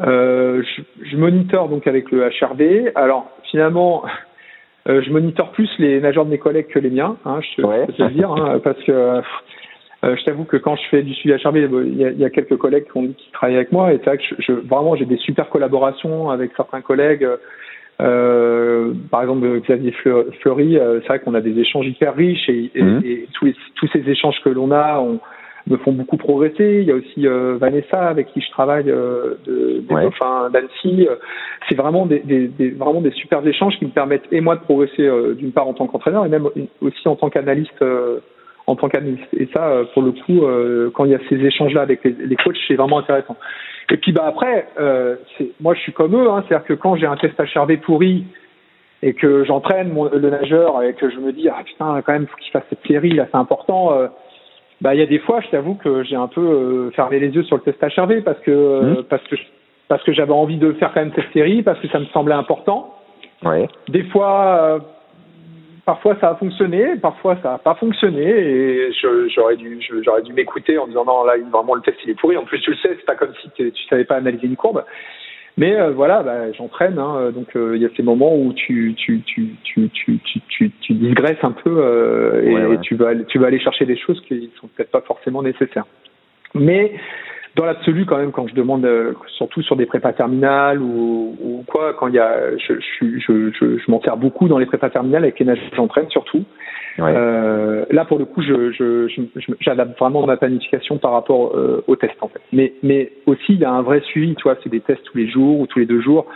Euh, 0.00 0.62
je, 0.62 0.82
je 1.10 1.16
monitore 1.16 1.68
donc 1.68 1.86
avec 1.86 2.10
le 2.10 2.28
HRV. 2.28 2.92
Alors 2.94 3.30
finalement, 3.50 4.04
euh, 4.88 5.02
je 5.02 5.10
monitore 5.10 5.52
plus 5.52 5.70
les 5.78 6.00
nageurs 6.00 6.24
de 6.24 6.30
mes 6.30 6.38
collègues 6.38 6.68
que 6.68 6.78
les 6.78 6.90
miens, 6.90 7.16
hein, 7.24 7.40
je 7.40 7.62
peux 7.62 7.92
te 7.92 8.02
le 8.02 8.10
dire, 8.10 8.30
hein, 8.30 8.60
parce 8.62 8.82
que 8.84 8.92
euh, 8.92 10.16
je 10.16 10.24
t'avoue 10.24 10.44
que 10.44 10.56
quand 10.56 10.76
je 10.76 10.82
fais 10.90 11.02
du 11.02 11.14
suivi 11.14 11.34
HRV, 11.40 11.56
il 11.86 11.96
y 11.96 12.04
a, 12.04 12.10
il 12.10 12.18
y 12.18 12.24
a 12.24 12.30
quelques 12.30 12.56
collègues 12.56 12.86
qui, 12.90 12.98
ont, 12.98 13.08
qui 13.08 13.30
travaillent 13.32 13.56
avec 13.56 13.70
moi, 13.70 13.92
et 13.92 13.98
c'est 13.98 14.06
vrai 14.06 14.18
que 14.18 14.24
je, 14.24 14.34
je, 14.40 14.52
vraiment 14.52 14.96
j'ai 14.96 15.04
des 15.04 15.18
super 15.18 15.48
collaborations 15.48 16.30
avec 16.30 16.50
certains 16.56 16.80
collègues. 16.80 17.28
Euh, 18.00 18.94
par 19.10 19.22
exemple, 19.22 19.60
Xavier 19.60 19.92
Fleury, 19.92 20.76
c'est 21.02 21.06
vrai 21.06 21.20
qu'on 21.20 21.34
a 21.34 21.40
des 21.40 21.56
échanges 21.56 21.86
hyper 21.86 22.16
riches 22.16 22.48
et, 22.48 22.72
et, 22.74 22.82
mmh. 22.82 23.02
et 23.04 23.28
tous, 23.34 23.44
les, 23.44 23.54
tous 23.76 23.86
ces 23.92 24.10
échanges 24.10 24.40
que 24.42 24.48
l'on 24.48 24.72
a, 24.72 24.98
on, 24.98 25.20
me 25.66 25.76
font 25.78 25.92
beaucoup 25.92 26.16
progresser. 26.16 26.80
Il 26.80 26.84
y 26.84 26.90
a 26.90 26.94
aussi 26.94 27.26
euh, 27.26 27.56
Vanessa 27.58 28.08
avec 28.08 28.32
qui 28.32 28.40
je 28.40 28.50
travaille 28.50 28.90
euh, 28.90 29.34
de, 29.46 29.82
ouais. 29.90 30.06
enfin, 30.06 30.50
d'Annecy. 30.50 31.06
C'est 31.68 31.76
vraiment 31.76 32.06
des, 32.06 32.20
des, 32.20 32.48
des, 32.48 32.70
vraiment 32.70 33.00
des 33.00 33.12
super 33.12 33.46
échanges 33.46 33.78
qui 33.78 33.84
me 33.84 33.90
permettent 33.90 34.26
et 34.30 34.40
moi 34.40 34.56
de 34.56 34.60
progresser 34.60 35.06
euh, 35.06 35.34
d'une 35.34 35.52
part 35.52 35.68
en 35.68 35.74
tant 35.74 35.86
qu'entraîneur 35.86 36.24
et 36.26 36.28
même 36.28 36.48
aussi 36.80 37.08
en 37.08 37.16
tant 37.16 37.30
qu'analyste 37.30 37.82
euh, 37.82 38.20
en 38.66 38.76
tant 38.76 38.88
qu'analyste. 38.88 39.26
Et 39.36 39.48
ça, 39.52 39.68
euh, 39.68 39.84
pour 39.92 40.02
le 40.02 40.12
coup, 40.12 40.42
quand 40.94 41.04
il 41.04 41.10
y 41.10 41.14
a 41.14 41.20
ces 41.28 41.36
échanges-là 41.36 41.82
avec 41.82 42.04
les, 42.04 42.12
les 42.12 42.36
coachs, 42.36 42.56
c'est 42.68 42.74
vraiment 42.74 42.98
intéressant. 42.98 43.36
Et 43.90 43.96
puis 43.96 44.12
bah 44.12 44.24
après, 44.26 44.68
moi 45.60 45.74
je 45.74 45.80
suis 45.80 45.92
comme 45.92 46.14
eux, 46.14 46.30
hein, 46.30 46.44
c'est-à-dire 46.46 46.66
que 46.66 46.74
quand 46.74 46.96
j'ai 46.96 47.06
un 47.06 47.16
test 47.16 47.34
HRV 47.38 47.78
pourri 47.78 48.24
et 49.02 49.14
que 49.14 49.44
j'entraîne 49.44 49.92
le 50.12 50.30
nageur 50.30 50.82
et 50.82 50.94
que 50.94 51.10
je 51.10 51.18
me 51.18 51.32
dis 51.32 51.48
ah 51.48 51.62
putain 51.64 52.00
quand 52.02 52.12
même 52.12 52.26
faut 52.26 52.36
qu'il 52.36 52.52
fasse 52.52 52.62
cette 52.70 52.86
série 52.86 53.10
là, 53.10 53.26
c'est 53.30 53.36
important 53.36 53.90
bah 54.82 54.96
il 54.96 54.98
y 54.98 55.02
a 55.02 55.06
des 55.06 55.20
fois, 55.20 55.40
je 55.40 55.48
t'avoue 55.48 55.76
que 55.76 56.02
j'ai 56.02 56.16
un 56.16 56.26
peu 56.26 56.40
euh, 56.40 56.90
fermé 56.90 57.20
les 57.20 57.28
yeux 57.28 57.44
sur 57.44 57.56
le 57.56 57.62
test 57.62 57.80
HRV 57.80 58.22
parce 58.22 58.40
que 58.40 58.50
mmh. 58.50 59.04
parce 59.04 59.22
que 59.28 59.36
parce 59.86 60.02
que 60.02 60.12
j'avais 60.12 60.32
envie 60.32 60.56
de 60.56 60.72
faire 60.72 60.92
quand 60.92 61.00
même 61.00 61.12
cette 61.14 61.32
série 61.32 61.62
parce 61.62 61.78
que 61.78 61.88
ça 61.88 62.00
me 62.00 62.06
semblait 62.06 62.34
important. 62.34 62.92
Ouais. 63.44 63.68
Des 63.88 64.02
fois, 64.04 64.58
euh, 64.60 64.78
parfois 65.84 66.16
ça 66.20 66.30
a 66.30 66.34
fonctionné, 66.34 66.96
parfois 67.00 67.36
ça 67.44 67.54
a 67.54 67.58
pas 67.58 67.76
fonctionné 67.76 68.24
et 68.24 68.92
j'aurais 69.28 69.56
dû 69.56 69.80
j'aurais 70.04 70.22
dû 70.22 70.32
m'écouter 70.32 70.78
en 70.78 70.88
disant 70.88 71.04
non 71.04 71.22
là 71.22 71.34
vraiment 71.52 71.74
le 71.74 71.82
test 71.82 71.98
il 72.04 72.10
est 72.10 72.14
pourri. 72.14 72.36
En 72.36 72.44
plus 72.44 72.60
tu 72.60 72.72
le 72.72 72.76
sais, 72.78 72.96
c'est 72.96 73.06
pas 73.06 73.14
comme 73.14 73.32
si 73.40 73.50
tu 73.50 73.72
savais 73.88 74.04
pas 74.04 74.16
analyser 74.16 74.48
une 74.48 74.56
courbe. 74.56 74.84
Mais 75.58 75.76
euh, 75.76 75.90
voilà, 75.90 76.22
bah, 76.22 76.50
j'entraîne, 76.52 76.98
hein, 76.98 77.30
donc 77.30 77.54
euh, 77.56 77.76
il 77.76 77.82
y 77.82 77.84
a 77.84 77.90
ces 77.96 78.02
moments 78.02 78.34
où 78.34 78.52
tu 78.54 78.94
tu 78.96 79.20
tu 79.22 79.56
tu 79.62 79.90
tu 79.90 80.18
tu 80.20 80.40
tu, 80.48 80.70
tu 80.80 80.94
digresses 80.94 81.42
un 81.42 81.52
peu 81.52 81.70
euh, 81.70 82.42
et, 82.42 82.66
ouais. 82.66 82.78
tu 82.80 82.94
vas 82.94 83.14
tu 83.14 83.38
vas 83.38 83.48
aller 83.48 83.60
chercher 83.60 83.84
des 83.84 83.98
choses 83.98 84.20
qui 84.26 84.50
sont 84.58 84.68
peut-être 84.68 84.90
pas 84.90 85.02
forcément 85.02 85.42
nécessaires. 85.42 85.86
Mais 86.54 86.92
dans 87.54 87.64
l'absolu, 87.66 88.06
quand 88.06 88.16
même, 88.16 88.32
quand 88.32 88.48
je 88.48 88.54
demande, 88.54 88.84
euh, 88.84 89.12
surtout 89.36 89.62
sur 89.62 89.76
des 89.76 89.86
prépas 89.86 90.12
terminales 90.12 90.80
ou, 90.80 91.36
ou 91.40 91.64
quoi, 91.66 91.92
quand 91.94 92.08
il 92.08 92.14
y 92.14 92.18
a, 92.18 92.56
je, 92.56 92.74
je, 92.74 93.18
je, 93.18 93.50
je, 93.50 93.78
je 93.78 93.90
m'en 93.90 94.00
sers 94.00 94.16
beaucoup 94.16 94.48
dans 94.48 94.58
les 94.58 94.66
prépas 94.66 94.88
terminales 94.88 95.24
avec 95.24 95.38
les 95.38 95.44
nageurs 95.44 95.70
que 95.70 95.76
j'entraîne 95.76 96.08
surtout. 96.08 96.44
Ouais. 96.98 97.12
Euh, 97.14 97.84
là, 97.90 98.04
pour 98.04 98.18
le 98.18 98.24
coup, 98.24 98.42
je, 98.42 98.70
je, 98.72 99.08
je, 99.08 99.52
j'adapte 99.60 99.98
vraiment 99.98 100.26
ma 100.26 100.36
planification 100.36 100.98
par 100.98 101.12
rapport 101.12 101.56
euh, 101.56 101.84
au 101.86 101.96
test 101.96 102.14
en 102.20 102.28
fait. 102.28 102.40
Mais, 102.52 102.74
mais 102.82 103.12
aussi, 103.26 103.54
il 103.54 103.60
y 103.60 103.64
a 103.64 103.72
un 103.72 103.82
vrai 103.82 104.00
suivi. 104.00 104.34
Tu 104.34 104.42
vois, 104.42 104.56
c'est 104.62 104.70
des 104.70 104.80
tests 104.80 105.02
tous 105.04 105.16
les 105.16 105.28
jours 105.28 105.60
ou 105.60 105.66
tous 105.66 105.78
les 105.78 105.86
deux 105.86 106.00
jours. 106.00 106.26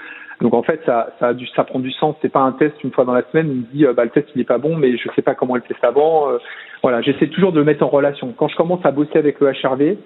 Donc 0.40 0.52
en 0.52 0.62
fait, 0.62 0.80
ça, 0.84 1.14
ça, 1.18 1.28
a 1.28 1.34
du, 1.34 1.46
ça 1.48 1.64
prend 1.64 1.78
du 1.78 1.90
sens. 1.92 2.14
C'est 2.20 2.32
pas 2.32 2.40
un 2.40 2.52
test 2.52 2.74
une 2.84 2.90
fois 2.90 3.04
dans 3.04 3.14
la 3.14 3.22
semaine. 3.30 3.48
On 3.50 3.54
me 3.54 3.74
dit, 3.74 3.86
euh, 3.86 3.92
bah, 3.92 4.04
le 4.04 4.10
test 4.10 4.28
il 4.34 4.40
est 4.40 4.44
pas 4.44 4.58
bon, 4.58 4.76
mais 4.76 4.96
je 4.96 5.08
sais 5.14 5.22
pas 5.22 5.34
comment 5.34 5.56
le 5.56 5.62
test 5.62 5.82
avant. 5.82 6.30
Euh, 6.30 6.38
voilà, 6.82 7.00
j'essaie 7.00 7.28
toujours 7.28 7.52
de 7.52 7.58
le 7.58 7.64
mettre 7.64 7.82
en 7.82 7.88
relation. 7.88 8.32
Quand 8.36 8.48
je 8.48 8.56
commence 8.56 8.84
à 8.84 8.90
bosser 8.90 9.18
avec 9.18 9.40
le 9.40 9.48
HRV, 9.48 9.96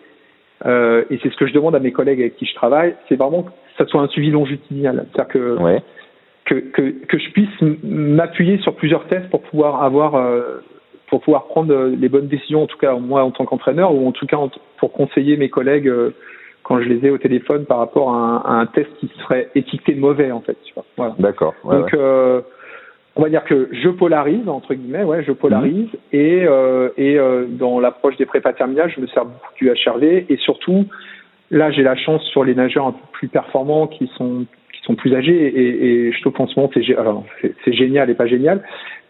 euh, 0.66 1.04
et 1.10 1.18
c'est 1.22 1.30
ce 1.30 1.36
que 1.36 1.46
je 1.46 1.52
demande 1.52 1.74
à 1.74 1.78
mes 1.78 1.92
collègues 1.92 2.20
avec 2.20 2.36
qui 2.36 2.46
je 2.46 2.54
travaille, 2.54 2.94
c'est 3.08 3.16
vraiment 3.16 3.44
que 3.44 3.50
ça 3.78 3.86
soit 3.86 4.00
un 4.00 4.08
suivi 4.08 4.30
longitudinal. 4.30 5.06
C'est-à-dire 5.12 5.32
que, 5.32 5.58
ouais. 5.58 5.82
que, 6.44 6.54
que, 6.54 7.06
que, 7.06 7.18
je 7.18 7.30
puisse 7.30 7.82
m'appuyer 7.82 8.58
sur 8.58 8.74
plusieurs 8.74 9.06
tests 9.06 9.30
pour 9.30 9.42
pouvoir 9.42 9.82
avoir, 9.82 10.16
euh, 10.16 10.62
pour 11.08 11.20
pouvoir 11.22 11.46
prendre 11.46 11.74
les 11.86 12.08
bonnes 12.08 12.28
décisions, 12.28 12.62
en 12.62 12.66
tout 12.66 12.78
cas 12.78 12.94
moi 12.94 13.24
en 13.24 13.30
tant 13.30 13.46
qu'entraîneur, 13.46 13.94
ou 13.94 14.06
en 14.06 14.12
tout 14.12 14.26
cas 14.26 14.38
pour 14.78 14.92
conseiller 14.92 15.36
mes 15.36 15.48
collègues 15.48 15.88
euh, 15.88 16.14
quand 16.62 16.80
je 16.80 16.88
les 16.88 17.06
ai 17.06 17.10
au 17.10 17.18
téléphone 17.18 17.64
par 17.64 17.78
rapport 17.78 18.14
à 18.14 18.18
un, 18.18 18.36
à 18.36 18.52
un, 18.60 18.66
test 18.66 18.88
qui 18.98 19.10
serait 19.22 19.48
étiqueté 19.54 19.94
mauvais 19.94 20.30
en 20.30 20.40
fait. 20.40 20.56
Tu 20.64 20.74
vois. 20.74 20.84
Voilà. 20.96 21.14
D'accord. 21.18 21.54
Ouais, 21.64 21.76
Donc 21.76 21.94
euh, 21.94 22.42
on 23.20 23.24
va 23.24 23.28
dire 23.28 23.44
que 23.44 23.68
je 23.70 23.90
polarise 23.90 24.48
entre 24.48 24.72
guillemets, 24.72 25.04
ouais, 25.04 25.22
je 25.22 25.32
polarise 25.32 25.88
mmh. 25.92 26.16
et 26.16 26.46
euh, 26.46 26.88
et 26.96 27.18
euh, 27.18 27.44
dans 27.46 27.78
l'approche 27.78 28.16
des 28.16 28.24
prépas 28.24 28.54
terminales, 28.54 28.90
je 28.96 28.98
me 28.98 29.06
sers 29.08 29.26
beaucoup 29.26 29.54
du 29.56 29.68
HRV 29.68 30.24
et 30.26 30.38
surtout 30.38 30.86
là 31.50 31.70
j'ai 31.70 31.82
la 31.82 31.96
chance 31.96 32.24
sur 32.24 32.44
les 32.44 32.54
nageurs 32.54 32.86
un 32.86 32.92
peu 32.92 33.06
plus 33.12 33.28
performants 33.28 33.88
qui 33.88 34.10
sont 34.16 34.46
qui 34.72 34.80
sont 34.84 34.94
plus 34.94 35.14
âgés 35.14 35.36
et, 35.36 36.06
et 36.06 36.12
je 36.12 36.20
trouve 36.22 36.32
qu'en 36.32 36.46
ce 36.46 36.58
moment 36.58 36.70
c'est 36.72 36.96
alors 36.96 37.26
c'est 37.42 37.74
génial 37.74 38.08
et 38.08 38.14
pas 38.14 38.26
génial, 38.26 38.62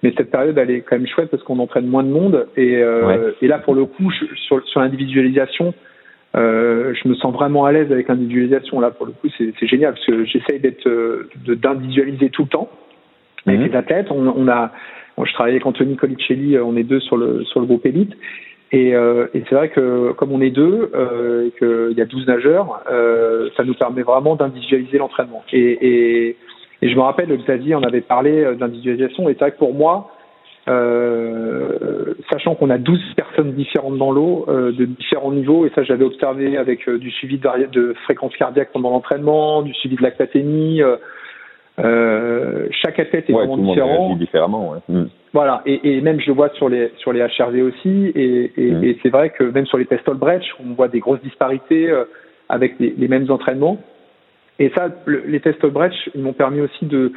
mais 0.02 0.12
cette 0.16 0.32
période 0.32 0.58
elle 0.58 0.72
est 0.72 0.80
quand 0.80 0.96
même 0.96 1.06
chouette 1.06 1.30
parce 1.30 1.44
qu'on 1.44 1.60
entraîne 1.60 1.86
moins 1.86 2.02
de 2.02 2.10
monde 2.10 2.48
et 2.56 2.78
euh, 2.78 3.06
ouais. 3.06 3.34
et 3.42 3.46
là 3.46 3.60
pour 3.60 3.74
le 3.74 3.84
coup 3.84 4.10
je, 4.10 4.24
sur 4.34 4.66
sur 4.66 4.80
l'individualisation 4.80 5.72
euh, 6.34 6.94
je 7.00 7.08
me 7.08 7.14
sens 7.14 7.32
vraiment 7.32 7.64
à 7.64 7.70
l'aise 7.70 7.92
avec 7.92 8.08
l'individualisation 8.08 8.80
là 8.80 8.90
pour 8.90 9.06
le 9.06 9.12
coup 9.12 9.28
c'est 9.38 9.66
génial 9.68 9.92
parce 9.92 10.06
que 10.06 10.24
j'essaye 10.24 10.58
d'être 10.58 10.88
d'individualiser 11.46 12.30
tout 12.30 12.42
le 12.42 12.48
temps 12.48 12.68
avec 13.46 13.60
mmh. 13.60 13.64
les 13.64 13.76
athlètes. 13.76 14.06
On, 14.10 14.26
on 14.26 14.48
a, 14.48 14.72
bon, 15.16 15.24
je 15.24 15.32
travaille 15.32 15.52
avec 15.52 15.66
Anthony 15.66 15.96
Colicelli, 15.96 16.56
euh, 16.56 16.64
on 16.64 16.76
est 16.76 16.84
deux 16.84 17.00
sur 17.00 17.16
le 17.16 17.44
sur 17.44 17.60
le 17.60 17.66
groupe 17.66 17.86
élite. 17.86 18.12
Et, 18.72 18.94
euh, 18.94 19.26
et 19.34 19.42
c'est 19.48 19.54
vrai 19.54 19.68
que 19.68 20.12
comme 20.12 20.30
on 20.32 20.40
est 20.40 20.50
deux 20.50 20.90
euh, 20.94 21.48
et 21.48 21.50
qu'il 21.58 21.98
y 21.98 22.00
a 22.00 22.04
12 22.04 22.26
nageurs, 22.28 22.82
euh, 22.90 23.48
ça 23.56 23.64
nous 23.64 23.74
permet 23.74 24.02
vraiment 24.02 24.36
d'individualiser 24.36 24.98
l'entraînement. 24.98 25.42
Et, 25.52 25.58
et, 25.58 26.36
et, 26.82 26.88
je 26.88 26.94
me 26.94 27.00
rappelle, 27.00 27.36
Xavier 27.36 27.74
en 27.74 27.82
avait 27.82 28.00
parlé 28.00 28.44
euh, 28.44 28.54
d'individualisation. 28.54 29.28
Et 29.28 29.32
c'est 29.32 29.40
vrai 29.40 29.52
que 29.52 29.58
pour 29.58 29.74
moi, 29.74 30.10
Euh, 30.68 32.14
sachant 32.30 32.54
qu'on 32.54 32.68
a 32.68 32.76
12 32.76 33.14
personnes 33.16 33.54
différentes 33.54 33.96
dans 33.96 34.12
l'eau, 34.12 34.44
euh, 34.46 34.72
de 34.72 34.84
différents 34.84 35.32
niveaux, 35.32 35.64
et 35.64 35.70
ça 35.74 35.82
j'avais 35.82 36.04
observé 36.04 36.58
avec 36.58 36.88
du 36.88 37.10
suivi 37.10 37.38
de, 37.38 37.48
de, 37.72 37.94
fréquence 38.04 38.36
cardiaque 38.36 38.68
pendant 38.70 38.90
l'entraînement, 38.90 39.62
du 39.62 39.72
suivi 39.72 39.96
de 39.96 40.02
lactatémie. 40.02 40.82
Chaque 41.78 42.98
athlète 42.98 43.28
est 43.28 43.32
vraiment 43.32 43.56
différent. 43.56 44.16
différemment. 44.16 44.70
Ouais. 44.72 44.78
Mm. 44.88 45.08
Voilà, 45.32 45.62
et, 45.64 45.96
et, 45.96 46.00
même 46.00 46.20
je 46.20 46.26
le 46.26 46.32
vois 46.32 46.48
sur 46.50 46.68
les 46.68 46.92
sur 46.98 47.12
les 47.12 47.20
HRV 47.20 47.62
aussi, 47.62 48.12
et, 48.14 48.52
et, 48.56 48.70
mm. 48.72 48.84
et 48.84 48.98
c'est 49.02 49.10
vrai 49.10 49.30
que 49.30 49.44
même 49.44 49.66
sur 49.66 49.78
les 49.78 49.86
tests 49.86 50.10
Breach, 50.10 50.54
on 50.60 50.74
voit 50.74 50.88
des 50.88 51.00
grosses 51.00 51.22
disparités 51.22 51.90
avec 52.48 52.78
les, 52.80 52.94
les, 52.96 53.08
mêmes 53.08 53.30
entraînements. 53.30 53.78
Et 54.58 54.70
ça, 54.76 54.88
les 55.06 55.40
tests 55.40 55.64
Breach, 55.64 56.10
ils 56.14 56.22
m'ont 56.22 56.32
permis 56.32 56.60
aussi 56.60 56.84
de 56.84 57.12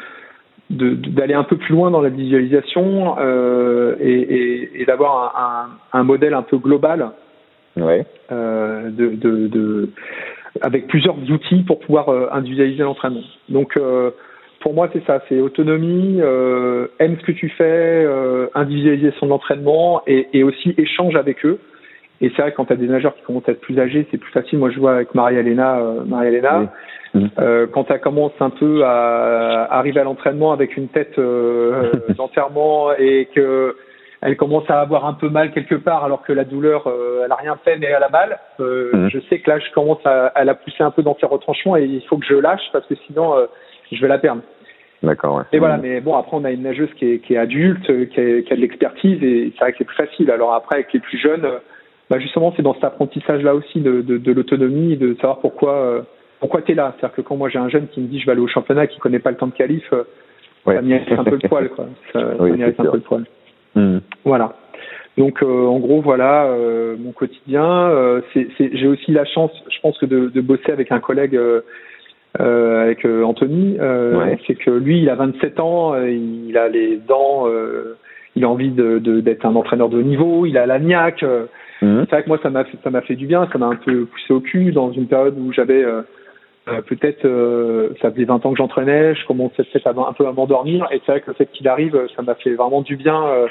d'aller 0.69 1.33
un 1.33 1.43
peu 1.43 1.57
plus 1.57 1.73
loin 1.73 1.91
dans 1.91 2.01
la 2.01 2.09
visualisation 2.09 3.15
euh, 3.19 3.95
et, 3.99 4.83
d'avoir 4.85 5.35
un, 5.37 5.97
un, 5.97 5.99
un, 5.99 6.03
modèle 6.03 6.33
un 6.33 6.41
peu 6.41 6.57
global 6.57 7.11
ouais. 7.77 8.05
euh, 8.31 8.89
de, 8.89 9.09
de, 9.09 9.47
de, 9.47 9.89
avec 10.61 10.87
plusieurs 10.87 11.17
outils 11.29 11.63
pour 11.63 11.79
pouvoir 11.79 12.09
euh, 12.09 12.27
individualiser 12.31 12.83
l'entraînement. 12.83 13.23
Donc 13.49 13.77
euh, 13.77 14.11
pour 14.63 14.73
moi 14.73 14.89
c'est 14.93 15.05
ça, 15.05 15.21
c'est 15.29 15.39
autonomie, 15.39 16.19
euh, 16.21 16.87
aime 16.99 17.17
ce 17.19 17.25
que 17.25 17.31
tu 17.31 17.49
fais, 17.49 17.63
euh, 17.63 18.47
individualiser 18.55 19.13
son 19.19 19.29
entraînement 19.29 20.01
et, 20.07 20.27
et, 20.33 20.43
aussi 20.43 20.73
échange 20.77 21.15
avec 21.15 21.45
eux. 21.45 21.59
Et 22.21 22.29
c'est 22.29 22.41
vrai 22.41 22.51
que 22.51 22.57
quand 22.57 22.65
tu 22.65 22.73
as 22.73 22.77
des 22.77 22.87
nageurs 22.87 23.15
qui 23.15 23.21
commencent 23.23 23.47
à 23.49 23.51
être 23.51 23.61
plus 23.61 23.77
âgés, 23.79 24.07
c'est 24.09 24.17
plus 24.17 24.31
facile. 24.31 24.57
Moi 24.59 24.71
je 24.71 24.79
vois 24.79 24.95
avec 24.95 25.13
Marie-Alena, 25.13 25.81
Marie-Alena. 26.05 26.71
Mm. 27.13 27.27
Euh, 27.39 27.67
quand 27.71 27.91
elle 27.91 27.99
commence 27.99 28.33
un 28.39 28.49
peu 28.49 28.83
à 28.83 29.67
arriver 29.71 29.99
à 29.99 30.03
l'entraînement 30.03 30.51
avec 30.51 30.77
une 30.77 30.87
tête 30.87 31.17
euh, 31.19 31.91
d'enterrement 32.17 32.93
et 32.93 33.29
que 33.35 33.75
elle 34.25 34.37
commence 34.37 34.69
à 34.69 34.79
avoir 34.79 35.05
un 35.05 35.13
peu 35.13 35.29
mal 35.29 35.51
quelque 35.51 35.75
part 35.75 36.03
alors 36.05 36.23
que 36.23 36.33
la 36.33 36.45
douleur 36.45 36.87
euh, 36.87 37.23
elle 37.25 37.31
a 37.31 37.35
rien 37.35 37.57
fait 37.63 37.77
mais 37.77 37.87
elle 37.87 38.03
a 38.03 38.09
mal 38.09 38.39
euh, 38.59 38.89
mm. 38.93 39.09
je 39.09 39.19
sais 39.29 39.39
que 39.39 39.49
là 39.49 39.59
je 39.59 39.71
commence 39.73 40.03
à, 40.05 40.27
à, 40.27 40.43
la 40.43 40.55
pousser 40.55 40.81
un 40.81 40.91
peu 40.91 41.03
dans 41.03 41.15
ses 41.19 41.27
retranchements 41.27 41.77
et 41.77 41.83
il 41.83 42.01
faut 42.07 42.17
que 42.17 42.25
je 42.25 42.35
lâche 42.35 42.63
parce 42.71 42.85
que 42.87 42.95
sinon 43.05 43.37
euh, 43.37 43.45
je 43.91 44.01
vais 44.01 44.07
la 44.07 44.17
perdre 44.17 44.41
D'accord. 45.03 45.35
Ouais. 45.37 45.43
Et 45.51 45.59
voilà, 45.59 45.77
mm. 45.77 45.81
mais 45.81 46.01
bon, 46.01 46.15
après, 46.15 46.37
on 46.37 46.45
a 46.45 46.51
une 46.51 46.63
nageuse 46.63 46.93
qui 46.95 47.05
est, 47.05 47.19
qui 47.19 47.33
est 47.33 47.37
adulte, 47.37 47.85
qui, 47.85 48.19
est, 48.19 48.43
qui 48.47 48.53
a 48.53 48.55
de 48.55 48.61
l'expertise, 48.61 49.21
et 49.21 49.51
c'est 49.53 49.59
vrai 49.59 49.71
que 49.73 49.77
c'est 49.77 49.83
plus 49.83 49.95
facile. 49.95 50.31
Alors 50.31 50.53
après, 50.53 50.77
avec 50.77 50.93
les 50.93 50.99
plus 50.99 51.17
jeunes, 51.17 51.47
bah 52.09 52.19
justement, 52.19 52.53
c'est 52.55 52.63
dans 52.63 52.73
cet 52.73 52.85
apprentissage-là 52.85 53.53
aussi 53.53 53.81
de, 53.81 54.01
de, 54.01 54.17
de 54.17 54.31
l'autonomie, 54.31 54.97
de 54.97 55.15
savoir 55.15 55.39
pourquoi 55.39 56.05
pourquoi 56.43 56.61
tu 56.61 56.73
es 56.73 56.75
là 56.75 56.93
C'est-à-dire 56.99 57.15
que 57.15 57.21
quand 57.21 57.37
moi 57.37 57.47
j'ai 57.47 57.57
un 57.57 57.69
jeune 57.69 57.87
qui 57.87 58.01
me 58.01 58.07
dit 58.07 58.19
je 58.19 58.25
vais 58.25 58.33
aller 58.33 58.41
au 58.41 58.49
championnat, 58.49 58.85
qui 58.87 58.99
connaît 58.99 59.19
pas 59.19 59.31
le 59.31 59.37
temps 59.37 59.47
de 59.47 59.53
qualif, 59.53 59.85
euh, 59.93 60.03
ouais. 60.65 60.75
ça 60.75 60.81
m'irrite 60.81 61.09
un 61.13 61.23
peu 61.23 61.39
le 61.41 61.47
poil. 61.47 61.69
Quoi. 61.69 61.85
Ça, 62.11 62.19
oui, 62.41 62.59
ça 62.59 62.65
un 62.65 62.85
peu 62.85 62.97
le 62.97 62.99
poil. 62.99 63.23
Mmh. 63.75 63.99
Voilà. 64.25 64.53
Donc 65.17 65.41
euh, 65.41 65.65
en 65.65 65.79
gros 65.79 66.01
voilà 66.01 66.47
euh, 66.47 66.97
mon 66.99 67.13
quotidien. 67.13 67.63
Euh, 67.63 68.19
j'ai 68.35 68.87
aussi 68.87 69.13
la 69.13 69.23
chance, 69.23 69.51
je 69.69 69.79
pense 69.79 69.97
que 69.97 70.05
de, 70.05 70.27
de 70.27 70.41
bosser 70.41 70.73
avec 70.73 70.91
un 70.91 70.99
collègue, 70.99 71.37
euh, 71.37 71.61
avec 72.39 73.05
Anthony. 73.05 73.77
Ouais. 73.79 74.37
C'est 74.47 74.55
que 74.55 74.71
lui 74.71 75.01
il 75.01 75.09
a 75.09 75.15
27 75.15 75.59
ans, 75.59 75.95
il 75.95 76.57
a 76.57 76.67
les 76.67 76.97
dents, 76.97 77.47
il 78.35 78.43
a 78.43 78.49
envie 78.49 78.71
de 78.71 78.99
d'être 79.19 79.45
un 79.45 79.55
entraîneur 79.55 79.89
de 79.89 79.97
haut 79.99 80.03
niveau, 80.03 80.45
il 80.45 80.57
a 80.57 80.65
la 80.65 80.79
niaque. 80.79 81.23
Mmh. 81.81 82.03
C'est 82.05 82.11
vrai 82.11 82.23
que 82.23 82.29
moi 82.29 82.39
ça 82.41 82.49
m'a 82.49 82.63
ça 82.83 82.89
m'a 82.89 83.01
fait 83.01 83.15
du 83.15 83.27
bien, 83.27 83.47
ça 83.51 83.57
m'a 83.57 83.67
un 83.67 83.75
peu 83.75 84.05
poussé 84.05 84.33
au 84.33 84.39
cul 84.39 84.71
dans 84.71 84.91
une 84.91 85.07
période 85.07 85.37
où 85.37 85.51
j'avais 85.51 85.85
euh, 86.69 86.81
peut-être, 86.81 87.25
euh, 87.25 87.89
ça 88.01 88.09
faisait 88.09 88.23
20 88.23 88.45
ans 88.45 88.51
que 88.51 88.57
j'entraînais, 88.57 89.15
je 89.15 89.25
commençais 89.25 89.63
peut-être 89.63 89.87
un 89.87 90.13
peu 90.13 90.27
à 90.27 90.31
m'endormir, 90.31 90.87
et 90.91 91.01
c'est 91.05 91.11
vrai 91.11 91.21
que 91.21 91.27
le 91.27 91.33
fait 91.33 91.47
qu'il 91.47 91.67
arrive, 91.67 92.07
ça 92.15 92.21
m'a 92.21 92.35
fait 92.35 92.53
vraiment 92.53 92.81
du 92.81 92.95
bien 92.95 93.21
euh, 93.21 93.47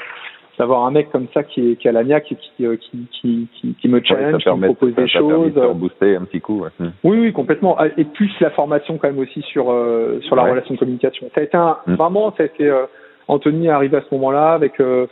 d'avoir 0.57 0.85
un 0.85 0.91
mec 0.91 1.11
comme 1.11 1.27
ça 1.33 1.43
qui, 1.43 1.75
qui 1.77 1.87
a 1.87 1.91
la 1.91 2.03
niaque 2.03 2.31
et 2.31 2.35
qui, 2.35 2.51
qui, 2.57 3.07
qui, 3.11 3.47
qui, 3.53 3.73
qui 3.73 3.87
me 3.87 4.01
challenge, 4.03 4.45
ouais, 4.45 4.53
qui 4.53 4.59
me 4.59 4.65
propose 4.67 4.95
des 4.95 5.07
choses. 5.07 5.53
Booster 5.75 6.15
un 6.15 6.25
petit 6.25 6.41
coup. 6.41 6.61
Ouais. 6.61 6.69
Hmm. 6.79 6.89
Oui, 7.03 7.17
oui, 7.19 7.33
complètement. 7.33 7.75
Ah, 7.79 7.87
et 7.97 8.03
plus 8.03 8.31
la 8.39 8.51
formation 8.51 8.97
quand 8.97 9.07
même 9.07 9.19
aussi 9.19 9.41
sur 9.41 9.71
euh, 9.71 10.19
sur 10.21 10.35
la 10.35 10.43
ouais. 10.43 10.51
relation 10.51 10.75
de 10.75 10.79
communication. 10.79 11.29
Ça 11.33 11.41
a 11.41 11.43
été 11.43 11.57
un, 11.57 11.77
mmh. 11.87 11.93
vraiment, 11.95 12.33
ça 12.37 12.43
a 12.43 12.45
été 12.45 12.69
euh, 12.69 12.85
Anthony 13.27 13.67
est 13.67 13.69
arrivé 13.69 13.97
à 13.97 14.01
ce 14.01 14.13
moment-là 14.15 14.53
avec 14.53 14.79
euh, 14.79 15.07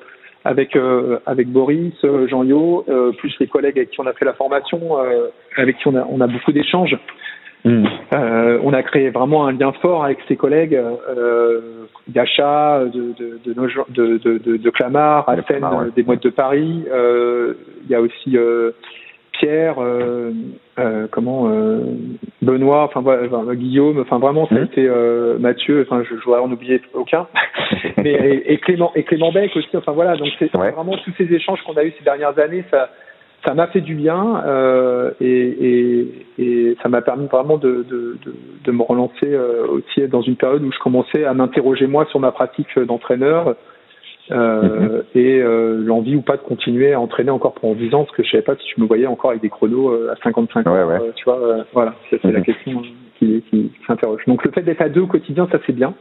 avec 0.45 0.75
euh, 0.75 1.19
avec 1.25 1.47
Boris, 1.47 1.93
Jean 2.27 2.43
Yo, 2.43 2.85
plus 3.17 3.33
les 3.39 3.47
collègues 3.47 3.77
avec 3.77 3.91
qui 3.91 3.99
on 3.99 4.07
a 4.07 4.13
fait 4.13 4.25
la 4.25 4.33
formation, 4.33 4.97
avec 5.57 5.77
qui 5.77 5.87
on 5.87 5.95
a 5.95 6.05
on 6.09 6.21
a 6.21 6.27
beaucoup 6.27 6.51
d'échanges. 6.51 6.95
Mmh. 7.63 7.85
Euh, 8.13 8.59
on 8.63 8.73
a 8.73 8.81
créé 8.81 9.09
vraiment 9.09 9.45
un 9.45 9.51
lien 9.51 9.71
fort 9.81 10.03
avec 10.03 10.17
ses 10.27 10.35
collègues 10.35 10.75
euh, 10.75 11.85
d'achat 12.07 12.81
de, 12.85 13.13
de, 13.13 13.39
de, 13.45 14.17
de, 14.17 14.37
de, 14.39 14.57
de 14.57 14.69
Clamart, 14.71 15.29
à 15.29 15.41
Seine, 15.43 15.63
ouais. 15.63 15.91
des 15.95 16.01
boîtes 16.03 16.23
de 16.23 16.29
Paris. 16.29 16.83
Euh, 16.91 17.53
il 17.83 17.91
y 17.91 17.95
a 17.95 18.01
aussi 18.01 18.35
euh, 18.35 18.71
Pierre, 19.33 19.75
comment 21.11 21.49
Benoît, 22.41 22.91
enfin 22.93 23.01
Guillaume, 23.53 23.99
enfin 23.99 24.19
vraiment 24.19 24.47
ça 24.47 24.55
a 24.55 24.61
été 24.61 24.87
Mathieu, 25.39 25.85
enfin 25.87 26.03
je, 26.03 26.15
je 26.15 26.23
voudrais 26.23 26.41
en 26.41 26.51
oublier 26.51 26.81
aucun, 26.93 27.27
mais 27.97 28.11
et, 28.11 28.53
et, 28.53 28.57
Clément 28.59 28.91
et 28.93 29.03
Clément 29.03 29.31
Beck 29.31 29.55
aussi, 29.55 29.75
enfin 29.75 29.93
voilà 29.93 30.15
donc 30.15 30.27
c'est 30.37 30.55
ouais. 30.55 30.71
vraiment 30.71 30.95
tous 31.03 31.13
ces 31.17 31.33
échanges 31.33 31.59
qu'on 31.63 31.73
a 31.73 31.83
eu 31.83 31.93
ces 31.97 32.03
dernières 32.03 32.37
années, 32.37 32.63
ça 32.69 32.89
ça 33.45 33.53
m'a 33.53 33.67
fait 33.67 33.81
du 33.81 33.95
bien 33.95 34.43
euh, 34.45 35.11
et, 35.19 35.27
et, 35.27 36.25
et, 36.37 36.77
ça 36.81 36.89
m'a 36.89 37.01
permis 37.01 37.27
vraiment 37.27 37.57
de, 37.57 37.85
de, 37.89 38.17
de, 38.23 38.35
de, 38.63 38.71
me 38.71 38.83
relancer 38.83 39.25
euh, 39.25 39.65
aussi 39.67 40.07
dans 40.07 40.21
une 40.21 40.35
période 40.35 40.63
où 40.63 40.71
je 40.71 40.79
commençais 40.79 41.25
à 41.25 41.33
m'interroger 41.33 41.87
moi 41.87 42.05
sur 42.05 42.19
ma 42.19 42.31
pratique 42.31 42.77
d'entraîneur 42.77 43.55
euh, 44.31 44.61
mm-hmm. 44.61 45.03
et 45.15 45.41
euh, 45.41 45.81
l'envie 45.83 46.15
ou 46.15 46.21
pas 46.21 46.37
de 46.37 46.41
continuer 46.41 46.93
à 46.93 46.99
entraîner 46.99 47.31
encore 47.31 47.53
pendant 47.55 47.73
10 47.73 47.95
ans 47.95 48.03
parce 48.03 48.15
que 48.15 48.23
je 48.23 48.29
savais 48.29 48.43
pas 48.43 48.55
si 48.55 48.63
je 48.75 48.81
me 48.81 48.87
voyais 48.87 49.07
encore 49.07 49.31
avec 49.31 49.41
des 49.41 49.49
chronos 49.49 49.89
euh, 49.89 50.13
à 50.13 50.15
55 50.23 50.67
ans, 50.67 50.73
ouais, 50.73 50.83
ouais. 50.83 51.11
tu 51.15 51.25
vois, 51.25 51.65
voilà, 51.73 51.95
c'est 52.09 52.23
la 52.23 52.41
question 52.41 52.83
qui, 53.17 53.43
qui, 53.49 53.71
s'interroge. 53.87 54.21
Donc 54.27 54.45
le 54.45 54.51
fait 54.51 54.61
d'être 54.61 54.81
à 54.81 54.89
deux 54.89 55.01
au 55.01 55.07
quotidien, 55.07 55.47
ça 55.51 55.57
c'est 55.65 55.73
bien 55.75 55.95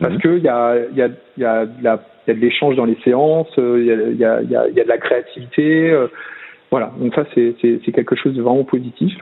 parce 0.00 0.14
mm-hmm. 0.14 0.20
que 0.20 0.36
il 0.36 0.44
y 0.44 0.48
a, 0.48 0.76
y, 0.94 1.02
a, 1.02 1.08
y, 1.38 1.44
a 1.44 1.64
y 1.64 1.86
a 1.86 1.98
de 2.34 2.40
l'échange 2.40 2.76
dans 2.76 2.84
les 2.84 2.98
séances, 3.02 3.52
il 3.56 3.84
y 3.84 3.92
a, 3.92 3.96
y, 3.96 4.24
a, 4.24 4.42
y, 4.42 4.54
a, 4.54 4.68
y 4.68 4.80
a 4.80 4.84
de 4.84 4.88
la 4.88 4.98
créativité. 4.98 5.92
Voilà, 6.70 6.92
donc 6.98 7.14
ça 7.14 7.24
c'est 7.34 7.92
quelque 7.92 8.16
chose 8.16 8.34
de 8.34 8.42
vraiment 8.42 8.64
positif. 8.64 9.14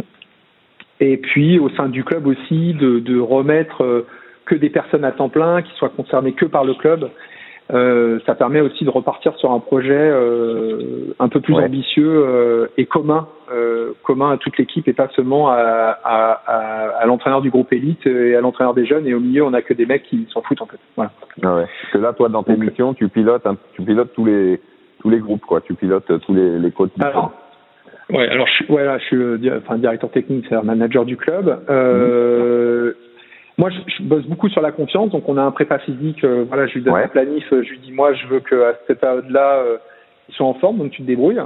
Et 1.01 1.17
puis 1.19 1.59
au 1.59 1.69
sein 1.71 1.89
du 1.89 2.05
club 2.05 2.27
aussi 2.27 2.75
de, 2.75 2.99
de 3.01 3.19
remettre 3.21 3.85
euh, 3.85 4.07
que 4.47 4.55
des 4.55 4.71
personnes 4.71 5.05
à 5.05 5.13
temps 5.13 5.29
plein 5.29 5.63
qui 5.63 5.73
soient 5.77 5.91
concernées 5.91 6.33
que 6.33 6.47
par 6.47 6.65
le 6.65 6.75
club. 6.75 7.11
Euh, 7.73 8.21
ça 8.27 8.37
permet 8.37 8.61
aussi 8.61 8.85
de 8.85 8.91
repartir 8.91 9.35
sur 9.39 9.51
un 9.51 9.59
projet 9.59 9.93
euh, 9.93 11.13
un 11.19 11.29
peu 11.29 11.41
plus 11.41 11.53
ouais. 11.53 11.65
ambitieux 11.65 12.25
euh, 12.25 12.69
et 12.77 12.87
commun, 12.87 13.27
euh, 13.53 13.91
commun 14.05 14.31
à 14.31 14.37
toute 14.37 14.57
l'équipe 14.57 14.87
et 14.87 14.93
pas 14.93 15.09
seulement 15.17 15.51
à, 15.51 15.57
à, 15.57 16.41
à, 16.47 16.89
à 17.01 17.07
l'entraîneur 17.07 17.41
du 17.43 17.51
groupe 17.51 17.73
élite 17.73 18.07
et 18.07 18.37
à 18.37 18.41
l'entraîneur 18.41 18.73
des 18.73 18.87
jeunes. 18.87 19.09
Et 19.09 19.15
au 19.15 19.21
milieu, 19.21 19.43
on 19.43 19.53
a 19.53 19.63
que 19.63 19.75
des 19.75 19.85
mecs 19.85 20.05
qui 20.05 20.29
s'en 20.33 20.43
foutent 20.43 20.63
en 20.63 20.67
fait. 20.67 20.79
Voilà. 20.95 21.11
Ah 21.43 21.57
ouais. 21.57 21.67
Parce 21.83 21.93
que 21.93 21.99
là, 21.99 22.13
toi, 22.13 22.29
dans 22.29 22.45
tes 22.45 22.57
missions, 22.57 22.95
tu 22.95 23.09
pilotes, 23.09 23.45
hein, 23.47 23.57
tu 23.73 23.83
pilotes 23.83 24.13
tous 24.15 24.25
les 24.25 24.61
tous 25.07 25.11
les 25.11 25.21
groupes, 25.21 25.45
quoi. 25.47 25.61
Tu 25.61 25.75
pilotes 25.75 26.11
tous 26.21 26.35
les, 26.35 26.59
les 26.59 26.71
coachs. 26.73 26.91
Alors, 26.99 27.33
ouais, 28.11 28.29
alors 28.29 28.49
je 28.49 28.53
suis, 28.55 28.67
je 28.67 29.05
suis 29.05 29.17
euh, 29.17 29.59
enfin, 29.59 29.79
directeur 29.79 30.11
technique, 30.11 30.47
c'est-à-dire 30.49 30.65
manager 30.65 31.05
du 31.05 31.17
club. 31.17 31.63
Euh, 31.71 32.91
mmh. 32.91 32.95
Moi, 33.59 33.71
je, 33.71 33.77
je, 33.99 34.03
bosse 34.03 34.27
beaucoup 34.27 34.49
sur 34.49 34.61
la 34.61 34.73
confiance, 34.73 35.11
donc 35.11 35.29
on 35.29 35.37
a 35.37 35.43
un 35.43 35.53
prépa 35.53 35.79
physique. 35.79 36.25
Euh, 36.25 36.45
voilà, 36.49 36.67
je 36.67 36.75
lui 36.75 36.83
donne 36.83 36.95
ouais. 36.95 37.05
un 37.05 37.09
planif, 37.09 37.45
je 37.51 37.71
lui 37.71 37.79
dis 37.79 37.93
moi, 37.93 38.15
je 38.15 38.27
veux 38.27 38.41
qu'à 38.41 38.75
cette 38.89 39.01
période-là, 39.01 39.59
euh, 39.61 39.77
ils 40.29 40.35
soient 40.35 40.47
en 40.47 40.55
forme, 40.55 40.79
donc 40.79 40.91
tu 40.91 41.03
te 41.03 41.07
débrouilles. 41.07 41.41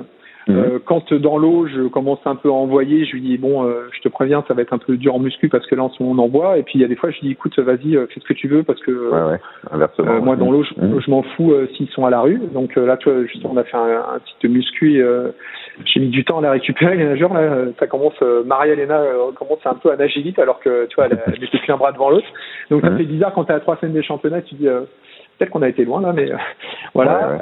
Euh, 0.56 0.78
quand 0.84 1.12
dans 1.12 1.38
l'eau, 1.38 1.66
je 1.66 1.88
commence 1.88 2.20
un 2.24 2.36
peu 2.36 2.48
à 2.48 2.52
envoyer, 2.52 3.04
je 3.04 3.12
lui 3.12 3.20
dis 3.20 3.38
bon, 3.38 3.64
euh, 3.64 3.88
je 3.92 4.00
te 4.00 4.08
préviens, 4.08 4.44
ça 4.46 4.54
va 4.54 4.62
être 4.62 4.72
un 4.72 4.78
peu 4.78 4.96
dur 4.96 5.14
en 5.14 5.18
muscu 5.18 5.48
parce 5.48 5.66
que 5.66 5.74
là 5.74 5.84
en 5.84 5.90
ce 5.90 6.02
moment 6.02 6.22
on 6.22 6.26
envoie. 6.26 6.58
Et 6.58 6.62
puis 6.62 6.78
il 6.78 6.82
y 6.82 6.84
a 6.84 6.88
des 6.88 6.96
fois, 6.96 7.10
je 7.10 7.20
lui 7.20 7.28
dis 7.28 7.32
écoute, 7.32 7.58
vas-y, 7.58 7.96
euh, 7.96 8.06
fais 8.06 8.20
ce 8.20 8.24
que 8.26 8.34
tu 8.34 8.48
veux 8.48 8.62
parce 8.62 8.80
que 8.80 8.90
ouais, 8.90 9.38
ouais. 9.78 10.20
moi 10.20 10.36
dans 10.36 10.50
l'eau, 10.50 10.62
je, 10.62 10.74
mmh. 10.74 11.00
je 11.00 11.10
m'en 11.10 11.22
fous 11.22 11.52
s'ils 11.76 11.88
sont 11.88 12.06
à 12.06 12.10
la 12.10 12.20
rue. 12.20 12.40
Donc 12.52 12.76
là, 12.76 12.96
tu 12.96 13.10
vois, 13.10 13.24
justement, 13.24 13.52
on 13.54 13.56
a 13.56 13.64
fait 13.64 13.76
un, 13.76 14.14
un 14.14 14.18
petit 14.18 14.48
muscu. 14.48 15.02
J'ai 15.84 16.00
mis 16.00 16.08
du 16.08 16.24
temps 16.24 16.38
à 16.38 16.42
la 16.42 16.50
récupérer 16.52 16.96
les 16.96 17.04
nageurs. 17.04 17.32
Là, 17.32 17.66
ça 17.78 17.86
commence. 17.86 18.20
Maria 18.46 18.74
Elena 18.74 19.02
commence 19.36 19.64
un 19.64 19.74
peu 19.74 19.90
à 19.90 19.96
nager 19.96 20.20
vite 20.20 20.38
alors 20.38 20.60
que 20.60 20.86
tu 20.86 20.96
vois, 20.96 21.06
elle, 21.06 21.18
elle 21.26 21.40
mettait 21.40 21.58
plus 21.58 21.72
un 21.72 21.76
bras 21.76 21.92
devant 21.92 22.10
l'autre. 22.10 22.26
Donc 22.70 22.82
ça 22.82 22.90
mmh. 22.90 22.98
fait 22.98 23.04
bizarre 23.04 23.32
quand 23.32 23.44
tu 23.44 23.52
es 23.52 23.54
à 23.54 23.60
trois 23.60 23.76
semaines 23.76 23.94
des 23.94 24.02
championnats, 24.02 24.42
tu 24.42 24.54
dis 24.54 24.66
peut-être 25.38 25.50
qu'on 25.50 25.62
a 25.62 25.68
été 25.68 25.84
loin 25.84 26.00
là, 26.00 26.12
mais 26.12 26.30
voilà. 26.94 27.38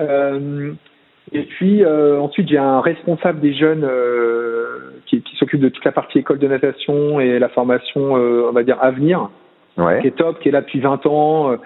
Et 1.33 1.43
puis 1.43 1.85
euh, 1.85 2.21
ensuite, 2.21 2.49
j'ai 2.49 2.59
un 2.59 2.81
responsable 2.81 3.41
des 3.41 3.55
jeunes 3.55 3.85
euh, 3.85 4.93
qui, 5.07 5.23
qui 5.23 5.37
s'occupe 5.37 5.61
de 5.61 5.69
toute 5.69 5.85
la 5.85 5.93
partie 5.93 6.19
école 6.19 6.39
de 6.39 6.49
natation 6.49 7.21
et 7.21 7.39
la 7.39 7.49
formation, 7.49 8.17
euh, 8.17 8.47
on 8.49 8.53
va 8.53 8.63
dire, 8.63 8.79
à 8.81 8.91
venir, 8.91 9.31
ouais. 9.77 10.01
qui 10.01 10.09
est 10.09 10.17
top, 10.17 10.41
qui 10.41 10.49
est 10.49 10.53
là 10.53 10.61
depuis 10.61 10.81
20 10.81 11.07
ans, 11.07 11.53
euh, 11.53 11.57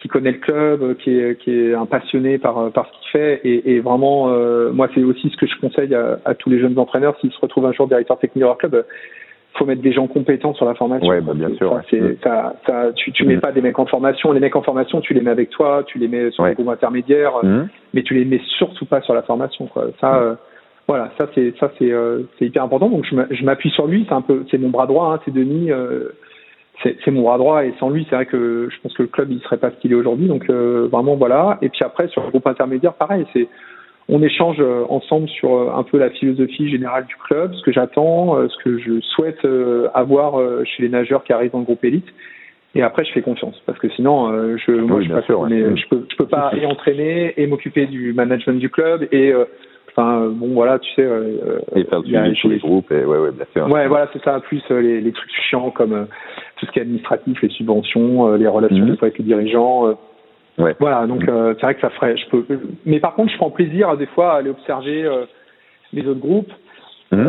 qui 0.00 0.08
connaît 0.08 0.32
le 0.32 0.38
club, 0.38 0.82
euh, 0.82 0.94
qui 0.94 1.18
est, 1.18 1.40
qui 1.40 1.50
est 1.50 1.74
un 1.74 1.86
passionné 1.86 2.38
par, 2.38 2.70
par 2.72 2.86
ce 2.86 2.92
qu'il 2.92 3.10
fait. 3.10 3.40
Et, 3.44 3.74
et 3.74 3.80
vraiment, 3.80 4.28
moi, 4.72 4.88
c'est 4.94 5.04
aussi 5.04 5.30
ce 5.30 5.36
que 5.36 5.46
je 5.46 5.58
conseille 5.60 5.94
à, 5.94 6.18
à, 6.24 6.34
tous 6.34 6.50
les 6.50 6.58
jeunes 6.58 6.78
entraîneurs 6.78 7.16
s'ils 7.20 7.32
se 7.32 7.40
retrouvent 7.40 7.66
un 7.66 7.72
jour 7.72 7.86
directeur 7.86 8.18
technique 8.18 8.42
de 8.42 8.46
leur 8.46 8.58
club. 8.58 8.84
Faut 9.54 9.66
mettre 9.66 9.82
des 9.82 9.92
gens 9.92 10.06
compétents 10.06 10.54
sur 10.54 10.64
la 10.64 10.74
formation. 10.74 11.08
Ouais, 11.08 11.20
bah, 11.20 11.32
bien 11.34 11.54
sûr. 11.56 11.80
Ça, 12.22 12.54
ça, 12.66 12.92
tu, 12.94 13.12
tu 13.12 13.24
mets 13.24 13.38
pas 13.38 13.52
des 13.52 13.60
mecs 13.60 13.78
en 13.78 13.86
formation. 13.86 14.32
Les 14.32 14.40
mecs 14.40 14.56
en 14.56 14.62
formation, 14.62 15.00
tu 15.00 15.14
les 15.14 15.20
mets 15.20 15.30
avec 15.30 15.50
toi, 15.50 15.82
tu 15.86 15.98
les 15.98 16.08
mets 16.08 16.30
sur 16.30 16.46
les 16.46 16.54
groupes 16.54 16.68
intermédiaires, 16.68 17.42
mmh. 17.42 17.68
mais 17.94 18.02
tu 18.02 18.14
les 18.14 18.24
mets 18.24 18.40
surtout 18.58 18.86
pas 18.86 19.02
sur 19.02 19.14
la 19.14 19.22
formation. 19.22 19.66
Quoi. 19.66 19.88
Ça, 20.00 20.12
mmh. 20.12 20.36
voilà, 20.88 21.10
ça 21.18 21.26
c'est 21.34 21.54
ça 21.58 21.70
c'est 21.78 21.92
c'est 22.38 22.46
hyper 22.46 22.64
important. 22.64 22.88
Donc 22.88 23.04
je 23.04 23.44
m'appuie 23.44 23.70
sur 23.70 23.86
lui. 23.86 24.06
C'est 24.08 24.14
un 24.14 24.22
peu, 24.22 24.44
c'est 24.50 24.58
mon 24.58 24.70
bras 24.70 24.86
droit. 24.86 25.12
Hein, 25.14 25.20
c'est 25.24 25.34
Denis 25.34 25.70
c'est 26.82 27.10
mon 27.10 27.22
bras 27.22 27.38
droit 27.38 27.64
et 27.64 27.74
sans 27.78 27.90
lui, 27.90 28.06
c'est 28.08 28.16
vrai 28.16 28.26
que 28.26 28.68
je 28.70 28.80
pense 28.80 28.92
que 28.94 29.02
le 29.02 29.08
club 29.08 29.30
il 29.30 29.40
serait 29.40 29.58
pas 29.58 29.70
ce 29.70 29.76
qu'il 29.76 29.92
est 29.92 29.96
aujourd'hui. 29.96 30.26
Donc 30.26 30.48
euh, 30.50 30.88
vraiment 30.90 31.16
voilà. 31.16 31.58
Et 31.62 31.68
puis 31.68 31.80
après 31.84 32.08
sur 32.08 32.22
le 32.22 32.30
groupe 32.30 32.46
intermédiaire, 32.46 32.94
pareil, 32.94 33.26
c'est 33.32 33.48
on 34.08 34.22
échange 34.22 34.56
euh, 34.60 34.84
ensemble 34.88 35.28
sur 35.28 35.54
euh, 35.54 35.70
un 35.74 35.82
peu 35.82 35.98
la 35.98 36.10
philosophie 36.10 36.68
générale 36.68 37.06
du 37.06 37.16
club, 37.16 37.54
ce 37.54 37.62
que 37.62 37.72
j'attends, 37.72 38.36
ce 38.48 38.56
que 38.62 38.78
je 38.78 39.00
souhaite 39.00 39.46
avoir 39.94 40.40
chez 40.64 40.82
les 40.82 40.88
nageurs 40.88 41.24
qui 41.24 41.32
arrivent 41.32 41.52
dans 41.52 41.60
le 41.60 41.64
groupe 41.64 41.84
élite. 41.84 42.06
Et 42.74 42.82
après, 42.82 43.04
je 43.04 43.12
fais 43.12 43.20
confiance 43.20 43.60
parce 43.66 43.78
que 43.78 43.88
sinon, 43.90 44.32
je, 44.56 44.72
moi, 44.72 45.02
je, 45.02 45.08
je 45.08 45.88
peux, 45.88 46.06
je 46.10 46.16
peux 46.16 46.26
pas 46.26 46.52
y 46.56 46.64
entraîner 46.64 47.34
et 47.36 47.46
m'occuper 47.46 47.86
du 47.86 48.14
management 48.14 48.58
du 48.58 48.70
club 48.70 49.06
et 49.12 49.34
Enfin, 49.94 50.28
bon, 50.28 50.54
voilà, 50.54 50.78
tu 50.78 50.90
sais. 50.94 51.02
Euh, 51.02 51.58
et 51.74 51.84
faire 51.84 52.02
du 52.02 52.12
suivi 52.34 52.54
les 52.54 52.60
groupes, 52.60 52.90
et 52.90 53.04
ouais, 53.04 53.18
ouais, 53.18 53.30
bien 53.30 53.44
sûr. 53.52 53.70
Ouais, 53.70 53.86
voilà, 53.88 54.08
c'est 54.12 54.22
ça. 54.22 54.40
Plus 54.40 54.62
les, 54.70 55.00
les, 55.02 55.12
trucs 55.12 55.30
chiants 55.48 55.70
comme 55.70 56.06
tout 56.56 56.66
ce 56.66 56.70
qui 56.72 56.78
est 56.78 56.82
administratif, 56.82 57.40
les 57.42 57.50
subventions, 57.50 58.28
euh, 58.28 58.36
les 58.38 58.46
relations 58.46 58.86
mmh. 58.86 58.96
avec 59.02 59.18
les 59.18 59.24
dirigeants. 59.24 59.98
Euh. 60.58 60.64
Ouais. 60.64 60.76
Voilà, 60.78 61.06
donc 61.06 61.26
euh, 61.28 61.54
c'est 61.54 61.66
vrai 61.66 61.74
que 61.74 61.80
ça 61.80 61.90
ferait. 61.90 62.16
Je 62.16 62.28
peux. 62.28 62.44
Mais 62.84 63.00
par 63.00 63.14
contre, 63.14 63.32
je 63.32 63.36
prends 63.36 63.50
plaisir 63.50 63.96
des 63.96 64.06
fois 64.06 64.34
à 64.34 64.36
aller 64.38 64.50
observer 64.50 65.08
les 65.92 66.06
autres 66.06 66.20
groupes, 66.20 66.52
mmh. 67.10 67.26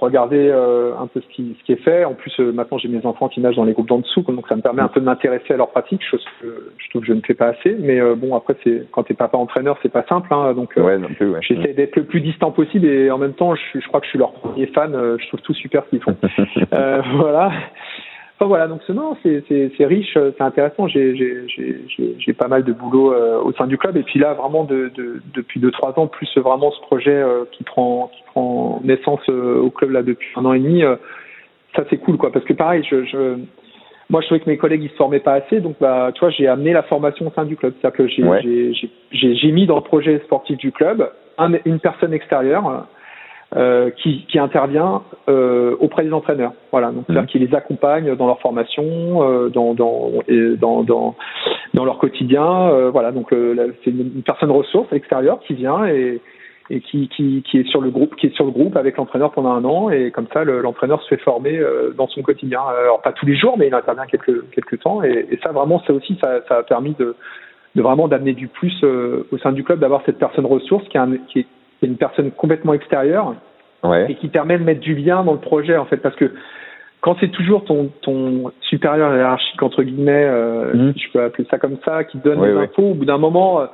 regarder 0.00 0.50
un 0.50 1.06
peu 1.06 1.20
ce 1.20 1.34
qui, 1.34 1.56
ce 1.58 1.64
qui 1.64 1.72
est 1.72 1.82
fait. 1.82 2.04
En 2.04 2.14
plus, 2.14 2.38
maintenant 2.38 2.78
j'ai 2.78 2.88
mes 2.88 3.04
enfants 3.04 3.28
qui 3.28 3.40
nagent 3.40 3.56
dans 3.56 3.64
les 3.64 3.72
groupes 3.72 3.88
d'en 3.88 3.98
dessous, 3.98 4.22
donc 4.22 4.48
ça 4.48 4.56
me 4.56 4.62
permet 4.62 4.82
un 4.82 4.88
peu 4.88 5.00
de 5.00 5.04
m'intéresser 5.04 5.54
à 5.54 5.56
leur 5.56 5.70
pratique, 5.70 6.02
chose 6.04 6.24
que 6.40 6.72
je 6.78 6.90
trouve 6.90 7.02
que 7.02 7.08
je 7.08 7.12
ne 7.12 7.20
fais 7.20 7.34
pas 7.34 7.48
assez. 7.48 7.76
Mais 7.78 8.00
bon, 8.14 8.34
après, 8.34 8.56
c'est 8.64 8.86
quand 8.90 9.04
t'es 9.04 9.14
papa 9.14 9.36
entraîneur, 9.36 9.78
c'est 9.82 9.92
pas 9.92 10.04
simple, 10.08 10.32
hein, 10.32 10.54
donc 10.54 10.72
ouais, 10.76 10.98
j'essaie 11.40 11.74
d'être 11.74 11.96
le 11.96 12.04
plus 12.04 12.20
distant 12.20 12.50
possible 12.50 12.86
et 12.86 13.10
en 13.10 13.18
même 13.18 13.34
temps, 13.34 13.54
je, 13.54 13.80
je 13.80 13.86
crois 13.88 14.00
que 14.00 14.06
je 14.06 14.10
suis 14.10 14.18
leur 14.18 14.32
premier 14.32 14.66
fan. 14.66 14.92
je 14.92 15.26
trouve 15.28 15.40
tout 15.40 15.54
super 15.54 15.84
ce 15.84 15.90
qu'ils 15.90 16.02
font. 16.02 16.16
voilà 17.16 17.52
voilà, 18.46 18.68
donc 18.68 18.80
non, 18.88 19.16
c'est 19.22 19.84
riche, 19.84 20.14
c'est 20.14 20.40
intéressant. 20.40 20.88
J'ai 20.88 22.32
pas 22.32 22.48
mal 22.48 22.64
de 22.64 22.72
boulot 22.72 23.12
euh, 23.12 23.38
au 23.42 23.52
sein 23.52 23.66
du 23.66 23.76
club. 23.76 23.98
Et 23.98 24.02
puis 24.02 24.18
là, 24.18 24.32
vraiment, 24.32 24.64
de, 24.64 24.90
de, 24.94 25.20
depuis 25.34 25.60
deux 25.60 25.70
trois 25.70 25.98
ans, 25.98 26.06
plus 26.06 26.28
vraiment 26.38 26.70
ce 26.70 26.80
projet 26.80 27.14
euh, 27.14 27.44
qui 27.52 27.64
prend 27.64 28.10
qui 28.14 28.22
prend 28.26 28.80
naissance 28.82 29.20
euh, 29.28 29.60
au 29.60 29.70
club 29.70 29.90
là 29.90 30.02
depuis 30.02 30.28
un 30.36 30.46
an 30.46 30.54
et 30.54 30.58
demi, 30.58 30.82
ça 31.76 31.84
c'est 31.90 31.98
cool, 31.98 32.16
quoi. 32.16 32.32
Parce 32.32 32.46
que 32.46 32.54
pareil, 32.54 32.82
je, 32.90 33.04
je 33.04 33.36
moi, 34.08 34.22
je 34.22 34.26
trouvais 34.26 34.40
que 34.40 34.48
mes 34.48 34.56
collègues 34.56 34.84
ils 34.84 34.90
se 34.90 34.96
formaient 34.96 35.20
pas 35.20 35.34
assez, 35.34 35.60
donc 35.60 35.76
bah, 35.78 36.10
tu 36.14 36.20
vois, 36.20 36.30
j'ai 36.30 36.48
amené 36.48 36.72
la 36.72 36.82
formation 36.82 37.26
au 37.26 37.30
sein 37.32 37.44
du 37.44 37.56
club. 37.56 37.74
C'est-à-dire 37.80 37.96
que 37.96 38.08
j'ai 39.12 39.52
mis 39.52 39.66
dans 39.66 39.76
le 39.76 39.82
projet 39.82 40.18
sportif 40.24 40.56
du 40.56 40.72
club 40.72 41.10
une 41.64 41.78
personne 41.78 42.14
extérieure 42.14 42.86
euh, 43.56 43.90
qui, 43.90 44.26
qui, 44.26 44.38
intervient 44.38 45.02
euh, 45.28 45.76
auprès 45.80 46.04
des 46.04 46.12
entraîneurs. 46.12 46.52
Voilà, 46.70 46.92
donc 46.92 47.04
c'est-à-dire 47.06 47.24
mmh. 47.24 47.26
qui 47.26 47.38
les 47.40 47.54
accompagne 47.54 48.14
dans 48.14 48.26
leur 48.26 48.40
formation, 48.40 48.84
euh, 48.84 49.48
dans, 49.48 49.74
dans, 49.74 50.12
et 50.28 50.56
dans, 50.56 50.84
dans, 50.84 51.16
dans 51.74 51.84
leur 51.84 51.98
quotidien. 51.98 52.68
Euh, 52.70 52.90
voilà, 52.90 53.10
donc 53.10 53.32
euh, 53.32 53.72
c'est 53.84 53.90
une 53.90 54.22
personne 54.22 54.52
ressource 54.52 54.92
extérieure 54.92 55.40
qui 55.40 55.54
vient 55.54 55.84
et, 55.86 56.20
et 56.70 56.80
qui, 56.80 57.08
qui, 57.08 57.42
qui, 57.42 57.58
est 57.58 57.68
sur 57.68 57.80
le 57.80 57.90
groupe, 57.90 58.14
qui 58.14 58.28
est 58.28 58.34
sur 58.36 58.44
le 58.44 58.52
groupe 58.52 58.76
avec 58.76 58.96
l'entraîneur 58.96 59.32
pendant 59.32 59.50
un 59.50 59.64
an 59.64 59.90
et 59.90 60.12
comme 60.12 60.28
ça 60.32 60.44
l'entraîneur 60.44 61.02
se 61.02 61.08
fait 61.08 61.20
former 61.20 61.60
dans 61.96 62.06
son 62.06 62.22
quotidien. 62.22 62.60
Alors 62.84 63.02
pas 63.02 63.10
tous 63.12 63.26
les 63.26 63.34
jours, 63.34 63.56
mais 63.58 63.66
il 63.66 63.74
intervient 63.74 64.06
quelques 64.06 64.48
quelques 64.52 64.78
temps 64.78 65.02
et, 65.02 65.26
et 65.28 65.40
ça 65.42 65.50
vraiment 65.50 65.82
ça 65.84 65.92
aussi 65.92 66.16
ça, 66.20 66.40
ça 66.46 66.58
a 66.58 66.62
permis 66.62 66.94
de, 66.96 67.16
de 67.74 67.82
vraiment 67.82 68.06
d'amener 68.06 68.34
du 68.34 68.46
plus 68.46 68.84
au 68.84 69.38
sein 69.38 69.50
du 69.50 69.64
club, 69.64 69.80
d'avoir 69.80 70.02
cette 70.06 70.18
personne 70.18 70.46
ressource 70.46 70.86
qui, 70.88 70.96
a 70.96 71.02
un, 71.02 71.16
qui 71.26 71.40
est 71.40 71.46
c'est 71.80 71.86
une 71.86 71.96
personne 71.96 72.30
complètement 72.30 72.74
extérieure 72.74 73.34
ouais. 73.82 74.10
et 74.10 74.14
qui 74.16 74.28
permet 74.28 74.58
de 74.58 74.64
mettre 74.64 74.80
du 74.80 74.94
lien 74.94 75.24
dans 75.24 75.32
le 75.32 75.38
projet 75.38 75.76
en 75.76 75.86
fait 75.86 75.98
parce 75.98 76.16
que 76.16 76.32
quand 77.00 77.16
c'est 77.20 77.30
toujours 77.30 77.64
ton 77.64 77.90
ton 78.02 78.52
supérieur 78.60 79.14
hiérarchique 79.14 79.62
entre 79.62 79.82
guillemets 79.82 80.26
euh, 80.26 80.74
mmh. 80.74 80.92
si 80.94 81.00
je 81.00 81.12
peux 81.12 81.22
appeler 81.22 81.46
ça 81.50 81.58
comme 81.58 81.78
ça 81.84 82.04
qui 82.04 82.18
donne 82.18 82.40
ouais, 82.40 82.52
les 82.52 82.58
infos 82.58 82.90
au 82.90 82.94
bout 82.94 83.06
d'un 83.06 83.18
moment 83.18 83.60
euh, 83.60 83.66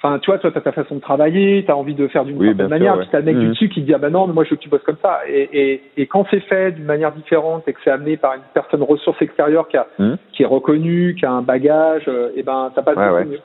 Enfin, 0.00 0.20
tu 0.20 0.30
vois, 0.30 0.38
toi, 0.38 0.52
tu 0.52 0.58
as 0.58 0.60
ta 0.60 0.70
façon 0.70 0.94
de 0.94 1.00
travailler, 1.00 1.64
tu 1.64 1.72
as 1.72 1.76
envie 1.76 1.94
de 1.94 2.06
faire 2.06 2.24
d'une 2.24 2.38
oui, 2.38 2.46
certaine 2.46 2.68
manière, 2.68 2.94
sûr, 2.94 3.00
puis 3.00 3.10
tu 3.10 3.16
as 3.16 3.18
le 3.18 3.24
mec 3.24 3.36
mmh. 3.36 3.40
du 3.40 3.48
dessus 3.48 3.68
qui 3.68 3.80
te 3.80 3.86
dit, 3.86 3.94
ah 3.94 3.98
ben 3.98 4.10
non, 4.10 4.28
mais 4.28 4.32
moi 4.32 4.44
je 4.44 4.50
veux 4.50 4.56
que 4.56 4.62
tu 4.62 4.68
bosses 4.68 4.84
comme 4.84 4.98
ça. 5.02 5.22
Et, 5.26 5.48
et, 5.52 5.82
et 5.96 6.06
quand 6.06 6.24
c'est 6.30 6.38
fait 6.38 6.70
d'une 6.70 6.84
manière 6.84 7.10
différente 7.10 7.66
et 7.66 7.72
que 7.72 7.80
c'est 7.82 7.90
amené 7.90 8.16
par 8.16 8.34
une 8.34 8.42
personne 8.54 8.84
ressource 8.84 9.20
extérieure 9.20 9.66
qui, 9.66 9.76
a, 9.76 9.88
mmh. 9.98 10.14
qui 10.32 10.44
est 10.44 10.46
reconnue, 10.46 11.16
qui 11.18 11.26
a 11.26 11.32
un 11.32 11.42
bagage, 11.42 12.04
euh, 12.06 12.30
et 12.36 12.44
ben 12.44 12.70
ça 12.76 12.82
passe 12.82 12.96
ouais, 12.96 13.08
beaucoup 13.08 13.16
ouais. 13.16 13.24
mieux. 13.24 13.40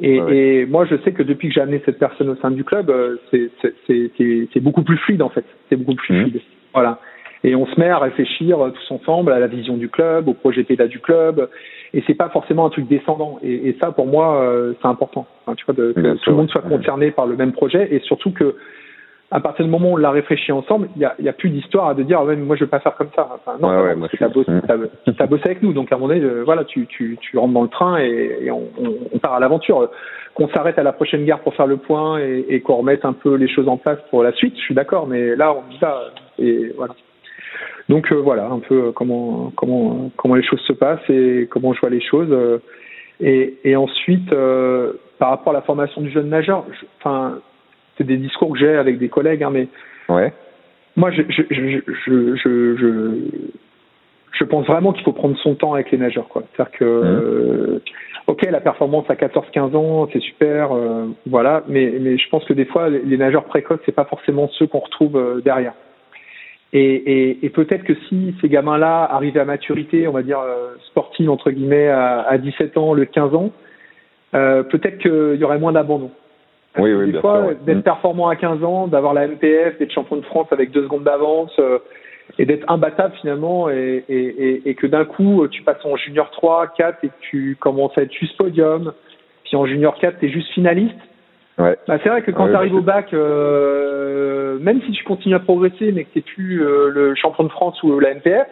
Et, 0.00 0.16
et 0.16 0.66
moi, 0.66 0.84
je 0.86 0.96
sais 1.04 1.12
que 1.12 1.22
depuis 1.22 1.48
que 1.48 1.54
j'ai 1.54 1.60
amené 1.60 1.80
cette 1.84 1.98
personne 1.98 2.28
au 2.28 2.36
sein 2.36 2.50
du 2.50 2.64
club, 2.64 2.90
euh, 2.90 3.16
c'est- 3.30 4.60
beaucoup 4.60 4.82
plus 4.82 4.96
fluide 4.98 5.22
en 5.22 5.28
fait. 5.28 5.44
C'est 5.68 5.76
beaucoup 5.76 5.94
plus 5.94 6.14
Mhm. 6.14 6.20
fluide. 6.22 6.40
Voilà. 6.72 6.98
Et 7.44 7.54
on 7.54 7.66
se 7.66 7.78
met 7.78 7.88
à 7.90 7.98
réfléchir 7.98 8.58
euh, 8.58 8.70
tous 8.70 8.94
ensemble 8.94 9.30
à 9.30 9.38
la 9.38 9.46
vision 9.46 9.76
du 9.76 9.88
club, 9.88 10.28
au 10.28 10.34
projet 10.34 10.64
PETA 10.64 10.86
du 10.88 10.98
club. 10.98 11.48
Et 11.92 12.02
c'est 12.06 12.14
pas 12.14 12.30
forcément 12.30 12.66
un 12.66 12.70
truc 12.70 12.88
descendant. 12.88 13.38
Et, 13.44 13.68
et 13.68 13.76
ça, 13.80 13.92
pour 13.92 14.06
moi, 14.06 14.42
euh, 14.42 14.72
c'est 14.80 14.88
important. 14.88 15.26
Tu 15.56 15.64
vois, 15.66 15.74
de, 15.74 15.92
que 15.92 16.14
tout 16.24 16.30
le 16.30 16.36
monde 16.36 16.50
soit 16.50 16.62
concerné 16.62 17.10
par 17.10 17.26
le 17.26 17.36
même 17.36 17.52
projet 17.52 17.94
et 17.94 18.00
surtout 18.00 18.32
que 18.32 18.56
à 19.36 19.40
partir 19.40 19.64
du 19.64 19.70
moment 19.70 19.90
où 19.90 19.94
on 19.94 19.96
l'a 19.96 20.12
réfléchi 20.12 20.52
ensemble, 20.52 20.88
il 20.96 21.02
y 21.02 21.04
a, 21.04 21.14
y 21.18 21.28
a 21.28 21.32
plus 21.32 21.50
d'histoire 21.50 21.94
de 21.94 22.02
dire 22.04 22.18
ah 22.20 22.24
ouais, 22.24 22.36
mais 22.36 22.44
moi 22.44 22.54
je 22.56 22.62
veux 22.64 22.70
pas 22.70 22.78
faire 22.78 22.94
comme 22.94 23.10
ça. 23.16 23.28
Enfin, 23.34 23.58
non, 23.60 23.68
Ouais, 23.68 23.94
t'as 24.18 24.28
suis- 24.30 24.34
bossé, 24.34 25.26
bossé 25.28 25.42
avec 25.46 25.62
nous, 25.62 25.72
donc 25.72 25.90
à 25.92 25.96
un 25.96 25.98
moment 25.98 26.14
donné, 26.14 26.24
euh, 26.24 26.42
voilà, 26.44 26.64
tu, 26.64 26.86
tu, 26.86 27.18
tu 27.20 27.36
rentres 27.36 27.52
dans 27.52 27.62
le 27.64 27.68
train 27.68 27.98
et, 27.98 28.38
et 28.42 28.50
on, 28.52 28.62
on, 28.80 28.94
on 29.12 29.18
part 29.18 29.34
à 29.34 29.40
l'aventure. 29.40 29.90
Qu'on 30.34 30.48
s'arrête 30.48 30.78
à 30.78 30.82
la 30.84 30.92
prochaine 30.92 31.24
gare 31.24 31.40
pour 31.40 31.54
faire 31.54 31.66
le 31.66 31.76
point 31.78 32.18
et, 32.20 32.44
et 32.48 32.60
qu'on 32.60 32.76
remette 32.76 33.04
un 33.04 33.12
peu 33.12 33.34
les 33.34 33.48
choses 33.48 33.68
en 33.68 33.76
place 33.76 33.98
pour 34.10 34.22
la 34.22 34.32
suite, 34.32 34.54
je 34.56 34.62
suis 34.62 34.74
d'accord, 34.74 35.06
mais 35.08 35.34
là 35.36 35.52
on 35.52 35.62
dit 35.70 35.78
ça 35.80 36.00
et 36.38 36.72
voilà. 36.76 36.94
Donc 37.88 38.10
euh, 38.12 38.16
voilà 38.16 38.46
un 38.46 38.60
peu 38.60 38.86
euh, 38.86 38.92
comment 38.92 39.52
comment 39.56 40.10
comment 40.16 40.34
les 40.36 40.42
choses 40.44 40.60
se 40.60 40.72
passent 40.72 41.08
et 41.10 41.48
comment 41.50 41.72
je 41.74 41.80
vois 41.80 41.90
les 41.90 42.00
choses. 42.00 42.28
euh, 42.30 42.58
et, 43.20 43.54
et 43.64 43.76
ensuite 43.76 44.32
euh, 44.32 44.94
par 45.18 45.30
rapport 45.30 45.52
à 45.52 45.56
la 45.56 45.62
formation 45.62 46.00
du 46.02 46.10
jeune 46.10 46.28
nageur, 46.30 46.64
je- 46.80 46.86
enfin 47.00 47.38
c'est 47.98 48.04
des 48.06 48.16
discours 48.16 48.52
que 48.52 48.58
j'ai 48.58 48.74
avec 48.76 48.98
des 48.98 49.08
collègues, 49.08 49.42
hein, 49.42 49.50
mais 49.52 49.68
Ouais. 50.08 50.32
moi, 50.96 51.10
je, 51.10 51.22
je, 51.28 51.42
je, 51.50 51.78
je, 52.06 52.36
je, 52.36 52.76
je, 52.76 53.20
je 54.32 54.44
pense 54.44 54.66
vraiment 54.66 54.92
qu'il 54.92 55.04
faut 55.04 55.12
prendre 55.12 55.36
son 55.38 55.54
temps 55.54 55.74
avec 55.74 55.90
les 55.90 55.98
nageurs. 55.98 56.28
quoi. 56.28 56.42
C'est-à-dire 56.54 56.78
que, 56.78 56.84
euh, 56.84 57.78
ok, 58.26 58.42
la 58.50 58.60
performance 58.60 59.04
à 59.08 59.14
14-15 59.14 59.76
ans, 59.76 60.08
c'est 60.12 60.20
super, 60.20 60.72
euh, 60.72 61.06
voilà, 61.26 61.62
mais, 61.68 61.94
mais 62.00 62.18
je 62.18 62.28
pense 62.28 62.44
que 62.44 62.52
des 62.52 62.64
fois, 62.64 62.88
les, 62.88 63.00
les 63.00 63.16
nageurs 63.16 63.44
précoces, 63.44 63.80
c'est 63.86 63.94
pas 63.94 64.04
forcément 64.04 64.48
ceux 64.58 64.66
qu'on 64.66 64.80
retrouve 64.80 65.16
euh, 65.16 65.40
derrière. 65.40 65.74
Et, 66.72 66.80
et, 67.30 67.46
et 67.46 67.50
peut-être 67.50 67.84
que 67.84 67.94
si 68.08 68.34
ces 68.40 68.48
gamins-là 68.48 69.04
arrivaient 69.04 69.38
à 69.38 69.44
maturité, 69.44 70.08
on 70.08 70.12
va 70.12 70.22
dire 70.22 70.40
euh, 70.40 70.74
sportive 70.88 71.30
entre 71.30 71.52
guillemets, 71.52 71.86
à, 71.86 72.22
à 72.22 72.36
17 72.36 72.76
ans, 72.76 72.94
le 72.94 73.04
15 73.04 73.32
ans, 73.34 73.52
euh, 74.34 74.64
peut-être 74.64 74.98
qu'il 74.98 75.36
y 75.40 75.44
aurait 75.44 75.60
moins 75.60 75.70
d'abandon. 75.70 76.10
Oui, 76.78 76.92
oui, 76.92 77.12
des 77.12 77.20
fois, 77.20 77.40
ouais. 77.46 77.56
d'être 77.64 77.78
Mm. 77.78 77.82
performant 77.82 78.28
à 78.28 78.36
15 78.36 78.64
ans, 78.64 78.86
d'avoir 78.88 79.14
la 79.14 79.28
MPF, 79.28 79.78
d'être 79.78 79.92
champion 79.92 80.16
de 80.16 80.22
France 80.24 80.48
avec 80.50 80.70
deux 80.72 80.82
secondes 80.82 81.04
d'avance 81.04 81.52
euh, 81.58 81.78
et 82.38 82.46
d'être 82.46 82.64
imbattable 82.70 83.14
finalement 83.20 83.70
et, 83.70 84.04
et, 84.08 84.14
et, 84.48 84.68
et 84.70 84.74
que 84.74 84.86
d'un 84.86 85.04
coup 85.04 85.46
tu 85.48 85.62
passes 85.62 85.84
en 85.84 85.96
junior 85.96 86.30
3, 86.30 86.68
4 86.76 87.04
et 87.04 87.10
tu 87.20 87.56
commences 87.60 87.96
à 87.96 88.02
être 88.02 88.12
juste 88.12 88.36
podium, 88.36 88.92
puis 89.44 89.56
en 89.56 89.66
junior 89.66 89.94
4 89.98 90.18
tu 90.18 90.26
es 90.26 90.28
juste 90.30 90.48
finaliste. 90.52 90.96
Ouais. 91.58 91.76
Bah, 91.86 91.98
c'est 92.02 92.08
vrai 92.08 92.22
que 92.22 92.32
quand 92.32 92.46
Ouais, 92.46 92.50
tu 92.50 92.56
arrives 92.56 92.72
bah, 92.72 92.78
au 92.78 92.82
bac, 92.82 93.14
euh, 93.14 94.58
même 94.58 94.80
si 94.82 94.90
tu 94.92 95.04
continues 95.04 95.36
à 95.36 95.40
progresser 95.40 95.92
mais 95.92 96.04
que 96.04 96.18
tu 96.18 96.22
plus 96.22 96.64
euh, 96.66 96.90
le 96.90 97.14
champion 97.14 97.44
de 97.44 97.50
France 97.50 97.80
ou 97.84 98.00
la 98.00 98.14
MPF, 98.14 98.46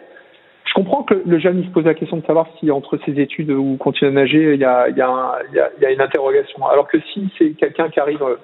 je 0.73 0.81
comprends 0.81 1.03
que 1.03 1.13
le 1.13 1.37
jeune 1.37 1.59
il 1.59 1.67
se 1.67 1.71
pose 1.71 1.85
la 1.85 1.93
question 1.93 2.17
de 2.17 2.25
savoir 2.25 2.47
si 2.59 2.71
entre 2.71 2.97
ses 3.05 3.19
études 3.19 3.51
ou 3.51 3.77
continuer 3.77 4.09
à 4.09 4.13
nager, 4.13 4.55
il 4.55 4.59
y 4.59 4.65
a, 4.65 5.91
une 5.91 6.01
interrogation. 6.01 6.65
Alors 6.65 6.87
que 6.87 6.99
si 7.13 7.29
c'est 7.37 7.51
quelqu'un 7.51 7.89
qui 7.89 7.99
arrive 7.99 8.23
euh, 8.23 8.37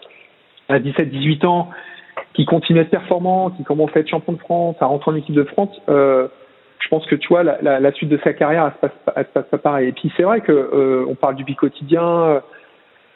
à 0.67 0.79
17-18 0.79 1.45
ans, 1.47 1.69
qui 2.35 2.45
continue 2.45 2.79
à 2.79 2.81
être 2.83 2.91
performant, 2.91 3.49
qui 3.49 3.63
commence 3.63 3.89
à 3.95 4.01
être 4.01 4.09
champion 4.09 4.33
de 4.33 4.37
France, 4.37 4.75
à 4.79 4.85
rentrer 4.85 5.09
en 5.09 5.15
équipe 5.15 5.33
de 5.33 5.43
France, 5.43 5.75
euh, 5.89 6.27
je 6.77 6.87
pense 6.89 7.03
que 7.07 7.15
tu 7.15 7.29
vois 7.29 7.41
la, 7.41 7.91
suite 7.93 8.09
de 8.09 8.19
sa 8.23 8.33
carrière, 8.33 8.65
elle 8.83 8.89
se 8.89 8.95
passe, 9.05 9.25
se 9.25 9.31
passe 9.31 9.45
pas 9.49 9.57
pareil. 9.57 9.89
Et 9.89 9.91
puis 9.91 10.11
c'est 10.15 10.23
vrai 10.23 10.41
que 10.41 10.51
euh, 10.51 11.05
on 11.07 11.15
parle 11.15 11.35
du 11.35 11.43
bi 11.43 11.55
quotidien. 11.55 12.03
euh, 12.03 12.39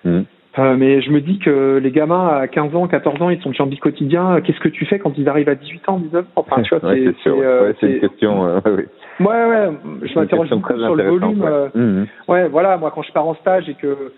Mhm. 0.03 0.25
Euh, 0.59 0.75
mais 0.77 1.01
je 1.01 1.09
me 1.11 1.19
dis 1.21 1.39
que 1.39 1.79
les 1.81 1.91
gamins 1.91 2.27
à 2.27 2.47
15 2.47 2.75
ans, 2.75 2.87
14 2.87 3.21
ans, 3.21 3.29
ils 3.29 3.41
sont 3.41 3.49
déjà 3.49 3.63
en 3.63 3.67
bi-quotidien. 3.67 4.39
Qu'est-ce 4.41 4.59
que 4.59 4.69
tu 4.69 4.85
fais 4.85 4.99
quand 4.99 5.17
ils 5.17 5.27
arrivent 5.27 5.49
à 5.49 5.55
18 5.55 5.89
ans, 5.89 5.97
19 5.99 6.25
ans? 6.25 6.27
Enfin, 6.35 6.61
tu 6.61 6.75
vois, 6.75 6.89
Ouais, 6.89 6.95
c'est 6.97 7.05
c'est 7.13 7.17
sûr. 7.23 7.35
c'est, 7.39 7.45
euh, 7.45 7.67
ouais, 7.69 7.75
c'est 7.79 7.87
une 7.91 7.99
question. 7.99 8.45
euh, 8.45 8.59
ouais, 8.65 8.71
oui. 8.77 9.25
Ouais, 9.25 9.45
ouais, 9.45 9.69
je 10.03 10.19
m'interroge 10.19 10.49
beaucoup 10.49 10.77
sur 10.77 10.95
le 10.95 11.03
volume. 11.09 11.41
ouais. 11.41 11.47
euh, 11.51 11.67
Mhm. 11.73 12.07
Ouais, 12.27 12.47
voilà, 12.49 12.77
moi 12.77 12.91
quand 12.93 13.01
je 13.01 13.11
pars 13.11 13.27
en 13.27 13.35
stage 13.35 13.67
et 13.69 13.73
que 13.75 14.13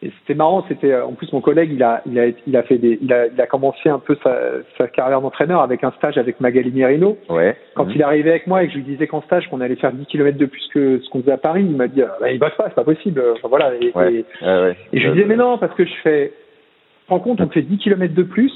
et 0.00 0.12
c'était 0.20 0.34
marrant, 0.34 0.64
c'était 0.68 0.94
en 0.94 1.12
plus 1.14 1.32
mon 1.32 1.40
collègue, 1.40 1.70
il 1.72 1.82
a, 1.82 2.02
il 2.06 2.18
a, 2.20 2.26
il 2.46 2.56
a 2.56 2.62
fait 2.62 2.78
des, 2.78 2.98
il 3.02 3.12
a, 3.12 3.26
il 3.26 3.40
a 3.40 3.46
commencé 3.48 3.88
un 3.88 3.98
peu 3.98 4.16
sa, 4.22 4.38
sa 4.76 4.86
carrière 4.86 5.20
d'entraîneur 5.20 5.60
avec 5.60 5.82
un 5.82 5.90
stage 5.92 6.16
avec 6.18 6.40
Magali 6.40 6.70
Merino. 6.70 7.16
Ouais. 7.28 7.56
Quand 7.74 7.84
Mhm. 7.86 7.92
il 7.96 8.02
arrivé 8.04 8.30
avec 8.30 8.46
moi 8.46 8.62
et 8.62 8.66
que 8.66 8.72
je 8.74 8.78
lui 8.78 8.84
disais 8.84 9.08
qu'en 9.08 9.22
stage 9.22 9.48
qu'on 9.50 9.60
allait 9.60 9.74
faire 9.74 9.92
10 9.92 10.06
km 10.06 10.38
de 10.38 10.46
plus 10.46 10.68
que 10.72 11.00
ce 11.00 11.10
qu'on 11.10 11.20
faisait 11.22 11.32
à 11.32 11.36
Paris, 11.36 11.64
il 11.68 11.76
m'a 11.76 11.88
dit, 11.88 12.02
ah, 12.02 12.16
bah, 12.20 12.30
il 12.30 12.38
bosse 12.38 12.54
pas, 12.56 12.66
c'est 12.68 12.74
pas 12.76 12.84
possible. 12.84 13.20
Enfin, 13.34 13.48
voilà. 13.48 13.72
Et, 13.80 13.90
Ouais. 13.94 14.12
et- 14.14 14.24
Ouais, 14.46 14.60
ouais. 14.62 14.76
et 14.92 14.98
je 14.98 15.02
lui 15.02 15.08
Euh, 15.08 15.12
disais, 15.14 15.24
mais 15.26 15.36
non, 15.36 15.58
parce 15.58 15.74
que 15.74 15.84
je 15.84 15.94
fais, 16.04 16.28
tu 16.28 17.06
te 17.06 17.10
rends 17.10 17.18
compte, 17.20 17.40
on 17.40 17.48
fait 17.48 17.62
10 17.62 17.78
km 17.78 18.14
de 18.14 18.22
plus. 18.22 18.52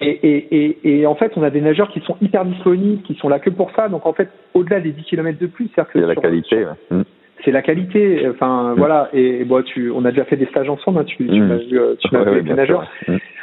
Et, 0.00 0.08
et, 0.08 0.56
et, 0.88 1.00
et 1.00 1.06
en 1.06 1.14
fait, 1.14 1.32
on 1.36 1.42
a 1.44 1.50
des 1.50 1.60
nageurs 1.60 1.88
qui 1.90 2.00
sont 2.00 2.16
hyper 2.22 2.44
disponibles, 2.46 3.02
qui 3.02 3.14
sont 3.16 3.28
là 3.28 3.38
que 3.38 3.50
pour 3.50 3.70
ça. 3.72 3.88
Donc 3.88 4.04
en 4.06 4.12
fait, 4.14 4.28
au-delà 4.54 4.80
des 4.80 4.90
10 4.92 5.04
km 5.04 5.38
de 5.38 5.46
plus, 5.46 5.68
c'est-à-dire 5.74 5.92
que 5.92 5.98
Il 5.98 6.00
y 6.00 6.04
a 6.04 6.08
la 6.08 6.14
sur- 6.14 6.22
qualité. 6.22 6.64
ouais. 6.90 7.02
C'est 7.44 7.50
la 7.50 7.62
qualité. 7.62 8.26
Enfin, 8.30 8.72
Mm. 8.72 8.78
voilà. 8.78 9.08
Et, 9.12 9.44
bon, 9.44 9.62
tu, 9.62 9.90
on 9.90 10.04
a 10.04 10.10
déjà 10.10 10.24
fait 10.24 10.36
des 10.36 10.46
stages 10.46 10.68
ensemble. 10.68 11.00
hein, 11.00 11.04
tu, 11.04 11.16
tu 11.16 11.24
Mm. 11.40 11.46
m'as 11.46 11.56
vu, 11.56 11.78
euh, 11.78 11.94
tu 11.98 12.08
m'as 12.14 12.22
Ouais, 12.22 12.40
vu. 12.40 12.52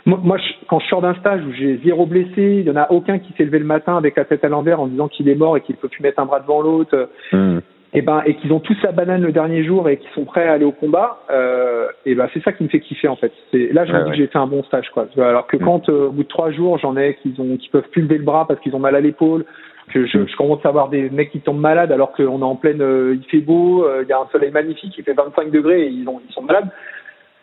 Moi, 0.06 0.20
moi, 0.24 0.38
je- 0.38 0.66
quand 0.68 0.80
je 0.80 0.88
sors 0.88 1.02
d'un 1.02 1.14
stage 1.16 1.42
où 1.46 1.52
j'ai 1.54 1.78
zéro 1.84 2.06
blessé, 2.06 2.32
il 2.38 2.64
y 2.64 2.72
en 2.72 2.76
a 2.78 2.90
aucun 2.92 3.20
qui 3.20 3.34
s'est 3.34 3.44
levé 3.46 3.60
le 3.60 3.66
matin 3.66 3.98
avec 3.98 4.16
la 4.16 4.26
tête 4.26 4.44
à 4.46 4.50
l'envers 4.50 4.80
en 4.80 4.88
disant 4.88 5.08
qu'il 5.10 5.28
est 5.30 5.36
mort 5.36 5.58
et 5.58 5.62
qu'il 5.62 5.76
peut 5.76 5.90
plus 5.90 6.02
mettre 6.02 6.20
un 6.20 6.26
bras 6.26 6.40
devant 6.40 6.62
l'autre. 6.62 7.10
Mhm. 7.34 7.62
Et 7.92 8.04
ben, 8.04 8.22
et 8.28 8.36
qu'ils 8.36 8.54
ont 8.54 8.60
tous 8.60 8.78
la 8.84 8.92
banane 8.92 9.24
le 9.24 9.32
dernier 9.32 9.64
jour 9.64 9.90
et 9.90 9.98
qu'ils 9.98 10.12
sont 10.12 10.24
prêts 10.24 10.48
à 10.48 10.54
aller 10.54 10.64
au 10.64 10.72
combat. 10.72 11.18
Euh, 11.32 11.88
et 12.06 12.14
ben, 12.14 12.30
c'est 12.34 12.44
ça 12.44 12.52
qui 12.54 12.64
me 12.64 12.70
fait 12.70 12.80
kiffer 12.82 13.08
en 13.08 13.16
fait. 13.16 13.32
C'est 13.52 13.74
là, 13.74 13.84
je 13.86 13.92
me 13.94 14.04
dis 14.06 14.12
que 14.12 14.16
j'ai 14.18 14.28
fait 14.28 14.38
un 14.38 14.46
bon 14.46 14.62
stage, 14.64 14.90
quoi. 14.92 15.08
Alors 15.18 15.48
que 15.48 15.58
Mm. 15.58 15.66
quand 15.66 15.90
euh, 15.90 16.08
au 16.08 16.12
bout 16.12 16.22
de 16.24 16.28
trois 16.28 16.52
jours, 16.52 16.78
j'en 16.78 16.96
ai 16.98 17.16
qui 17.16 17.34
ont, 17.40 17.58
qui 17.58 17.68
peuvent 17.70 17.90
plus 17.92 18.04
lever 18.04 18.20
le 18.20 18.24
bras 18.24 18.46
parce 18.48 18.60
qu'ils 18.60 18.76
ont 18.76 18.80
mal 18.80 18.96
à 18.96 19.02
l'épaule. 19.02 19.44
Je, 19.93 20.06
je 20.06 20.36
commence 20.38 20.63
à 20.65 20.69
avoir 20.69 20.89
des 20.89 21.10
mecs 21.10 21.32
qui 21.32 21.39
tombent 21.41 21.60
malades 21.60 21.91
alors 21.91 22.12
qu'on 22.12 22.39
est 22.39 22.43
en 22.43 22.56
pleine, 22.56 22.82
euh, 22.82 23.15
il 23.15 23.23
fait 23.30 23.39
beau, 23.43 23.84
euh, 23.86 24.04
il 24.04 24.10
y 24.10 24.13
a 24.13 24.19
un 24.19 24.28
soleil 24.32 24.52
magnifique, 24.52 24.93
il 24.97 25.04
fait 25.04 25.13
25 25.13 25.49
degrés 25.52 25.84
et 25.84 25.88
ils, 25.89 26.08
ont, 26.08 26.21
ils 26.28 26.34
sont 26.34 26.43
malades. 26.43 26.67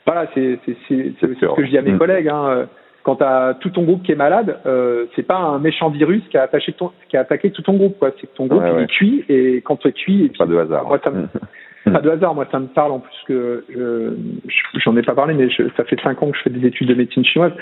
Voilà, 0.07 0.27
c'est 0.35 0.59
ce 0.67 1.55
que 1.55 1.65
je 1.65 1.69
dis 1.69 1.79
à 1.79 1.83
mes 1.83 1.99
collègues. 1.99 2.29
Hein. 2.29 2.47
euh, 2.49 2.67
Quand 3.03 3.17
tu 3.17 3.25
as 3.25 3.55
tout 3.61 3.71
ton 3.71 3.83
groupe 3.83 4.05
qui 4.05 4.13
est 4.13 4.17
malade, 4.17 4.59
euh, 4.67 5.07
c'est 5.17 5.25
pas 5.27 5.37
un 5.37 5.59
méchant 5.59 5.91
virus 5.91 6.23
qui 6.31 6.39
a 6.39 6.43
attaché 6.43 6.73
ton, 6.73 6.93
qui 7.09 7.17
a 7.17 7.21
attaqué 7.21 7.51
tout 7.51 7.63
ton 7.63 7.75
groupe. 7.75 7.97
C'est 8.21 8.29
que 8.29 8.37
ton 8.37 8.47
groupe 8.47 8.63
Ouais, 8.63 8.71
il 8.71 8.77
ouais. 8.77 8.83
est 8.85 8.87
cuit 8.87 9.25
et 9.29 9.63
quand 9.63 9.77
tu 9.77 9.89
es 9.89 9.93
cuit, 9.93 10.25
et 10.27 10.29
puis, 10.29 10.39
Pas 10.39 10.47
de 10.47 10.57
hasard. 10.57 10.87
Moi, 10.87 11.01
ça 11.03 11.11
me-. 11.11 11.27
pas 11.93 12.01
de 12.01 12.11
hasard, 12.11 12.35
moi 12.35 12.47
ça 12.51 12.59
me 12.59 12.67
parle 12.67 12.93
en 12.93 12.99
plus 13.01 13.17
que 13.27 13.65
je- 13.69 14.13
je- 14.49 14.81
j'en 14.81 14.97
ai 14.97 15.03
pas 15.03 15.15
parlé, 15.15 15.35
mais 15.35 15.49
je- 15.51 15.69
ça 15.77 15.85
fait 15.85 16.01
cinq 16.03 16.23
ans 16.23 16.31
que 16.31 16.37
je 16.37 16.43
fais 16.43 16.51
des 16.51 16.67
études 16.67 16.89
de 16.89 16.95
médecine 16.95 17.25
chinoise. 17.25 17.53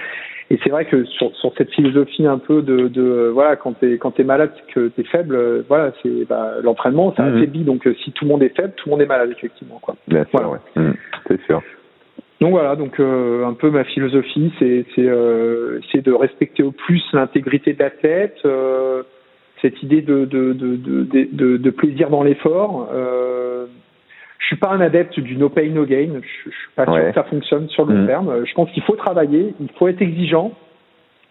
Et 0.51 0.59
c'est 0.63 0.69
vrai 0.71 0.85
que 0.85 1.05
sur, 1.05 1.35
sur 1.37 1.55
cette 1.57 1.71
philosophie 1.71 2.27
un 2.27 2.37
peu 2.39 2.61
de, 2.61 2.89
de 2.89 3.03
euh, 3.03 3.31
voilà 3.33 3.57
quand 3.57 3.73
t'es 3.81 3.97
quand 3.97 4.11
t'es 4.11 4.25
malade, 4.25 4.51
que 4.75 4.89
t'es 4.89 5.05
faible, 5.05 5.35
euh, 5.35 5.63
voilà 5.69 5.93
c'est 6.03 6.27
bah, 6.29 6.55
l'entraînement 6.63 7.15
ça 7.17 7.25
affaiblit. 7.25 7.65
Donc 7.65 7.87
euh, 7.87 7.95
si 8.05 8.13
tout 8.13 8.25
le 8.27 8.31
monde 8.31 8.43
est 8.43 8.55
faible, 8.55 8.73
tout 8.77 8.89
le 8.89 8.91
monde 8.91 9.03
est 9.03 9.07
malade 9.07 9.31
effectivement 9.31 9.79
quoi. 9.81 9.95
Bien 10.07 10.25
sûr, 10.25 10.31
Voilà. 10.33 10.49
ouais. 10.51 10.59
Mhm. 10.77 10.95
C'est 11.29 11.41
sûr. 11.47 11.63
Donc 12.41 12.51
voilà, 12.51 12.77
donc 12.77 13.01
euh, 13.01 13.47
un 13.47 13.55
peu 13.55 13.71
ma 13.71 13.85
philosophie, 13.85 14.53
c'est 14.59 14.85
c'est 14.95 15.07
euh, 15.09 15.81
c'est 15.93 16.05
de 16.05 16.13
respecter 16.13 16.63
au 16.63 16.73
plus 16.73 17.03
l'intégrité 17.15 17.73
de 17.73 17.79
l'athlète, 17.79 18.37
euh, 18.45 19.03
cette 19.63 19.83
idée 19.83 20.03
de 20.03 20.27
de 20.27 20.53
de 20.53 20.77
de, 20.77 21.05
de, 21.05 21.29
de- 21.33 21.57
de 21.57 21.71
plaisir 21.71 22.11
dans 22.11 22.23
l'effort. 22.23 22.91
Je 24.45 24.49
suis 24.49 24.57
pas 24.57 24.69
un 24.73 24.81
adepte 24.83 25.19
du 25.21 25.37
no 25.37 25.49
pay 25.49 25.71
no 25.71 25.87
gain. 25.87 26.21
Je, 26.21 26.51
je 26.51 26.57
suis 26.57 26.71
pas 26.77 26.85
sûr 26.85 26.95
que 27.09 27.15
ça 27.15 27.25
fonctionne 27.25 27.67
sur 27.71 27.87
le 27.87 27.95
long 27.95 28.01
Mhm. 28.03 28.07
terme. 28.07 28.45
Je 28.45 28.53
pense 28.53 28.71
qu'il 28.73 28.83
faut 28.83 28.95
travailler, 28.97 29.55
il 29.59 29.69
faut 29.79 29.89
être 29.89 30.03
exigeant. 30.03 30.53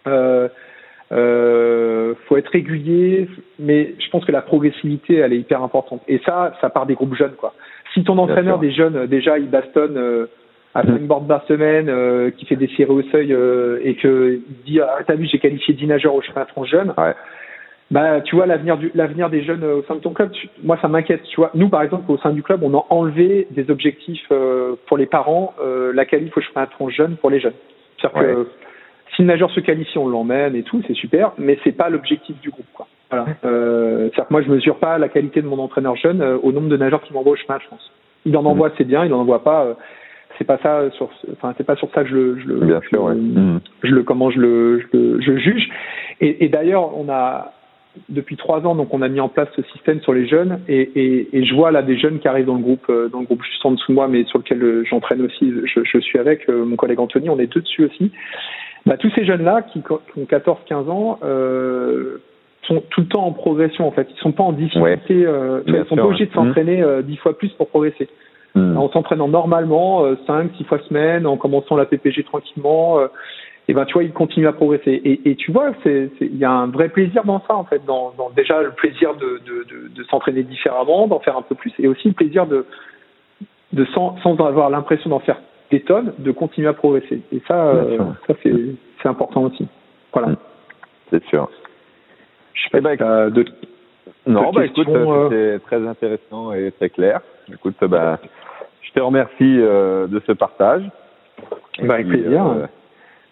Euh, 0.08 0.48
euh, 1.12 2.14
faut 2.26 2.36
être 2.36 2.48
régulier, 2.48 3.28
mais 3.58 3.94
je 3.98 4.10
pense 4.10 4.24
que 4.24 4.32
la 4.32 4.42
progressivité, 4.42 5.16
elle 5.16 5.32
est 5.32 5.38
hyper 5.38 5.62
importante. 5.62 6.02
Et 6.08 6.20
ça, 6.26 6.54
ça 6.60 6.70
part 6.70 6.86
des 6.86 6.94
groupes 6.94 7.14
jeunes, 7.14 7.34
quoi. 7.38 7.54
Si 7.92 8.02
ton 8.02 8.18
entraîneur 8.18 8.58
des 8.58 8.72
jeunes, 8.72 8.96
euh, 8.96 9.06
déjà, 9.06 9.38
il 9.38 9.48
bastonne 9.48 9.96
euh, 9.96 10.26
à 10.74 10.82
Mhm. 10.82 10.98
5 10.98 11.02
bords 11.02 11.26
par 11.26 11.44
semaine, 11.46 11.88
euh, 11.88 12.30
qui 12.30 12.46
fait 12.46 12.56
des 12.56 12.66
séries 12.68 12.90
au 12.90 13.02
seuil 13.12 13.32
euh, 13.32 13.78
et 13.84 13.94
que 13.94 14.40
il 14.48 14.64
dit 14.72 14.80
ah 14.80 14.98
t'as 15.06 15.14
vu 15.14 15.26
j'ai 15.30 15.38
qualifié 15.38 15.72
10 15.74 15.86
nageurs 15.86 16.14
au 16.14 16.22
chemin 16.22 16.44
France 16.46 16.68
jeune. 16.68 16.92
Ouais. 16.98 17.14
Bah 17.94 18.20
tu 18.22 18.34
vois 18.34 18.46
l'avenir 18.46 18.76
du 18.76 18.90
l'avenir 18.94 19.30
des 19.30 19.42
jeunes 19.44 19.62
euh, 19.62 19.76
au 19.76 19.82
sein 19.84 19.94
de 19.94 20.00
ton 20.00 20.12
club. 20.12 20.30
tu- 20.32 20.48
moi 20.64 20.76
ça 20.82 20.88
m'inquiète. 20.88 21.22
Tu 21.30 21.36
vois 21.36 21.50
nous 21.54 21.68
par 21.68 21.82
exemple 21.82 22.10
au 22.10 22.18
sein 22.18 22.32
du 22.32 22.42
club 22.42 22.62
on 22.64 22.76
a 22.76 22.84
enlevé 22.90 23.46
des 23.52 23.70
objectifs 23.70 24.26
euh, 24.32 24.74
pour 24.88 24.96
les 24.98 25.06
parents 25.06 25.54
euh, 25.62 25.92
la 25.94 26.04
qualif 26.04 26.36
au 26.36 26.40
France 26.40 26.92
jeune 26.92 27.16
pour 27.16 27.30
les 27.30 27.38
jeunes. 27.40 27.58
C'est-à-dire 28.00 28.20
Ouais. 28.20 28.34
que 28.34 28.48
si 29.14 29.22
le 29.22 29.28
nageur 29.28 29.50
se 29.52 29.60
qualifie 29.60 29.96
on 29.98 30.08
l'emmène 30.08 30.56
et 30.56 30.64
tout 30.64 30.82
c'est 30.88 30.94
super 31.04 31.32
mais 31.38 31.56
c'est 31.62 31.76
pas 31.76 31.88
l'objectif 31.88 32.34
du 32.40 32.50
groupe 32.50 32.66
quoi. 32.74 32.88
Voilà. 33.10 33.26
Euh, 33.44 34.08
c'est-à-dire 34.08 34.26
que 34.28 34.32
moi 34.32 34.42
je 34.42 34.50
mesure 34.50 34.76
pas 34.78 34.98
la 34.98 35.08
qualité 35.08 35.40
de 35.40 35.46
mon 35.46 35.60
entraîneur 35.60 35.94
jeune 35.96 36.20
euh, 36.20 36.36
au 36.42 36.50
nombre 36.50 36.68
de 36.68 36.76
nageurs 36.76 37.02
qui 37.02 37.12
m'envoie 37.12 37.32
au 37.34 37.36
chemin 37.36 37.58
de 37.58 37.62
France. 37.62 37.92
Il 38.26 38.36
en 38.36 38.44
envoie 38.44 38.70
c'est 38.76 38.84
bien 38.92 39.04
il 39.04 39.12
en 39.14 39.20
envoie 39.20 39.44
pas. 39.44 39.76
c'est 40.38 40.44
pas 40.52 40.58
ça 40.64 40.90
sur 40.96 41.10
enfin 41.34 41.54
c'est 41.56 41.66
pas 41.70 41.76
sur 41.76 41.88
ça 41.94 42.02
que 42.02 42.08
je 42.10 42.16
le 42.16 42.38
je 42.40 42.46
le 42.48 42.54
Bien 42.66 42.80
je 42.82 42.88
sûr, 42.88 43.04
ouais. 43.04 43.14
Mhm. 43.14 43.60
je 43.84 43.92
le 43.94 44.02
comment 44.02 44.30
je 44.30 44.40
le 44.40 44.80
je, 44.80 44.86
le- 44.96 45.20
je 45.20 45.36
juge 45.36 45.68
et, 46.20 46.44
et 46.44 46.48
d'ailleurs 46.48 46.96
on 46.98 47.08
a 47.08 47.52
depuis 48.08 48.36
trois 48.36 48.60
ans 48.66 48.74
donc 48.74 48.92
on 48.92 49.02
a 49.02 49.08
mis 49.08 49.20
en 49.20 49.28
place 49.28 49.48
ce 49.56 49.62
système 49.72 50.00
sur 50.00 50.12
les 50.12 50.26
jeunes. 50.26 50.60
Et, 50.68 50.80
et, 50.80 51.38
et 51.38 51.44
je 51.44 51.54
vois 51.54 51.70
là 51.70 51.82
des 51.82 51.98
jeunes 51.98 52.18
qui 52.18 52.28
arrivent 52.28 52.46
dans 52.46 52.56
le 52.56 52.62
groupe 52.62 52.86
euh, 52.88 53.08
dans 53.08 53.20
le 53.20 53.26
groupe 53.26 53.42
juste 53.42 53.64
en 53.64 53.72
dessous 53.72 53.92
de 53.92 53.94
moi 53.94 54.08
mais 54.08 54.24
sur 54.24 54.38
lequel 54.38 54.62
euh, 54.62 54.84
j'entraîne 54.84 55.22
aussi 55.22 55.52
je, 55.64 55.80
je 55.84 55.98
suis 55.98 56.18
avec 56.18 56.48
euh, 56.48 56.64
mon 56.64 56.76
collègue 56.76 57.00
Anthony 57.00 57.28
on 57.30 57.38
est 57.38 57.46
deux 57.46 57.60
dessus 57.60 57.84
aussi. 57.84 58.12
Bah, 58.86 58.96
tous 58.98 59.10
ces 59.14 59.24
jeunes 59.24 59.44
là 59.44 59.62
qui, 59.62 59.80
qui 59.80 60.18
ont 60.18 60.26
14 60.26 60.58
15 60.66 60.88
ans 60.88 61.18
euh, 61.24 62.18
sont 62.66 62.82
tout 62.90 63.02
le 63.02 63.06
temps 63.06 63.24
en 63.24 63.32
progression 63.32 63.86
en 63.86 63.90
fait. 63.90 64.08
Ils 64.10 64.20
sont 64.20 64.32
pas 64.32 64.42
en 64.42 64.52
difficulté 64.52 65.24
euh, 65.24 65.60
vois, 65.64 65.72
Bien 65.72 65.82
ils 65.82 65.88
sont 65.88 65.94
sûr, 65.94 65.96
pas 65.96 66.08
obligés 66.08 66.26
de 66.26 66.30
ouais. 66.30 66.36
s'entraîner 66.36 66.82
euh, 66.82 67.02
dix 67.02 67.16
fois 67.16 67.36
plus 67.36 67.50
pour 67.50 67.68
progresser. 67.68 68.08
Mhm. 68.54 68.76
en 68.76 68.88
s'entraînant 68.90 69.26
normalement, 69.26 70.04
euh, 70.04 70.16
5, 70.28 70.52
6 70.56 70.64
fois 70.64 70.78
semaine, 70.88 71.26
en 71.26 71.36
commençant 71.36 71.74
la 71.74 71.86
PPG 71.86 72.22
tranquillement, 72.22 73.00
euh, 73.00 73.08
et 73.66 73.72
ben 73.74 73.84
tu 73.86 73.94
vois, 73.94 74.04
il 74.04 74.12
continue 74.12 74.46
à 74.46 74.52
progresser. 74.52 74.90
Et, 74.92 75.30
et 75.30 75.36
tu 75.36 75.50
vois, 75.50 75.72
c'est, 75.82 76.10
il 76.20 76.36
y 76.36 76.44
a 76.44 76.50
un 76.50 76.66
vrai 76.66 76.88
plaisir 76.90 77.24
dans 77.24 77.40
ça 77.46 77.54
en 77.56 77.64
fait, 77.64 77.84
dans, 77.86 78.12
dans 78.16 78.30
déjà 78.30 78.62
le 78.62 78.72
plaisir 78.72 79.14
de, 79.14 79.40
de, 79.46 79.64
de, 79.64 79.88
de 79.88 80.04
s'entraîner 80.04 80.42
différemment, 80.42 81.06
d'en 81.06 81.20
faire 81.20 81.36
un 81.36 81.42
peu 81.42 81.54
plus, 81.54 81.72
et 81.78 81.88
aussi 81.88 82.08
le 82.08 82.14
plaisir 82.14 82.46
de, 82.46 82.66
de 83.72 83.84
sans, 83.86 84.16
sans 84.22 84.36
avoir 84.44 84.68
l'impression 84.70 85.08
d'en 85.10 85.20
faire 85.20 85.38
des 85.70 85.80
tonnes, 85.80 86.12
de 86.18 86.30
continuer 86.30 86.68
à 86.68 86.74
progresser. 86.74 87.22
Et 87.32 87.40
ça, 87.48 87.68
euh, 87.68 87.98
ça 88.26 88.34
c'est, 88.42 89.08
important 89.08 89.42
aussi. 89.42 89.66
Voilà. 90.12 90.28
Mm. 90.28 90.36
C'est 91.10 91.24
sûr. 91.24 91.50
Je 92.54 92.62
sais 92.62 92.70
pas 92.70 92.78
Eh 92.78 92.80
ben, 92.80 92.92
si 92.92 92.98
t'as 92.98 93.30
d'autres- 93.30 93.52
Non, 94.26 94.50
bah 94.52 94.64
écoute, 94.64 94.88
euh, 94.88 95.28
c'était 95.28 95.58
très 95.64 95.86
intéressant 95.86 96.52
et 96.52 96.70
très 96.72 96.88
clair. 96.88 97.20
Écoute, 97.52 97.76
bah, 97.82 98.18
je 98.80 98.92
te 98.92 99.00
remercie 99.00 99.58
euh, 99.60 100.06
de 100.06 100.22
ce 100.26 100.32
partage. 100.32 100.82
Bah, 101.82 101.94
avec 101.94 102.08
puis, 102.08 102.18
plaisir. 102.18 102.68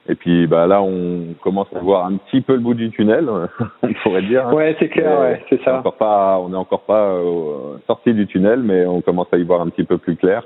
Et 0.09 0.15
puis, 0.17 0.47
bah 0.49 0.67
là, 0.67 0.83
on 0.83 1.35
commence 1.43 1.69
à 1.75 1.79
voir 1.79 2.07
un 2.07 2.17
petit 2.17 2.41
peu 2.41 2.55
le 2.55 2.59
bout 2.61 2.75
du 2.75 2.91
tunnel, 2.91 3.29
on 3.83 3.93
pourrait 4.03 4.23
dire. 4.23 4.49
hein. 4.49 4.53
Ouais, 4.55 4.75
c'est 4.79 4.89
clair, 4.89 5.21
ouais, 5.21 5.43
c'est 5.49 5.63
ça. 5.63 5.79
encore 5.79 5.95
pas, 5.97 6.39
on 6.41 6.49
n'est 6.49 6.57
encore 6.57 6.83
pas 6.83 7.07
euh, 7.13 7.77
sorti 7.87 8.13
du 8.13 8.27
tunnel, 8.27 8.61
mais 8.63 8.85
on 8.87 9.01
commence 9.01 9.29
à 9.33 9.37
y 9.39 9.45
voir 9.45 9.61
un 9.61 9.69
petit 9.69 9.85
peu 9.85 9.99
plus 9.99 10.17
clair. 10.17 10.45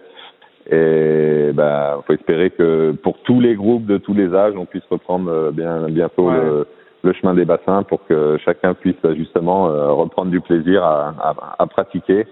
Et 0.70 1.52
bah, 1.54 2.00
faut 2.06 2.12
espérer 2.12 2.50
que 2.50 2.90
pour 3.02 3.18
tous 3.22 3.40
les 3.40 3.54
groupes 3.54 3.86
de 3.86 3.98
tous 3.98 4.14
les 4.14 4.34
âges, 4.34 4.54
on 4.56 4.64
puisse 4.66 4.84
reprendre 4.90 5.30
euh, 5.30 5.50
bien 5.52 5.88
bientôt 5.88 6.28
Ouais. 6.30 6.34
le, 6.36 6.66
le 7.02 7.12
chemin 7.12 7.34
des 7.34 7.44
bassins 7.44 7.84
pour 7.84 8.04
que 8.06 8.36
chacun 8.44 8.74
puisse 8.74 8.96
euh, 9.04 9.14
justement 9.14 9.68
euh, 9.70 9.92
reprendre 9.92 10.30
du 10.32 10.40
plaisir 10.40 10.82
à, 10.84 11.14
à, 11.20 11.34
à 11.62 11.66
pratiquer 11.68 12.26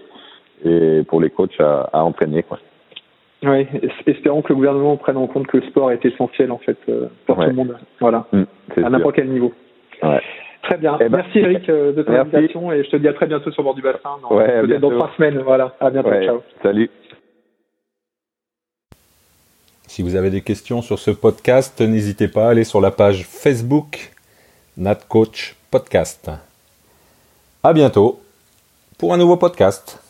et 0.65 1.03
pour 1.07 1.21
les 1.21 1.29
coachs 1.29 1.59
à, 1.61 1.89
à 1.93 2.03
entraîner. 2.03 2.43
Quoi. 2.43 2.59
Oui, 3.43 3.67
espérons 4.07 4.41
que 4.41 4.49
le 4.49 4.55
gouvernement 4.55 4.97
prenne 4.97 5.17
en 5.17 5.27
compte 5.27 5.45
que 5.47 5.57
le 5.57 5.63
sport 5.67 5.91
est 5.91 6.03
essentiel 6.05 6.51
en 6.51 6.57
fait 6.57 6.77
euh, 6.89 7.07
pour 7.27 7.37
Ouais. 7.37 7.45
tout 7.45 7.49
le 7.51 7.55
monde. 7.55 7.77
Voilà, 7.99 8.25
Mm, 8.31 8.43
à 8.83 8.89
n'importe 8.89 9.15
quel 9.15 9.29
niveau. 9.29 9.53
Ouais. 10.01 10.21
Très 10.63 10.77
bien. 10.77 10.97
Eh 10.99 11.09
ben, 11.09 11.17
Merci 11.17 11.39
Eric 11.39 11.69
euh, 11.69 11.91
de 11.93 12.01
ton 12.01 12.11
merci. 12.13 12.35
invitation 12.35 12.71
et 12.71 12.83
je 12.83 12.89
te 12.89 12.95
dis 12.95 13.07
à 13.07 13.13
très 13.13 13.27
bientôt 13.27 13.51
sur 13.51 13.61
le 13.61 13.65
bord 13.65 13.75
du 13.75 13.81
bassin. 13.83 14.17
Dans, 14.23 14.35
Ouais, 14.35 14.61
peut-être 14.61 14.81
dans 14.81 14.89
trois 14.89 15.11
semaines. 15.15 15.37
Voilà. 15.39 15.75
À 15.79 15.89
bientôt. 15.91 16.09
Ouais. 16.09 16.25
Ciao. 16.25 16.41
Salut. 16.63 16.89
Si 19.87 20.01
vous 20.01 20.15
avez 20.15 20.29
des 20.31 20.41
questions 20.41 20.81
sur 20.81 20.97
ce 20.97 21.11
podcast, 21.11 21.79
n'hésitez 21.81 22.27
pas 22.27 22.47
à 22.47 22.49
aller 22.49 22.63
sur 22.63 22.81
la 22.81 22.89
page 22.91 23.25
Facebook 23.25 24.11
Nat 24.77 24.95
Coach 25.07 25.55
Podcast. 25.71 26.31
À 27.63 27.71
bientôt 27.73 28.19
pour 28.97 29.13
un 29.13 29.17
nouveau 29.17 29.37
podcast. 29.37 30.01